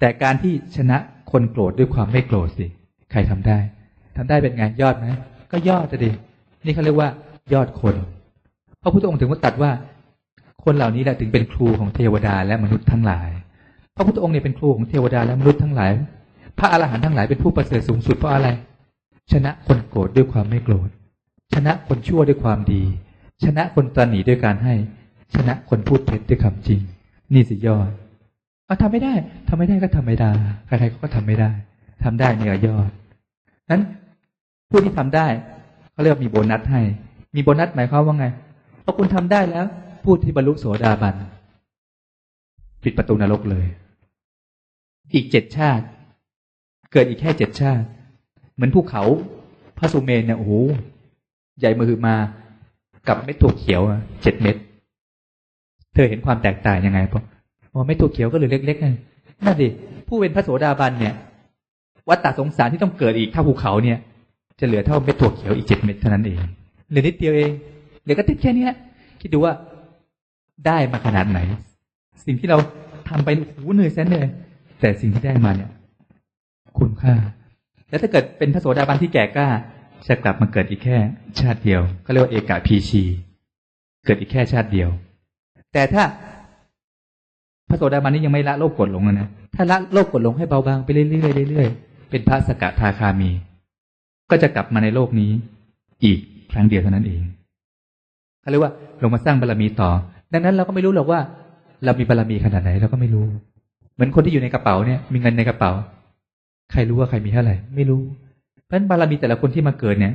[0.00, 0.96] แต่การที่ชนะ
[1.30, 2.66] คนโกรธด้วยความไม่โกรธสิ
[3.12, 3.58] ใครทำได้
[4.16, 5.06] ทำได้เป็นไงยอดไหม
[5.52, 6.10] ก็ยอดจะดี
[6.64, 7.08] นี่เขาเรียกว่า
[7.52, 7.94] ยอดคน
[8.82, 9.70] พระพุทธองค์ถึงว่าตัดว่า
[10.64, 13.28] คนเหล่านี้แหละถึงเป็นครูของเทวดาและมนุษย์ทั้งหลาย
[13.96, 15.90] พระพุทธองค์เนี่ยเป็นครูของเทวดาและมนุษย์ทั้งหลาย
[16.58, 18.48] พระอรหันต์ทั้งหลายเป็นผู้ประเสริฐสูงสุดเพราะอะไร
[19.32, 20.88] ชนะคนโกรธด้วยความไม่โกรธ
[21.54, 22.82] ชนะคนชั่วด้วยความดี
[23.44, 24.74] ชนะคนตรนีด้วยการให้
[25.34, 26.80] ชนะคนพูดเท็จด้วยคำจริง
[27.32, 27.90] นี่สิยอด
[28.66, 29.14] เอาทำไม่ได้
[29.48, 30.30] ทำไม่ได้ก็ทำไม่ได้
[30.66, 31.50] ใครๆก็ทำไม่ได้
[32.04, 32.90] ทำได้เนี่ยยอด
[33.70, 33.82] นั้น
[34.72, 35.26] ผู้ที่ทำได้
[35.92, 36.80] เขาเรียกมีโบนัสให้
[37.34, 38.26] มีโบนัสหมายความว่าไง
[38.84, 39.64] พอคุณทำได้แล้ว
[40.04, 41.14] ผู้ที่บรรลุโสดาบัน
[42.82, 43.66] ปิดประตูนรกเลย
[45.14, 45.84] อีกเจ็ดชาติ
[46.92, 47.86] เกิดอีกแค่เจ็ดชาติ
[48.54, 49.02] เหมือนภูเขา
[49.78, 50.52] พระสุเมนเนี่ยโอ้โห
[51.58, 52.16] ใหญ่มือมา
[53.08, 53.82] กับเม็ดถั่วเขียว
[54.22, 54.56] เจ็ดเม็ด
[55.94, 57.22] เธอเห็นความแตกต่างยังไงปะ
[57.72, 59.68] อ๋อเม็ดถั่วเขียวก็เหลือเล็กๆนั่นดิ
[60.08, 61.14] ผู้เป็นพระโสดาบันเนี่ย
[62.08, 63.98] วัฏฏะสงสารที่ต้องเกิดอีกเท่าภูเขาเนี่ย
[64.62, 66.38] จะเหลือเท่าเม็ดถั่วเขียวอีกเจ็ดเม็ดเท่านั้นเอง
[66.88, 67.50] เหลือนิดเดียวเอง
[68.02, 68.66] เหลือก็ติดแค่นี้
[69.20, 69.52] คิดดูว่า
[70.66, 71.38] ได้มาขนาดไหน
[72.24, 72.58] สิ่งที่เรา
[73.08, 74.26] ทำไปหูเหนื่อยแสนเหนื่อย
[74.80, 75.70] แต่สิ่งที่ได้มาเนี่ย
[76.78, 77.14] คุณค่า
[77.88, 79.48] แล้วถ้าเกิดเป็นพระโสดาบันที่แก่กล้า
[80.08, 80.96] จะกลับมาเกิดอีกแค่
[81.40, 83.02] ชาติเดียว ก็เรียกว่าเอกาพีชี
[84.04, 84.88] เกิดอีกแค่ชาติเดียว
[85.72, 86.02] แต่ถ้า
[87.68, 93.30] พระโสดาบันนี้ยังไม่ละโลภกดลงนะถ้าละโลภกดลงให้เบาบางไปเรื่อยๆเรื่อยๆเป็นพระสกทาคามี
[94.32, 95.30] ก็จะกลับมาในโลกนี้
[96.04, 96.18] อีก
[96.52, 97.22] ครั้งเดียวเท่านั้นเอง
[98.40, 98.72] เขาเรียกว่า
[99.02, 99.90] ลงมาสร้างบารรมีต่อ
[100.32, 101.20] ดังนั้นเราก็ไม่รู้หรอกว่า
[101.84, 103.26] เรามีบารรมีขนาดไหนเราก็ไม่รู้
[103.94, 105.70] เหมือนคนที่อยู่ในกระเป๋าเนี่ย มีเงินในกระเป๋า
[106.72, 108.02] ใครรู้ว่าใครมีเท่าไหร่ ไม่รู้
[108.64, 110.12] เพราะฉะนั้นบารมีแต่ละคนที่มาเกิดเนี่ย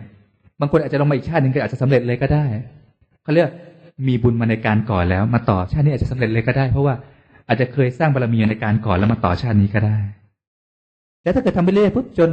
[0.59, 2.45] บางคนอาจจะลงมาอีกชาติหนึ่งก็อาจจะสำเร็จเลยก็ได้
[3.23, 3.49] เขาเรียก
[4.07, 6.95] มีบุญมาในการก่อนแล้ว มาต่อชาตินี้อาจจะสำเร็จเลยก็ได้ เพราะว่า
[7.47, 9.97] อาจจะเคยสร้างบารมีในการก่อนแล้วมาต่อชาตินี้ก็ได้
[11.21, 12.29] แต่ถ้าเกิดทำไปเรื่อยปุ๊บจน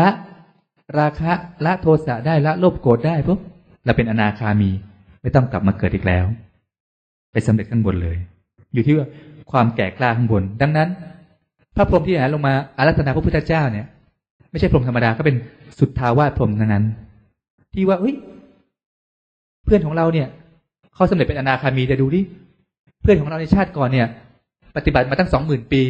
[0.00, 0.08] ละ
[0.98, 1.32] ราคะ
[1.64, 3.38] ละโทสะได้ละโลภโกรธได้ปุ๊บ
[3.84, 4.70] เราเป็นอนาคามี
[5.22, 6.24] ไม่ต้องกลับมาเกิดอีกแล้ว
[7.32, 8.16] ไปสำเร็จข้างบนเลย
[8.74, 9.06] อยู่ที่ว่า
[9.50, 10.88] ความแก่กล้าข้างบน ดังนั้น
[11.76, 13.86] พระพรหมที่ไหนลงมาอารัธนาพระพุทธเจ้าเนี่ย
[14.50, 15.36] ไม่ใช่พรหมธรรมดาก็เป็น
[15.78, 16.84] สุดทาวาสพรหมนั้น
[17.74, 18.14] ที่ว่าเฮ้ย
[19.64, 20.28] เพื่อนของเราเนี่ย
[20.94, 22.20] เขาสำเร็จเป็นอนาคามีแต่ดูดิ
[23.02, 24.06] เพื่อนของเราในชาติก่อนเนี่ย
[24.76, 25.82] ปฏิบัติมาตั้งสองหมื่นปี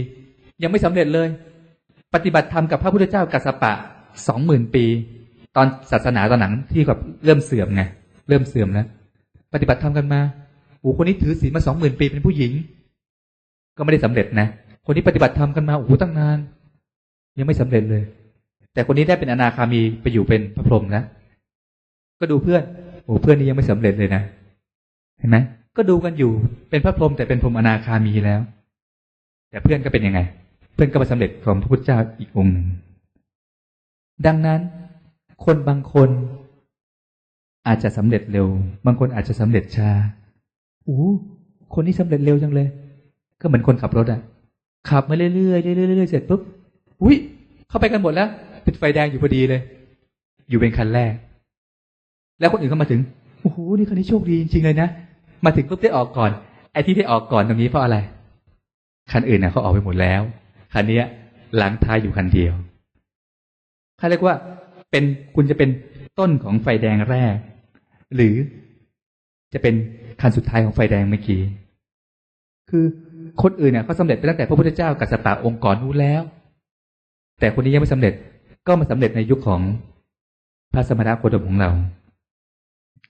[0.62, 1.28] ยังไม่สำเร็จเลย
[2.14, 3.72] ปฏิบัติธรรมกับพระพุทธเจ้ากัสปะ
[4.28, 4.84] สองหมื่นปี
[5.56, 7.82] ตอนศาสนาตอนหนังที่แบบเริ่มเสื่อมไง
[8.28, 8.86] เริ่มเสื่อมแล้ว
[9.52, 10.20] ปฏิบัติธรรมกันมา
[10.80, 12.52] โอ้คนนี้ถือศีลมาสองหมื่นปีเป็นผู้หญิง
[13.76, 14.48] ก็ไม่ได้สำเร็จนะ
[14.84, 16.38] คนนี้ปฏิบัติธรรมกันมาโอ้ตั้งนาน
[17.38, 18.02] ยังไม่สำเร็จเลย
[18.74, 21.04] แต่คนนี้ได้เป็นอนาคามีไปอยู่เป็นพระพรหมแล้ว
[22.20, 22.62] ก็ดูเพื่อน
[23.04, 24.22] โอ้เพื่อนนี้ยังไม่สำเร็จเลยนะ
[25.18, 25.36] เห็นไหม
[25.76, 26.32] ก็ดูกันอยู่
[26.70, 28.40] เป็นพระพรหมแต่เป็นพรหมอนาคามีแล้ว
[29.50, 30.20] แต่เพื่อนก็เป็นยังไง
[30.74, 32.66] เพื่อนก็มาสำเร็จของพระพุทธเจ้าอีกองค์หนึ่ง
[34.26, 34.60] ดังนั้น
[35.44, 36.08] คนบางคน
[37.66, 38.48] อาจจะสำเร็จเร็ว
[38.86, 39.90] บางคนอาจจะสำเร็จช้า
[40.84, 41.00] โอ้
[41.74, 42.68] คนนี้สำเร็จเร็วจังเลย
[43.40, 44.20] ก็เหมือนคนขับรถอะ
[44.90, 46.40] ขับมาเรื่อยๆเรื่อยๆเรื่อยๆเสร็จปุ๊บ
[47.02, 47.16] อุ้ย
[47.68, 48.28] เข้าไปกันหมดแล้ว
[48.66, 49.60] ติดไฟแดงอยู่พอดีเลย
[50.48, 51.12] อยู่เป็นคันแรก
[52.40, 53.00] แล้วคนอื่นก็มาถึง
[53.42, 54.88] โอ้โหนี่คันนี้โชคดีจริงๆเลยนะ
[55.44, 56.30] มาถึงปุ๊บได้ออกก่อน
[56.72, 57.96] ไอ้ที่ได้ออกก่อนตรงนี้เพราะอะไร
[59.12, 60.22] คันอื่นเน่ะเขาออกไปหมดแล้ว
[60.74, 61.00] คันนี้
[61.56, 62.54] หลังท้ายอยู่คันเดียว
[64.00, 64.34] เขาเรียกว่า
[64.90, 65.70] เป็นคุณจะเป็น
[66.18, 67.34] ต้นของไฟแดงแรก
[68.14, 68.34] หรือ
[69.52, 69.74] จะเป็น
[70.20, 71.42] คันสุดท้ายของไฟแดงเมื่อกี้
[72.70, 72.84] คือ
[73.42, 76.22] คนอื่นเนี่ยเขาสำเร็จไปตั้งแต่พระพุทธเจ้ากับสตาองค์ก่อนนู้นแล้ว
[77.40, 78.12] แต่คนนี้ยังไม่สำเร็จ
[78.66, 79.60] ก็มาสำเร็จในยุคของ
[80.72, 81.70] พระสมณะโคดมของเรา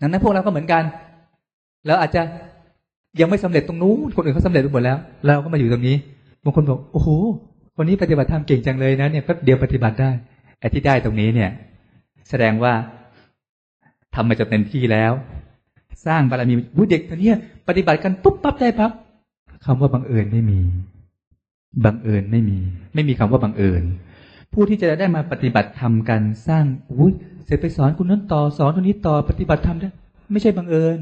[0.01, 0.83] ดังนั้นพวกเราก็เหมือนกัน
[1.87, 2.23] แล้วอาจจะ
[3.21, 5.97] ยังไม่สำเร็จตรงนู้นคนอื่นเขาสาเร็จไปหมดแล้ว เราก็มาอยู่ตรงนี้
[6.45, 7.09] บางคนบอกโอ้โห
[7.77, 10.11] คนนี้ปฏิบัติธรรมเก่งจังเลยนะเนี่ยก็เดียวปฏิบัติได้
[10.61, 11.51] ไอ้ที่ได้ตรงนี้เนี่ย
[12.29, 12.73] แสดงว่า
[14.15, 15.13] ทำมาจนเต็มที่แล้ว
[16.07, 17.33] สร้างบารมีวุ้เด็กตัวนี้
[17.69, 18.93] ปฏิบัติกันปุ๊บปั๊บได้ปั๊บ
[19.65, 20.61] คำว่าบังเอิญไม่มี
[21.85, 22.59] บังเอิญไม่มี
[22.95, 23.83] ไม่มีคำว่าบังเอิญ
[24.53, 27.13] ผู้ที่จะได้มาปฏิบัติธรรมกันสร้างอุ้ย
[27.45, 29.91] เสร็จไปสอนคุณนั้นต่อสอนคนนี้ต่อปฏิบัติธรรมได้
[30.33, 30.99] ไม่ใช่บังเอิญ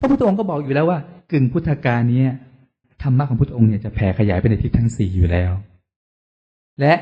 [0.00, 0.98] พระพุทธองค์ก็บอกอยู่แล้วว่า
[1.32, 2.24] กึ่งพุทธกาลนี้
[3.02, 5.52] ธรรมะของพุทธองค์เนี่ยจะแผ่ขยายไปในทิศทั้งสี่อยู่แล้ว
[6.80, 6.94] และ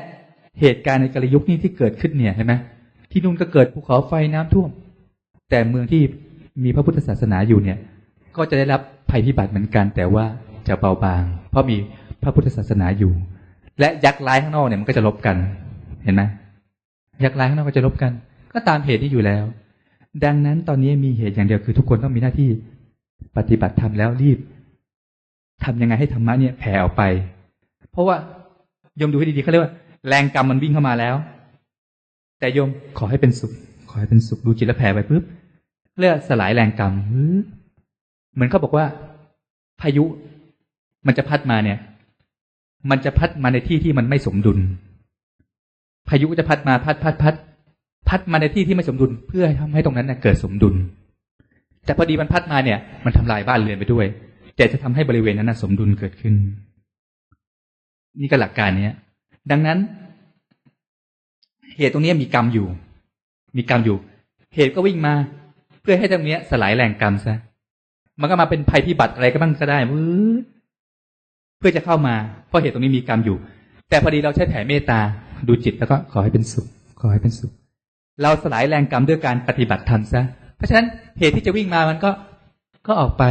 [0.61, 2.53] เหตุการณ์ในกาลยุคนี้ที่เกิดขึ้นเนี่ยเห็นไหม
[3.11, 4.69] ที่นู่นก็เกิดภูเขาไฟน้ำท่วม
[5.49, 6.01] แต่เมืองที่
[6.63, 7.77] มีพระพุทธศาสนาอยู่เนี่ย
[8.37, 10.25] ก็จะได้รับภัยพิบัติเหมือนกัน แต่ว่า
[10.67, 11.77] จะเบาบาง เพราะมี
[12.23, 13.13] พระพุทธศาสนาอยู่
[13.79, 15.35] และยักษ์ร้ายข้างนอกเนี่ยมันก็จะลบกัน
[16.03, 16.23] เห็นไหม
[17.23, 18.11] ยักษ์ร้ายข้างนอกก็จะลบกัน
[18.53, 19.43] ก็ตามเหตุที่อยู่แล้ว
[20.25, 22.49] ดังนั้นตอนนี้มีเหตุอย่างเดียวคือทุกคนต้องมีหน้าที่
[23.37, 24.37] ปฏิบัติธรรมแล้วรีบ
[25.63, 27.03] ทำยังไงให้ธรรมะเนี่ยแผ่ออกไป
[27.91, 28.15] เพราะว่า
[28.99, 29.73] ยมดูให้ดีๆเขาเรียกว่า
[30.07, 31.15] แรงกรรมมันวิ่งเข้ามาแล้ว
[32.39, 33.51] แต่โยมขอให้เป็นสุข
[33.89, 35.23] ขอให้เป็นสุขดูจิตแล้วแผ่ไปปุ๊บ
[35.99, 36.93] เรียกสลายแรงกรรม
[38.33, 38.85] เหมือนเขาบอกว่า
[39.81, 40.05] พายุ
[41.07, 41.77] มันจะพัดมาเนี่ย
[42.89, 44.57] มันจะพัดมาในที่ที่มันไม่สมดุล
[46.09, 47.35] พายุจะพัดมาพัดพัดพัด
[48.09, 50.75] พัดมาในที่ที่ไม่สมดุล เพื่อทำให้ตรงนั้นเกิดสมดุล
[51.85, 54.05] แต่พอดีมันพัดมาเนี่ย มันทำลายบ้านเรือนไปด้วย
[54.55, 56.33] แต่จะทำให้บริเวณนั้นสมดุลเกิดขึ้น
[58.19, 58.95] นี่ก็หลักการเนี้ย
[59.51, 59.79] ดังนั้น
[61.77, 62.67] เหตุตรงนี้มีกรรมอยู่
[63.57, 63.97] มีกรรมอยู่
[64.55, 65.13] เหตุก็วิ่งมา
[65.81, 67.35] เพื่อให้ตรงนี้สลายแรงกรรมซะ
[68.19, 69.79] มันก็มาเป็นภัยพิบัติอะไรก็บ้างก็ได้
[71.59, 72.15] เพื่อจะเข้ามา
[72.47, 73.37] เพราะเหตุตรงนี้มีกรรมอยู่
[73.89, 74.99] แต่พอดีเราใช้แผ่เมตตา
[75.47, 76.65] ดูจิตแล้วก็ขอให้เป็นสุข
[76.99, 77.51] ขอให้เป็นสุข
[78.21, 80.23] เราสลายแรงกรรมด้วยการปฏิบัติธรรมซะ
[80.57, 80.85] เพราะฉะนั้น
[81.19, 82.11] เหตุที่จะวิ่งมามันก็
[82.87, 83.23] ก็ออกไป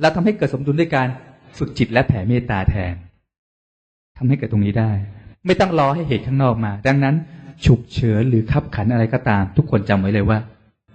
[0.00, 1.08] เราทำให้เกิดสมดุลด้วยการ
[1.58, 2.94] ฝึกจิตและแผ่เมตตาแทน
[4.16, 4.90] ทำให้เกิดตรงนี้ได้
[5.46, 7.14] ไม่ต้องรอให้เหตุข้างนอกมา ดังนั้น
[7.66, 10.38] ฉุกเฉินหรือขับขันอะไรก็ตาม ทุกคนจำไว้เลยว่า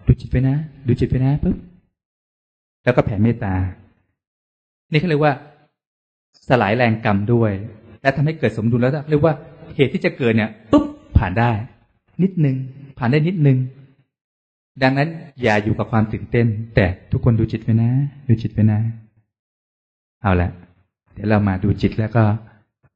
[0.06, 0.58] ดูจิตไปนะ
[0.88, 1.58] ดูจิตไปนะปุ๊บ
[2.84, 3.56] แล้วก็แผ่เมตตา
[4.92, 5.34] นี่เขาเรียกว่า
[6.48, 7.52] สลายแรงกรรมด้วย
[8.02, 9.34] และทำให้เกิดสมดุลแล้วเรียกว่า
[9.76, 10.86] เหตุที่จะเกิดเนี่ยปุ๊บ
[11.18, 11.52] ผ่านได้
[12.24, 12.56] นิดนึง
[12.98, 13.58] ผ่านได้นิดนึง
[14.84, 15.10] ดังนั้น
[15.42, 17.90] อย่าอยู่กับความตื่นเต้น แต่ทุกคนดูจิตไปนะ
[18.28, 18.80] ดูจิตไปนะ
[20.22, 20.50] เอาละ
[21.14, 22.24] เดี๋ยวเรามาดูจิตแล้วก็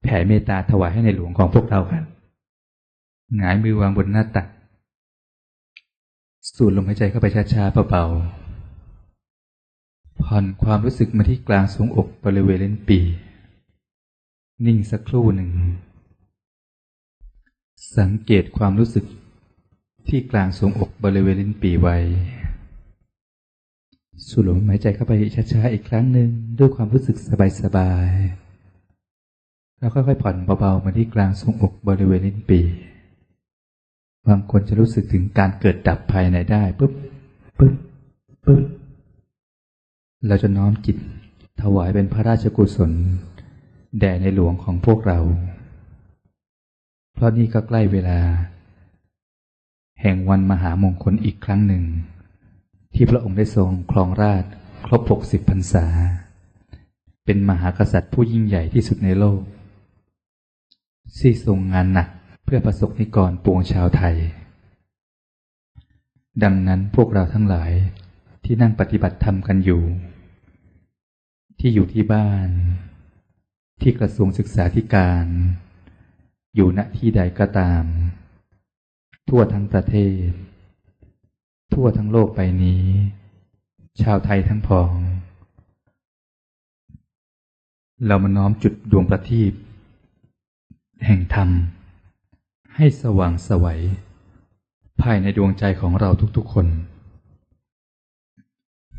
[0.04, 2.04] แผ่เมตตาถวายให้ในหลวงของพวกเรากัน
[3.38, 4.48] หงายมือวางบนหน้าตัก
[6.56, 8.44] สูดลมหายใจเข้าไปช้าๆเบาๆ
[10.22, 13.00] ผ่อนความรู้สึกมาที่กลางทรงอกบริเวณเลนปี
[14.66, 15.50] นิ่งสักครู่หนึ่ง
[17.98, 19.06] สังเกตความรู้สึก
[20.08, 21.98] ที่กลางทรงอกบริเวณลิ้นปีไว้
[24.28, 25.12] สูดลมหายใจเข้าไป
[25.52, 26.30] ช้าๆอีกครั้งหนึ่ง
[26.60, 27.18] ด้วยความรู้สึก
[27.62, 28.43] สบายๆ
[29.84, 32.60] แล้วค่อยๆผ่อนเบาๆมาที่กลางทรงอกบริเวณลิ้นปี
[34.28, 36.94] บางคนจะรู้สึกถึงการเกิดดับภายในได้ปุ๊บ
[37.58, 37.74] ปุ๊บ
[38.46, 38.62] ปุ๊บ
[40.28, 40.98] เราจะน้อมจิต
[41.62, 42.92] ถวายเป็นพระราชกุศล
[44.00, 45.20] แด่ในหลวงของพวกเรา
[47.14, 48.20] เพราะนี่ก็ใกล้เวลา
[50.02, 51.84] แห่งวันมหามงคลอีกครั้งหนึ่ง
[52.94, 54.44] ที่พระองค์ได้ทรงครองราช
[54.86, 55.86] ครบหกสิบพรรษา
[57.26, 59.42] เป็นมหากษัตริย์ผู้ยิ่งใหญ่ที่สุดในโลก
[61.20, 62.08] ที่ทรงงานหนัก
[62.46, 64.16] เพื่อประสบนิกรปวงชาวไทย
[66.44, 67.72] ดังนั้นพวกเราทั้งหลาย
[68.46, 69.84] ที่นั่งปฏิบัติธรรมกันอยู่
[71.60, 72.50] ที่อยู่ที่บ้าน
[73.82, 75.26] ที่กระทรวงศึกษาธิการ
[76.56, 77.84] อยู่ณที่ใดก็ตาม
[79.30, 79.96] ทั่วทั้งประเท
[80.26, 80.30] ศ
[81.74, 82.84] ทั่วทั้งโลกใบนี้
[84.02, 84.94] ชาวไทยทั้งพอง
[88.08, 89.54] เรามาน้อมจุดดวงประทีป
[91.06, 91.50] แห่งธรรม
[92.76, 93.82] ให้สว่างสวัย
[95.02, 96.68] ภายในดวงใจของเราทุกๆคน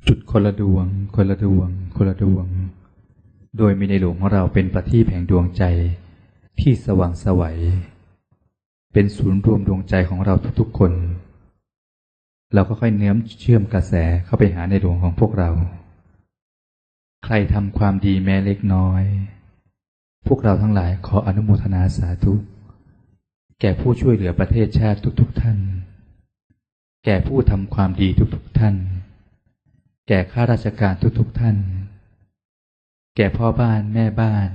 [0.06, 0.86] จุดคนละดวง
[1.16, 2.46] คนละดวง คนละดวง
[3.58, 5.64] โดยมีในหลวงของเราเป็นประทีปแห่งดวงใจ
[6.60, 7.58] ที่สว่างสวัย
[8.92, 10.92] เป็นศูนย์รวมดวงใจของเราทุกๆคน
[12.54, 13.94] เราก็ค่อยเนื้อมเชื่อมกระแส
[14.24, 15.50] เข้าไปหาในดวงของพวกเรา
[17.24, 19.04] ใครทำความดีแม้เล็กน้อย
[20.26, 22.34] พวกเราทั้งหลายขออนุโมทนาสาธุ
[23.60, 25.58] แก่ผู้ช่วยเหลือประเทศชาติทุกๆท่าน
[27.04, 28.76] แก่ผู้ทำความดีทุกๆท่าน
[30.08, 31.56] แก่ข้าราชการทุกๆท่าน
[33.16, 34.48] แก่พ่อบ้านแม่บ้าน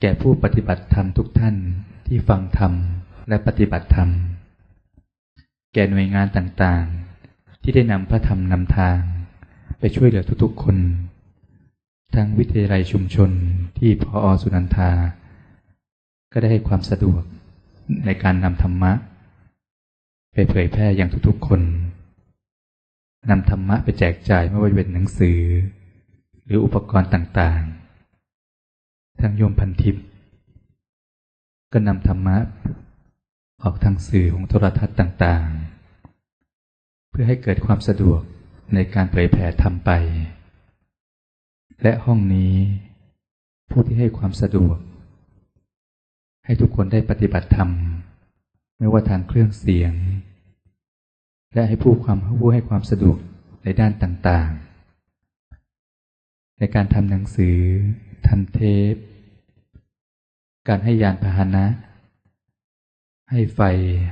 [0.00, 1.56] แก่ผู้ปฏิบัติธรรมทุกท่าน
[2.06, 2.72] ที่ฟังธรรม
[3.28, 4.10] และปฏิบัติธรรม
[5.72, 8.98] แก่หน่วยงานต่างๆ ที่ได้นำพระธรรมนำทาง
[9.78, 10.76] ไปช่วยเหลือทุกๆคน
[12.14, 13.30] ทั้งวิทยาลัยชุมชน
[13.78, 14.90] ที่พออสุนันทา
[16.32, 17.22] ก็ได้ให้ความสะดวก
[18.06, 18.92] ในการนำธรรมะ
[20.32, 21.60] ไปเผยแพร่อย่างทุกๆคน
[23.30, 25.40] นำธรรมะไปแจกจ่ายไม่ว่าจะเป็นหนังสือ
[26.44, 30.04] หรืออุปกรณ์ต่างๆ ทางโยมพันทิพย์
[31.72, 32.36] ก็นำธรรมะ
[33.62, 38.20] ออกทางสื่อของโทรทัศน์ต่างๆ เพื่อให้เกิดความสะดวก
[38.74, 39.92] ในการเผยแผ่ธรรมไป
[41.84, 42.54] และห้องนี้
[43.70, 44.78] ผู้ที่ให้ความสะดวก
[46.44, 47.70] ให้ทุกคนได้ปฏิบัติธรรม
[48.78, 49.92] ไม่ว่าทางเครื่องเสียง
[51.54, 53.18] และให้ผู้ความผู้ให้ความสะดวก
[53.64, 57.58] ในด้านต่างๆ ในการทำหนังสือ
[58.26, 58.60] ทำเท
[58.92, 58.94] ป
[60.68, 61.66] การให้ยานพาหนะ
[63.30, 63.60] ให้ไฟ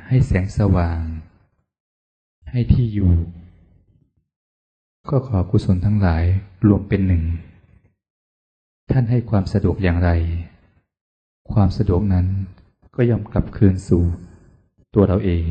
[0.08, 1.00] ให้แสงสว่าง
[2.50, 3.14] ให้ที่อยู่
[5.10, 6.24] ก็ขอกุศลทั้งหลาย
[6.66, 7.24] รวมเป็นหนึ่ง
[8.92, 10.10] ท่านให้ความสะดวกอย่างไร
[11.52, 12.26] ความสะดวกนั้น
[12.96, 14.04] ก็ย่อมกลับคืนสู่
[14.94, 15.46] ตัวเราเอง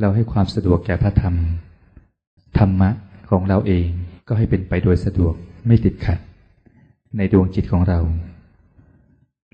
[0.00, 1.34] เราให้ความสะดวกแก่พระธรรม
[2.58, 2.90] ธรรมะ
[3.30, 3.88] ของเราเอง
[4.28, 5.34] ก็ให้เป็นไปโดยสะดวก
[5.66, 6.18] ไม่ติดขัด
[7.16, 8.00] ในดวงจิตของเรา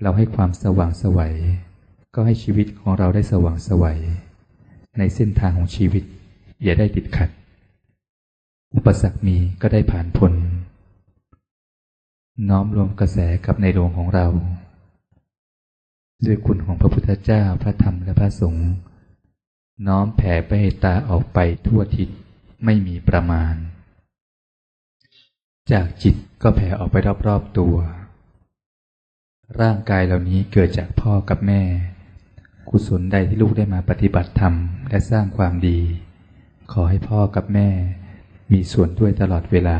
[0.01, 1.35] เราให้ความสว่างสวัย
[2.15, 3.99] ก็ให้ชีวิตของเราได้สว่างสวัย
[4.97, 6.03] ในเส้นทางของชีวิต
[6.63, 7.29] อย่าได้ติดขัด
[8.75, 10.33] อุปสรรคมีก็ได้ผ่านพ้น
[12.49, 14.27] น้อมรวมกระแสกับในดวงของเรา
[16.25, 18.69] ด้วยคุณของพระพุทธเจ้าพระธรรมและพระสงฆ์
[19.87, 22.09] น้อมแผ่ไปให้ตาออกไปทั่วทิศ
[22.65, 23.53] ไม่มีประมาณ
[25.71, 26.95] จากจิตก็แผ่ออกไป
[27.27, 27.75] รอบๆตัว
[29.61, 31.61] ร่างกายเหล่านี้เกิดจากพ่อกับแม่
[32.69, 34.53] กุศลใดที่ลูกได้มาปฏิบัติธรรม
[34.89, 35.79] และสร้างความดี
[36.71, 37.69] ขอให้พ่อกับแม่
[38.51, 39.79] มีส่วนด้วยตลอดเวลา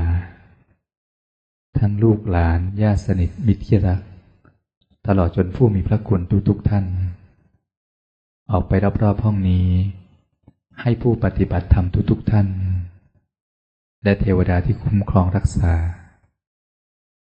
[1.80, 4.02] ทั้งลูกหลานญาติสนิทมิตรที่รัก
[5.08, 6.86] ตลอดจนผู้มีพระคุณทุกๆท่าน
[8.52, 8.72] ออกไป
[9.04, 9.68] รอบๆห้องนี้
[10.82, 12.48] ให้ผู้ปฏิบัติธรรมทุกๆท่าน
[14.04, 15.74] และเทวดาที่คุ้มครองรักษา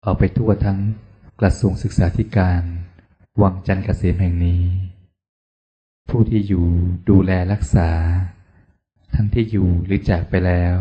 [0.05, 0.79] ออกไปทั่วทั้ง
[1.41, 2.63] กระทรวงศึกษาธิการ
[3.43, 4.65] วังจันทร์เกษมแห่งนี้
[6.09, 6.67] ผู้ที่อยู่
[7.09, 7.91] ดูแลรักษา
[9.15, 10.77] ทั้งที่อยู่หรือจากไปแล้ว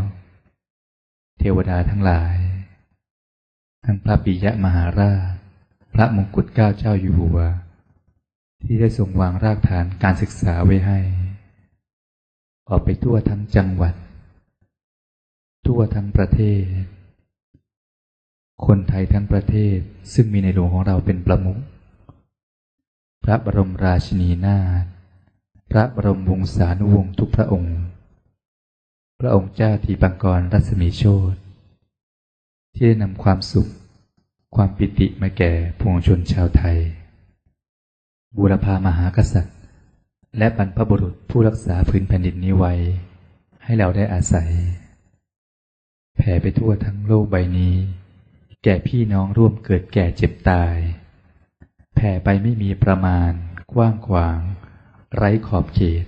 [1.40, 2.36] เทวดาทั้งหลาย
[3.86, 5.34] ทั้งพระปิยะมหาราช
[5.94, 7.40] พระมงกุฎเกล้าเจ้าอยู่หัว
[8.64, 11.00] ที่ได้ทรงวางรากฐานการศึกษาไว้ให้
[12.70, 13.96] ออกไปทั่วทั้งจังหวัด
[15.66, 16.64] ทั่วทั้งประเทศ
[18.66, 19.78] คนไทยทั้งประเทศ
[20.14, 21.60] ซึ่งมีในหลวงของเราเป็นประมุข
[23.24, 24.86] พระบรมราชินีนาถ
[25.72, 27.78] พระบรมวงศานุวงศ์ทุกพระองค์
[29.20, 31.04] พระองค์เจ้าทีปังกรรัศมีโช
[31.34, 31.36] ต
[32.74, 33.70] ที่ได้นำความสุข
[34.56, 36.78] ความปิติมาแก่พวงชนชาวไทย
[38.36, 39.58] บูรพามหากษัตริย์
[40.38, 42.74] และบรรพบุรุษผู้รักษาพื้นแผ่นดินนี้ไว้
[43.64, 44.50] ให้เราได้อาศัย
[46.16, 47.76] แผ่ไปทั่วทั้งโลกใบนี้
[48.64, 50.76] แก่พี่น้องร่วมเกิดแก่เจ็บตาย
[51.96, 53.32] แผ่ไปไม่มีประมาณ
[53.74, 54.40] กว้างขวาง
[55.16, 56.06] ไร้ขอบเขต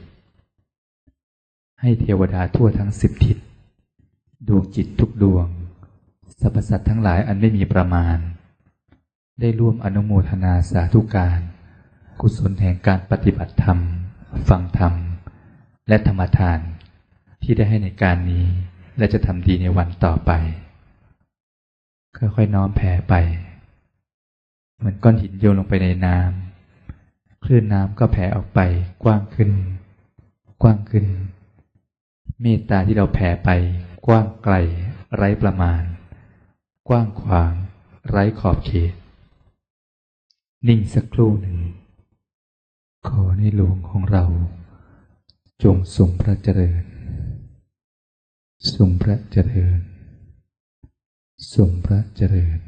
[1.81, 3.37] ให้เทวดาทั่วทั้งสิบทิศ
[4.47, 5.47] ดวงจิตทุกดวง
[6.41, 8.17] สรรพสัตว์ทั้งหลายอันไม่มีประมาณ
[9.39, 11.39] ได้ร่วมอนุโมทนาสาธุการ
[12.21, 13.79] กุศลแห่งการปฏิบัติธรรม
[14.49, 14.93] ฟังธรรม
[15.87, 16.59] และธรรมทาน
[17.43, 18.45] ที่ได้ให้ในการนี้
[18.97, 20.31] และจะทำดีในวันต่อไป
[22.17, 23.13] ค่อยๆน้อมแผ่ไป
[24.77, 28.59] เหมือนก้อนหินโยนลงไปในน้ำคลื่นน้ำก็แผ่ออกไป
[29.03, 29.51] กว้างขึ้น
[30.61, 31.05] กว้างขึ้น
[32.41, 33.49] เมตตาที่เราแผ่ไป
[34.07, 34.55] กว้างไกล
[35.15, 35.81] ไร้ประมาณ
[36.89, 37.53] กว้างขวาง
[38.09, 38.93] ไร้ขอบเขต
[40.67, 41.57] นิ่งสักครู่หนึ่ง
[43.07, 44.25] ขอในหลวงของเรา
[45.63, 46.83] จงทรงพระเจริญ
[48.75, 49.79] ทรงพระเจริญ
[51.55, 52.59] ทรงพระเจริญ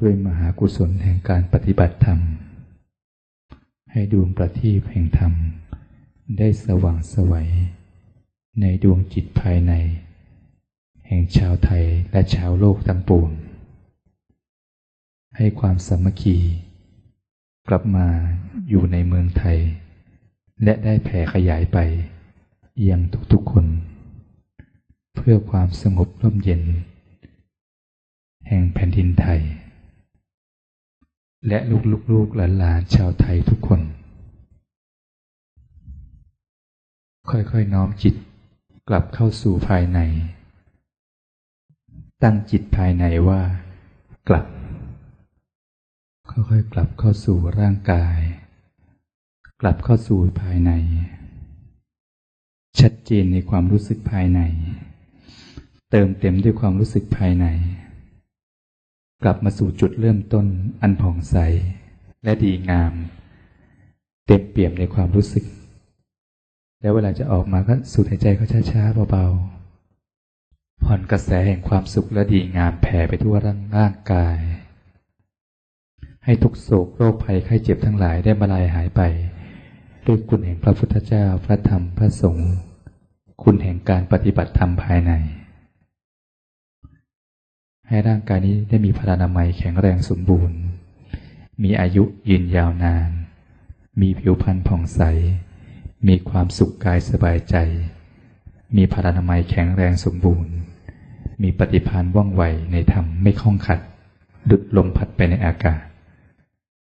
[0.00, 2.20] ด้วยมหากุศลแห่งการปฏิบัติธรรม
[3.92, 5.32] ให้ดวงประทีปแห่งธรรม
[6.38, 7.50] ได้สว่างสวัย
[8.60, 9.74] ในดวงจิตภายใน
[11.12, 13.30] ห่งชาวไทยและชาวโลกทั้งปวง
[15.36, 16.36] ให้ความสามัคคี
[17.68, 18.08] กลับมา
[18.68, 19.58] อยู่ในเมืองไทย
[20.64, 21.78] และได้แผ่ขยายไป
[22.88, 23.00] ยัง
[23.32, 23.66] ทุกๆคน
[25.14, 26.62] เพื่อความสงบร่มเย็น
[28.48, 29.40] แห่งแผ่นดินไทย
[31.48, 31.58] และ
[32.12, 33.80] ลูกๆหลานๆชาวไทยทุกคน
[37.30, 38.14] ค่อยๆน้อมจิต
[38.88, 40.00] กลับเข้าสู่ภายใน
[42.22, 43.42] ตั้งจิตภายในว่า
[44.28, 44.46] กลับ
[46.30, 48.18] ค่อยๆกลับเข้าสู่ร่างกาย
[49.60, 50.72] กลับเข้าสู่ภายใน
[52.80, 54.40] ชัดเจนในความรู้สึกภายใน
[55.90, 57.46] เติมเต็มด้วยความรู้สึกภายใน
[59.22, 60.46] กลับมาสู่จุดเริ่มต้น
[60.82, 61.36] อันผ่องใส
[62.24, 62.92] และดีงาม
[64.26, 65.44] เต็มเปี่ยมในความรู้สึก
[66.80, 69.61] แล้วเวลาจะออกมาก็สูดหายใจเขาช้าๆเบาๆ
[70.84, 74.38] ผ่อนกระแสแห่งความสุขและดีงามแผ่ไปทั่วร่างางกาย
[76.24, 79.02] ให้ทุกโศกโรคภัยไข้เจ็บทั้งหลายได้มาลายหายไป
[80.06, 82.52] ด้วยคุณแห่งพระพุทธเจ้าพระธรรมพระสงฆ์
[83.42, 85.12] คุณแห่งการปฏิบัติธรรมภายใน
[87.88, 90.58] ให้ร่างกายนี้ได้มีพลานามัยแข็งแรงสมบูรณ์
[91.62, 93.10] มีอายุยืนยาวนาน
[94.00, 95.02] มีผิวพรรณผ่องใส
[96.08, 97.56] มีความสุขกายสบายใจ
[98.76, 100.52] มีพลานามัยแข็งแรงสมบูรณ์
[101.42, 102.42] มีปฏิภาณว่องไว
[102.72, 103.80] ในธรรมไม่คล่องขัด
[104.50, 105.82] ดุดลมพัดไปในอากาศ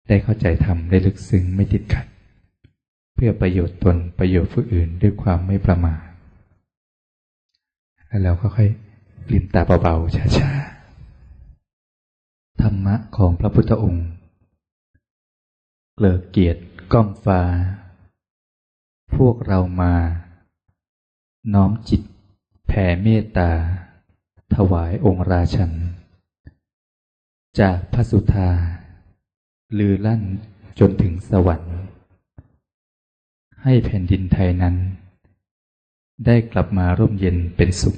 [0.08, 2.06] ได้เข้าใจธรรมได้ลึกซึ้งไม่ติดขัด
[3.16, 6.04] เพื่อประโยชน์ตนประโยชน์ผู้อื่นด้วยความไม่ประมาท
[8.08, 8.70] แล้วเราก็ค่อย
[9.32, 14.08] ลืมตาเบาๆช้าๆธรรมะของพระพุทธองค์
[15.96, 16.62] เกลิกเกียรติ
[16.94, 17.42] ก้องฟ้า
[19.16, 19.94] พวกเรามา
[21.54, 22.02] น้อมจิต
[22.68, 23.52] แผ่เมตตา
[24.56, 25.72] ถวายองค์ราชัน
[27.60, 28.50] จากพระสุธา
[29.78, 30.22] ลือลั่น
[30.80, 31.78] จนถึงสวรรค์
[33.64, 34.76] ให้แผ่นดินไทยนั้น
[36.26, 37.98] ได้กลับมาร่มเย็นเป็นสุข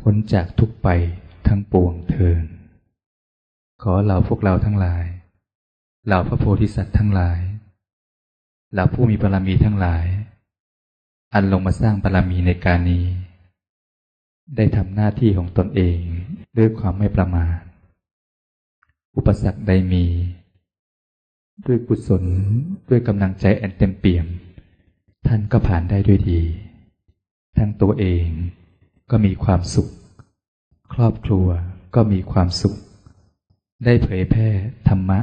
[0.00, 0.88] พ้นจากทุกไป
[1.46, 2.44] ทั้งปวงเทิน
[3.82, 5.04] ขอเราพวกเราทั้งหลาย
[6.06, 7.40] เหล่าพระโพธิสัตว์ทั้งหลาย
[8.72, 10.04] เหล่าผู้มีบารมีทั้งหลาย
[11.34, 13.04] อันลงมาสร้างบารมีในการนี้
[14.56, 15.98] ได้ทำหน้าที่ของตนเอง
[16.58, 17.58] ด้วยความไม่ประมาท
[19.16, 20.06] อุปสรรคใดมี
[21.66, 22.24] ด้วยกุศล
[22.88, 24.26] ด้วยกำลังใจอันเต็มเปี่ยม
[25.26, 26.42] ท่านก็ผ่านได้ด้วยดี
[27.58, 28.26] ทั้งตัวเอง
[29.10, 29.88] ก็มีความสุข
[30.94, 31.46] ครอบครัว
[31.94, 32.76] ก็มีความสุข
[33.84, 34.48] ได้เผยแพร่
[34.88, 35.18] ธรรมะ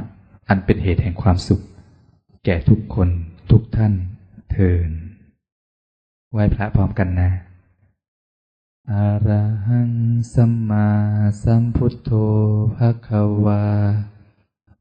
[0.48, 1.62] อันเป็นเหตุแห่งความสุข
[2.44, 3.08] แก่ทุกคน
[3.50, 3.92] ทุกท่าน
[4.50, 4.90] เทิน
[6.32, 7.30] ไหว้พระพร้อมกันนะ
[8.92, 9.92] อะระหัง
[10.34, 10.88] สัมมา
[11.42, 12.10] สัมพุทโธ
[12.76, 13.64] ภะคะวา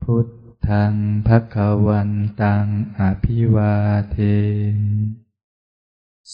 [0.04, 0.28] พุท
[0.68, 0.94] ธัง
[1.28, 2.12] ภะคะวัน
[2.42, 2.68] ตัง
[3.00, 3.74] อภิวา
[4.12, 4.18] เท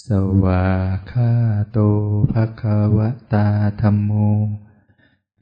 [0.04, 0.06] ส
[0.44, 0.66] วา
[1.12, 1.32] คา
[1.72, 1.78] โต
[2.32, 3.48] ภะคะวะตา
[3.82, 4.12] ธรรมโม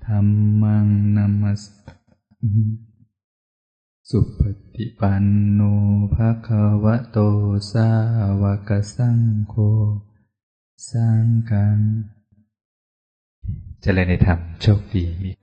[0.05, 0.27] ธัม
[0.61, 1.63] มังนัมส
[4.09, 4.41] สุป
[4.75, 5.61] ฏิปันโน
[6.15, 7.17] ภะคะวะโต
[7.71, 7.89] สา
[8.41, 9.19] วกสัง
[9.49, 9.55] โฆ
[10.89, 11.79] สังฆัง
[13.81, 15.38] เจริญในธรรมโชคดีมี